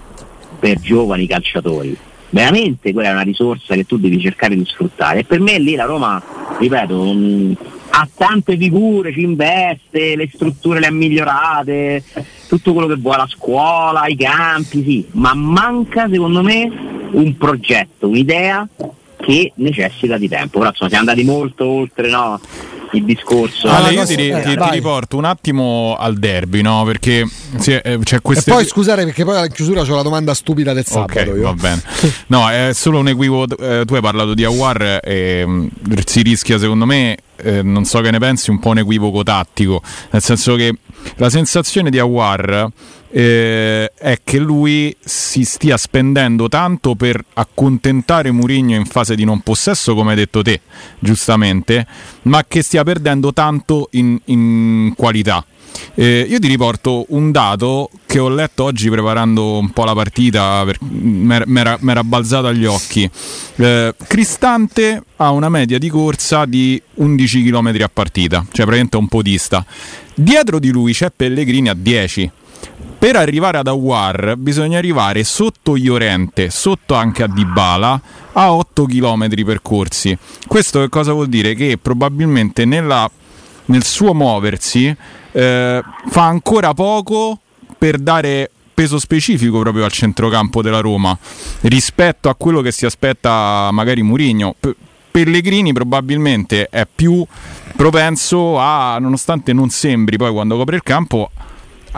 per 0.59 0.81
giovani 0.81 1.27
calciatori. 1.27 1.97
Veramente 2.31 2.93
quella 2.93 3.11
è 3.11 3.13
una 3.13 3.23
risorsa 3.23 3.75
che 3.75 3.87
tu 3.87 3.99
devi 3.99 4.21
cercare 4.21 4.57
di 4.57 4.65
sfruttare. 4.65 5.21
E 5.21 5.25
per 5.25 5.41
me 5.41 5.59
lì 5.59 5.75
la 5.75 5.85
Roma, 5.85 6.23
ripeto, 6.59 7.15
ha 7.91 8.09
tante 8.15 8.57
figure, 8.59 9.13
ci 9.13 9.23
investe, 9.23 10.17
le 10.17 10.29
strutture 10.33 10.81
le 10.81 10.87
ha 10.87 10.93
migliorate, 10.93 12.03
tutto 12.49 12.73
quello 12.73 12.89
che 12.89 12.97
vuole, 12.97 13.19
la 13.19 13.27
scuola, 13.27 14.07
i 14.07 14.17
campi, 14.17 14.83
sì, 14.85 15.07
ma 15.13 15.33
manca 15.35 16.09
secondo 16.11 16.43
me 16.43 16.71
un 17.13 17.37
progetto, 17.39 18.09
un'idea 18.09 18.69
che 19.17 19.53
necessita 19.57 20.19
di 20.19 20.29
tempo. 20.29 20.59
Ora 20.59 20.69
insomma, 20.69 20.91
siamo 20.91 21.09
andati 21.09 21.27
molto 21.27 21.65
oltre 21.65 22.11
no, 22.11 22.39
il 22.93 23.05
discorso. 23.05 23.69
Allora, 23.69 23.91
io 23.91 24.05
ti, 24.05 24.15
eh, 24.15 24.43
ti, 24.43 24.57
ti, 24.57 24.71
riporto 24.71 25.17
un 25.17 25.25
attimo 25.25 25.97
al 25.99 26.17
derby, 26.17 26.63
no? 26.63 26.85
Perché 26.85 27.27
eh, 27.65 27.99
c'è 28.03 28.21
queste... 28.21 28.51
E 28.51 28.53
poi 28.53 28.65
scusate 28.65 29.05
perché 29.05 29.25
poi 29.25 29.37
alla 29.37 29.49
chiusura 29.49 29.83
c'ho 29.83 29.95
la 29.95 30.03
domanda 30.03 30.35
stupida 30.35 30.73
del 30.73 30.85
sabato. 30.85 31.19
Okay, 31.21 31.41
va 31.41 31.55
bene. 31.55 31.83
No, 32.29 32.49
è 32.49 32.71
solo 32.73 32.99
un 32.99 33.09
equivoco. 33.09 33.57
Eh, 33.57 33.85
tu 33.85 33.95
hai 33.95 34.01
parlato 34.01 34.35
di 34.35 34.45
Awar 34.45 35.01
e 35.03 35.47
mh, 35.47 35.69
si 36.05 36.23
rischia 36.23 36.59
secondo 36.59 36.87
me, 36.87 37.17
eh, 37.37 37.63
non 37.63 37.85
so 37.85 38.01
che 38.01 38.11
ne 38.11 38.19
pensi, 38.19 38.51
un 38.51 38.59
po' 38.59 38.71
un 38.71 38.79
equivoco 38.79 39.23
tattico. 39.23 39.83
Nel 40.11 40.23
senso 40.23 40.55
che 40.55 40.73
la 41.17 41.31
sensazione 41.31 41.91
di 41.91 41.99
Awar 41.99 42.71
eh, 43.19 43.91
è 43.97 44.19
che 44.23 44.39
lui 44.39 44.95
si 45.03 45.45
stia 45.45 45.79
spendendo 45.79 46.49
tanto 46.49 46.95
per 46.97 47.25
accontentare 47.33 48.31
Murigno 48.31 48.77
in 48.77 48.85
fase 48.85 49.15
di 49.15 49.25
non 49.25 49.41
possesso, 49.41 49.95
come 49.95 50.11
hai 50.11 50.17
detto 50.17 50.43
te, 50.43 50.61
giustamente, 50.99 51.87
ma 52.23 52.45
che 52.47 52.63
stia 52.63 52.85
perdendo 52.85 53.33
tanto 53.33 53.89
in, 53.93 54.21
in 54.27 54.93
qualità. 54.95 55.43
Eh, 55.95 56.27
io 56.29 56.39
ti 56.39 56.47
riporto 56.47 57.07
un 57.09 57.31
dato 57.31 57.89
che 58.05 58.19
ho 58.19 58.29
letto 58.29 58.65
oggi 58.65 58.91
preparando 58.91 59.59
un 59.59 59.71
po' 59.71 59.85
la 59.85 59.95
partita, 59.95 60.67
mi 60.91 61.59
era 61.59 62.05
balzato 62.05 62.49
agli 62.49 62.67
occhi. 62.67 63.11
Eh, 63.57 63.95
Cristante 64.07 65.03
ha 65.17 65.31
una 65.31 65.49
media 65.49 65.79
di 65.79 65.89
corsa 65.89 66.45
di 66.45 66.81
11 66.95 67.45
km 67.45 67.77
a 67.81 67.91
partita, 67.91 68.41
cioè 68.53 68.67
praticamente 68.67 68.99
un 68.99 69.09
podista. 69.09 69.65
Dietro 70.15 70.59
di 70.59 70.69
lui 70.69 70.93
c'è 70.93 71.11
Pellegrini 71.15 71.71
a 71.71 71.75
10 71.75 72.31
per 72.99 73.17
arrivare 73.17 73.59
ad 73.59 73.69
Awar 73.69 74.35
bisogna 74.37 74.79
arrivare 74.79 75.23
sotto 75.25 75.77
Iorente, 75.77 76.51
sotto 76.51 76.95
anche 76.95 77.23
a 77.23 77.29
Dybala, 77.29 78.01
a 78.33 78.53
8 78.53 78.85
km 78.87 79.29
percorsi. 79.45 80.17
Questo 80.47 80.81
che 80.81 80.89
cosa 80.89 81.13
vuol 81.13 81.29
dire? 81.29 81.55
Che 81.55 81.79
probabilmente 81.81 82.65
nella, 82.65 83.09
nel 83.67 83.85
suo 83.85 84.15
muoversi 84.15 84.95
eh, 85.33 85.83
fa 86.09 86.25
ancora 86.25 86.73
poco 86.75 87.39
per 87.79 87.99
dare 87.99 88.51
peso 88.77 88.99
specifico 88.99 89.61
proprio 89.61 89.85
al 89.85 89.93
centrocampo 89.93 90.61
della 90.61 90.81
Roma 90.81 91.17
rispetto 91.63 92.29
a 92.29 92.35
quello 92.35 92.61
che 92.61 92.73
si 92.73 92.85
aspetta 92.87 93.71
magari 93.73 94.03
Murigno. 94.03 94.55
Pellegrini 95.11 95.73
probabilmente 95.73 96.69
è 96.69 96.87
più 96.93 97.25
propenso 97.75 98.59
a, 98.59 98.99
nonostante 98.99 99.55
non 99.55 99.71
sembri 99.71 100.19
poi 100.19 100.31
quando 100.31 100.57
copre 100.57 100.77
il 100.77 100.83
campo, 100.83 101.31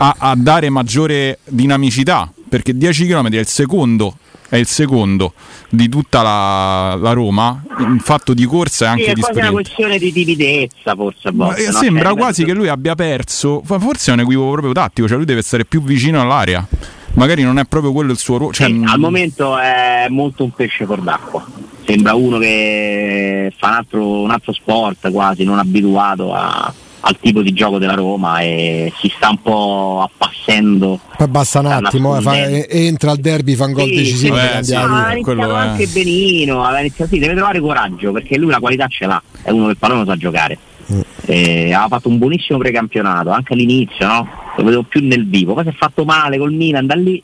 a, 0.01 0.15
a 0.17 0.35
dare 0.35 0.69
maggiore 0.69 1.39
dinamicità, 1.45 2.31
perché 2.47 2.75
10 2.75 3.07
km 3.07 3.29
è 3.31 3.39
il 3.39 3.47
secondo 3.47 4.15
è 4.49 4.55
il 4.55 4.65
secondo 4.65 5.33
di 5.69 5.87
tutta 5.89 6.23
la, 6.23 6.95
la 6.95 7.13
Roma 7.13 7.63
in 7.79 7.99
fatto 7.99 8.33
di 8.33 8.45
corsa 8.45 8.85
e 8.85 8.87
anche 8.87 9.03
sì, 9.05 9.13
di 9.13 9.21
sprint. 9.21 9.39
È 9.39 9.43
una 9.43 9.51
questione 9.51 9.97
di 9.99 10.11
timidezza 10.11 10.95
forse 10.95 11.27
a 11.27 11.31
volte. 11.31 11.65
No? 11.65 11.71
Sembra 11.71 12.09
cioè, 12.09 12.17
quasi 12.17 12.43
che 12.43 12.53
lui 12.53 12.67
abbia 12.67 12.95
perso, 12.95 13.61
forse 13.63 14.09
è 14.09 14.13
un 14.15 14.21
equivoco 14.21 14.51
proprio 14.51 14.73
tattico, 14.73 15.07
cioè 15.07 15.17
lui 15.17 15.27
deve 15.27 15.43
stare 15.43 15.65
più 15.65 15.83
vicino 15.83 16.19
all'area. 16.19 16.65
Magari 17.13 17.43
non 17.43 17.59
è 17.59 17.65
proprio 17.65 17.91
quello 17.91 18.11
il 18.11 18.17
suo 18.17 18.37
ruolo. 18.37 18.53
Cioè, 18.53 18.67
sì, 18.67 18.83
al 18.85 18.99
momento 18.99 19.57
è 19.57 20.07
molto 20.09 20.43
un 20.43 20.51
pesce 20.51 20.85
fuor 20.85 21.01
d'acqua. 21.01 21.45
Sembra 21.85 22.15
uno 22.15 22.39
che 22.39 23.53
fa 23.55 23.67
un 23.67 23.73
altro, 23.73 24.21
un 24.21 24.31
altro 24.31 24.53
sport 24.53 25.11
quasi, 25.11 25.43
non 25.43 25.59
abituato 25.59 26.33
a, 26.33 26.73
al 27.01 27.17
tipo 27.19 27.41
di 27.41 27.53
gioco 27.53 27.77
della 27.77 27.93
Roma 27.93 28.39
e 28.41 28.91
si 28.99 29.11
sta 29.15 29.29
un 29.29 29.41
po' 29.41 30.01
appassendo. 30.03 30.99
Poi 31.17 31.27
basta 31.27 31.59
un 31.59 31.65
attimo, 31.67 32.17
eh, 32.17 32.21
fa, 32.21 32.37
entra 32.37 33.11
al 33.11 33.17
derby, 33.17 33.55
fa 33.55 33.65
un 33.65 33.73
gol 33.73 33.87
sì, 33.87 33.95
decisivo. 33.95 34.35
Sì, 34.35 34.41
sì, 34.41 34.47
ha 34.47 34.53
iniziato 34.53 35.53
anche 35.53 35.87
benino, 35.87 36.65
sì, 36.91 37.19
deve 37.19 37.35
trovare 37.35 37.59
coraggio 37.59 38.11
perché 38.11 38.37
lui 38.37 38.51
la 38.51 38.59
qualità 38.59 38.87
ce 38.87 39.05
l'ha, 39.05 39.21
è 39.41 39.51
uno 39.51 39.65
che 39.65 39.71
il 39.71 39.77
pallone 39.77 40.05
sa 40.05 40.15
giocare. 40.15 40.57
Mm. 40.91 41.01
Eh, 41.25 41.63
aveva 41.65 41.87
fatto 41.87 42.09
un 42.09 42.17
buonissimo 42.17 42.57
precampionato 42.57 43.29
anche 43.29 43.53
all'inizio, 43.53 44.07
no? 44.07 44.27
lo 44.55 44.63
vedevo 44.63 44.83
più 44.83 45.05
nel 45.05 45.27
vivo, 45.27 45.53
poi 45.53 45.63
si 45.63 45.69
è 45.69 45.73
fatto 45.73 46.03
male 46.03 46.37
col 46.37 46.51
Milan 46.51 46.85
da 46.85 46.95
lì 46.95 47.21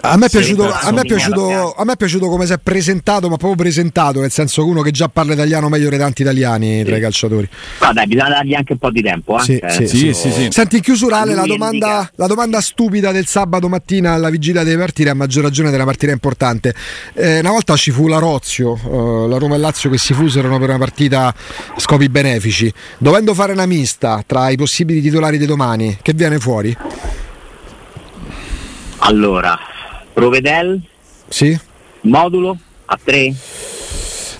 a 0.00 0.16
me, 0.16 0.28
piaciuto, 0.28 0.72
a, 0.72 0.92
me 0.92 1.02
piaciuto, 1.02 1.74
a 1.74 1.84
me, 1.84 1.92
è 1.92 1.96
piaciuto, 1.96 2.28
come 2.28 2.46
si 2.46 2.52
è 2.52 2.58
presentato, 2.58 3.28
ma 3.28 3.36
proprio 3.36 3.56
presentato, 3.56 4.20
nel 4.20 4.30
senso 4.30 4.62
che 4.62 4.68
uno 4.68 4.82
che 4.82 4.90
già 4.90 5.08
parla 5.08 5.32
italiano 5.32 5.68
meglio 5.68 5.88
di 5.88 5.98
tanti 5.98 6.22
italiani 6.22 6.78
sì. 6.78 6.84
tra 6.84 6.96
i 6.96 7.00
calciatori. 7.00 7.48
Ma 7.80 7.92
dai, 7.92 8.06
bisogna 8.06 8.28
dargli 8.30 8.54
anche 8.54 8.72
un 8.72 8.78
po' 8.78 8.90
di 8.90 9.02
tempo. 9.02 9.38
Eh? 9.38 9.42
Sì, 9.42 9.56
eh, 9.58 9.86
sì, 9.86 10.12
sì, 10.14 10.48
Senti, 10.50 10.76
in 10.76 10.82
chiusurale, 10.82 11.34
la 11.34 11.44
domanda, 11.44 12.10
la 12.14 12.26
domanda, 12.26 12.60
stupida 12.60 13.12
del 13.12 13.26
sabato 13.26 13.68
mattina 13.68 14.12
alla 14.12 14.30
vigilia 14.30 14.62
delle 14.62 14.78
partite, 14.78 15.10
a 15.10 15.14
maggior 15.14 15.42
ragione 15.44 15.70
della 15.70 15.84
partita 15.84 16.12
importante. 16.12 16.74
Eh, 17.14 17.40
una 17.40 17.50
volta 17.50 17.76
ci 17.76 17.90
fu 17.90 18.08
la 18.08 18.18
Rozio, 18.18 18.74
eh, 18.74 19.28
la 19.28 19.38
Roma 19.38 19.56
e 19.56 19.58
Lazio 19.58 19.90
che 19.90 19.98
si 19.98 20.14
fusero 20.14 20.48
per 20.58 20.68
una 20.68 20.78
partita 20.78 21.26
a 21.26 21.34
scopi 21.76 22.08
benefici. 22.08 22.72
Dovendo 22.98 23.34
fare 23.34 23.52
una 23.52 23.66
mista 23.66 24.22
tra 24.26 24.50
i 24.50 24.56
possibili 24.56 25.00
titolari 25.00 25.38
di 25.38 25.46
domani, 25.46 25.98
che 26.02 26.12
viene 26.14 26.38
fuori? 26.38 26.76
Allora, 28.98 29.58
Provedel? 30.18 30.82
Sì. 31.28 31.56
Modulo 32.00 32.58
a 32.86 32.98
3? 33.00 33.32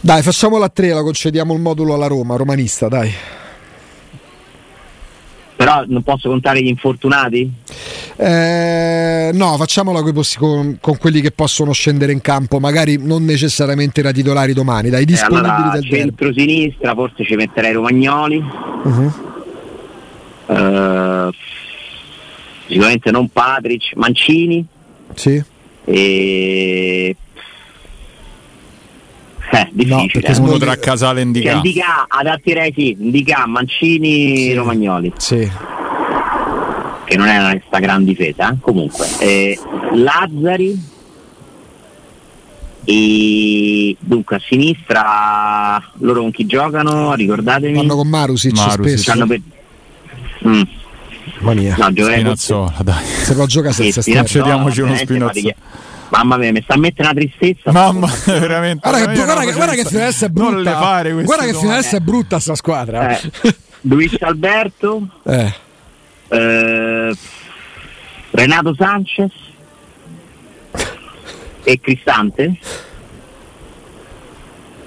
Dai, 0.00 0.22
facciamola 0.22 0.64
a 0.64 0.68
3, 0.68 0.88
la 0.88 1.02
concediamo 1.02 1.54
il 1.54 1.60
modulo 1.60 1.94
alla 1.94 2.08
Roma, 2.08 2.34
romanista, 2.34 2.88
dai. 2.88 3.12
Però 5.54 5.84
non 5.86 6.02
posso 6.02 6.28
contare 6.28 6.60
gli 6.62 6.66
infortunati? 6.66 7.48
Eh, 8.16 9.30
no, 9.32 9.56
facciamola 9.56 10.02
con, 10.36 10.78
con, 10.80 10.98
quelli 10.98 11.20
che 11.20 11.30
possono 11.30 11.70
scendere 11.70 12.10
in 12.10 12.22
campo, 12.22 12.58
magari 12.58 12.96
non 13.00 13.24
necessariamente 13.24 14.02
da 14.02 14.10
titolari 14.10 14.54
domani, 14.54 14.90
dai 14.90 15.04
disponibili 15.04 15.46
eh, 15.46 15.54
allora, 15.54 15.78
del 15.78 15.84
centro-sinistra, 15.84 16.94
forse 16.94 17.24
ci 17.24 17.36
metterei 17.36 17.72
Romagnoli. 17.72 18.44
Uh-huh. 18.82 19.12
Uh, 20.46 21.30
sicuramente 22.66 23.12
non 23.12 23.28
Patric, 23.28 23.94
Mancini. 23.94 24.66
Sì. 25.14 25.56
E... 25.88 27.16
Eh, 29.50 29.68
difficile. 29.72 30.34
No, 30.38 30.42
uno 30.44 30.58
tra 30.58 30.76
Casale 30.76 31.20
e 31.20 31.22
Indica. 31.22 31.48
Cioè, 31.48 31.56
Indica 31.56 32.04
adatterei 32.06 32.72
sì, 32.76 32.96
Indica, 32.98 33.46
Mancini, 33.46 34.36
sì. 34.36 34.54
Romagnoli. 34.54 35.12
Sì. 35.16 35.50
Che 37.04 37.16
non 37.16 37.26
è 37.26 37.50
questa 37.58 37.78
gran 37.78 38.04
difesa, 38.04 38.52
eh? 38.52 38.56
comunque. 38.60 39.06
Eh, 39.18 39.58
Lazzari. 39.94 40.96
E 42.84 43.96
dunque 43.98 44.36
a 44.36 44.40
sinistra 44.46 45.82
loro 45.98 46.20
con 46.20 46.30
chi 46.30 46.46
giocano? 46.46 47.14
Ricordatemi. 47.14 47.74
Vanno 47.74 47.96
con 47.96 48.08
Marusic, 48.08 48.56
Marusic. 48.56 48.98
spesso. 48.98 49.26
Per... 49.26 49.40
Mm. 50.46 50.62
Mania. 51.40 51.76
No, 51.78 51.90
Spinazzola, 51.90 52.74
dai. 52.82 53.04
Se 53.04 53.34
lo 53.34 53.46
gioca 53.46 53.72
senza 53.72 54.02
sì, 54.02 54.20
Cediamoci 54.24 54.80
uno 54.80 54.96
Spinazzola. 54.96 55.54
Mamma 56.10 56.38
mia, 56.38 56.52
mi 56.52 56.62
sta 56.62 56.74
a 56.74 56.78
mettere 56.78 57.08
una 57.08 57.20
tristezza. 57.20 57.70
Mamma, 57.70 58.08
veramente. 58.26 58.88
Guarda, 58.88 59.12
che, 59.12 59.24
guarda, 59.24 59.44
che, 59.44 59.52
guarda 59.52 59.74
che 59.74 59.84
finestra 59.84 60.26
è 60.26 60.30
brutta. 60.30 60.50
Non 60.52 60.62
le 60.62 60.70
fare 60.70 61.12
guarda 61.12 61.44
che 61.44 61.54
finestra 61.54 61.98
è 61.98 62.00
brutta 62.00 62.38
sta 62.38 62.54
squadra. 62.54 63.18
Eh. 63.18 63.30
Luis 63.82 64.16
Alberto. 64.20 65.06
Eh. 65.24 65.52
Eh, 66.28 67.16
Renato 68.30 68.74
Sanchez. 68.74 69.32
E 71.62 71.80
Cristante. 71.80 72.58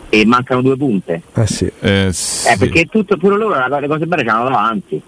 E 0.10 0.26
mancano 0.26 0.62
due 0.62 0.76
punte. 0.76 1.22
Eh 1.34 1.48
sì. 1.48 1.72
Eh, 1.80 2.10
sì. 2.12 2.48
eh 2.48 2.58
perché 2.58 2.86
tutto, 2.86 3.16
pure 3.18 3.38
loro 3.38 3.80
le 3.80 3.88
cose 3.88 4.08
belle 4.08 4.24
ce 4.24 4.28
l'hanno 4.28 4.44
davanti 4.44 4.96
eh, 4.96 5.02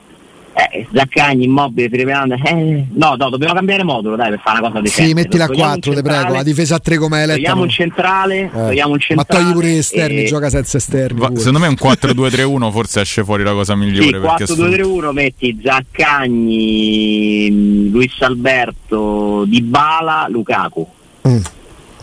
Zaccagni, 0.91 1.45
Immobile, 1.45 1.89
Felipe 1.89 2.11
eh, 2.11 2.85
no, 2.93 3.15
no, 3.15 3.29
dobbiamo 3.29 3.53
cambiare 3.53 3.83
modulo 3.83 4.15
dai 4.15 4.31
per 4.31 4.39
fare 4.39 4.59
una 4.59 4.69
cosa 4.69 4.81
decente. 4.81 5.09
Sì, 5.09 5.13
mettila 5.13 5.45
a 5.45 5.49
4, 5.49 5.93
ti 5.93 6.01
prego, 6.01 6.33
la 6.33 6.43
difesa 6.43 6.75
a 6.75 6.79
3 6.79 6.97
come 6.97 7.21
hai 7.21 7.27
letto. 7.27 7.39
Togliamo 7.39 7.61
un 7.61 7.69
centrale, 7.69 8.39
eh. 8.39 8.49
togliamo 8.49 8.93
un 8.93 8.99
centrale. 8.99 9.27
Ma 9.29 9.43
togli 9.43 9.53
pure 9.53 9.67
gli 9.69 9.77
esterni, 9.77 10.23
e... 10.23 10.25
gioca 10.25 10.49
senza 10.49 10.77
esterni. 10.77 11.19
Va, 11.19 11.31
secondo 11.35 11.59
me 11.59 11.67
un 11.67 11.75
4-2-3-1 11.79 12.71
forse 12.71 13.01
esce 13.01 13.23
fuori 13.23 13.43
la 13.43 13.51
cosa 13.51 13.75
migliore. 13.75 14.19
Sì, 14.45 14.53
4-2-3-1 14.53 15.11
metti 15.11 15.59
Zaccagni, 15.63 17.49
Luis 17.91 18.19
Alberto, 18.21 19.45
Dybala, 19.45 20.27
Lukaku. 20.29 20.87
Mm. 21.27 21.37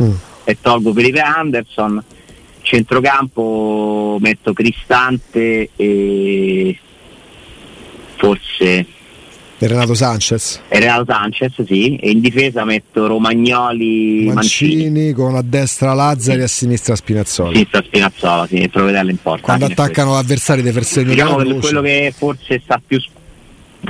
Mm. 0.03 0.13
E 0.45 0.57
tolgo 0.61 0.93
Felipe 0.93 1.21
Anderson. 1.21 2.03
Centrocampo 2.63 4.19
metto 4.21 4.53
Cristante 4.53 5.71
e 5.75 6.79
forse 8.21 8.87
e 9.63 9.67
Renato 9.67 9.93
Sanchez. 9.93 10.63
E 10.69 10.79
Renato 10.79 11.05
Sanchez, 11.07 11.63
sì. 11.67 11.97
E 11.97 12.11
in 12.11 12.21
difesa 12.21 12.65
metto 12.65 13.07
Romagnoli 13.07 14.25
Mancini, 14.33 14.85
Mancini. 14.85 15.13
con 15.13 15.35
a 15.35 15.43
destra 15.43 15.93
Lazzari 15.93 16.37
sì. 16.37 16.41
e 16.41 16.45
a 16.45 16.49
sinistra 16.49 16.97
Spinazzola. 16.97 17.53
Sinistra 17.53 17.83
Spinazzola, 17.83 18.47
sì, 18.47 18.57
e 18.57 18.69
Provedello 18.71 19.11
in 19.11 19.19
porta. 19.21 19.43
Quando 19.43 19.67
attaccano 19.67 20.17
avversari 20.17 20.63
dei 20.63 20.73
Fersegno 20.73 21.11
diciamo 21.11 21.37
che 21.37 21.55
quello 21.57 21.83
che 21.83 22.15
forse 22.17 22.59
sta 22.65 22.81
più 22.85 22.99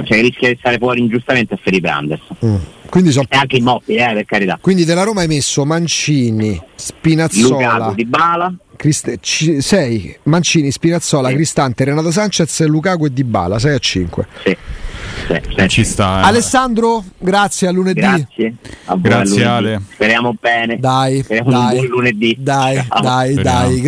cioè 0.04 0.20
rischia 0.20 0.48
di 0.48 0.56
stare 0.58 0.78
fuori 0.78 1.00
ingiustamente 1.00 1.54
a 1.54 1.58
Felipe 1.62 1.88
Anderson. 1.88 2.36
Mm. 2.44 2.56
Quindi 2.88 3.12
so... 3.12 3.20
E 3.28 3.36
anche 3.36 3.56
immobile, 3.58 4.10
eh, 4.10 4.14
per 4.14 4.24
carità. 4.24 4.58
Quindi 4.60 4.84
della 4.84 5.04
Roma 5.04 5.20
hai 5.20 5.28
messo 5.28 5.64
Mancini, 5.64 6.60
Spinazzola, 6.74 7.76
Lukaku, 7.76 7.94
Dybala, 7.94 8.54
Crist- 8.80 9.58
6 9.58 10.16
Mancini, 10.22 10.70
Spirazzola, 10.70 11.28
sì. 11.28 11.34
Cristante, 11.34 11.84
Renato 11.84 12.10
Sanchez, 12.10 12.64
Lukaku 12.64 13.04
e 13.04 13.12
Dybala 13.12 13.58
6 13.58 13.74
a 13.74 13.78
5 13.78 14.26
sì. 14.42 14.56
Sì, 15.26 15.68
ci 15.68 15.84
sta, 15.84 16.22
eh. 16.22 16.24
Alessandro 16.24 17.04
grazie 17.18 17.68
a 17.68 17.72
lunedì. 17.72 18.00
Grazie, 18.00 18.54
a 18.86 18.96
grazie 18.96 19.44
Ale. 19.44 19.80
Speriamo 19.92 20.34
bene. 20.38 20.78
Dai, 20.78 21.22
speriamo 21.22 21.50
dai, 21.50 21.60
un 21.60 21.76
buon 21.76 21.86
lunedì. 21.86 22.36
Dai, 22.38 22.84
Ciao. 22.88 23.00
dai, 23.02 23.34
dai 23.34 23.80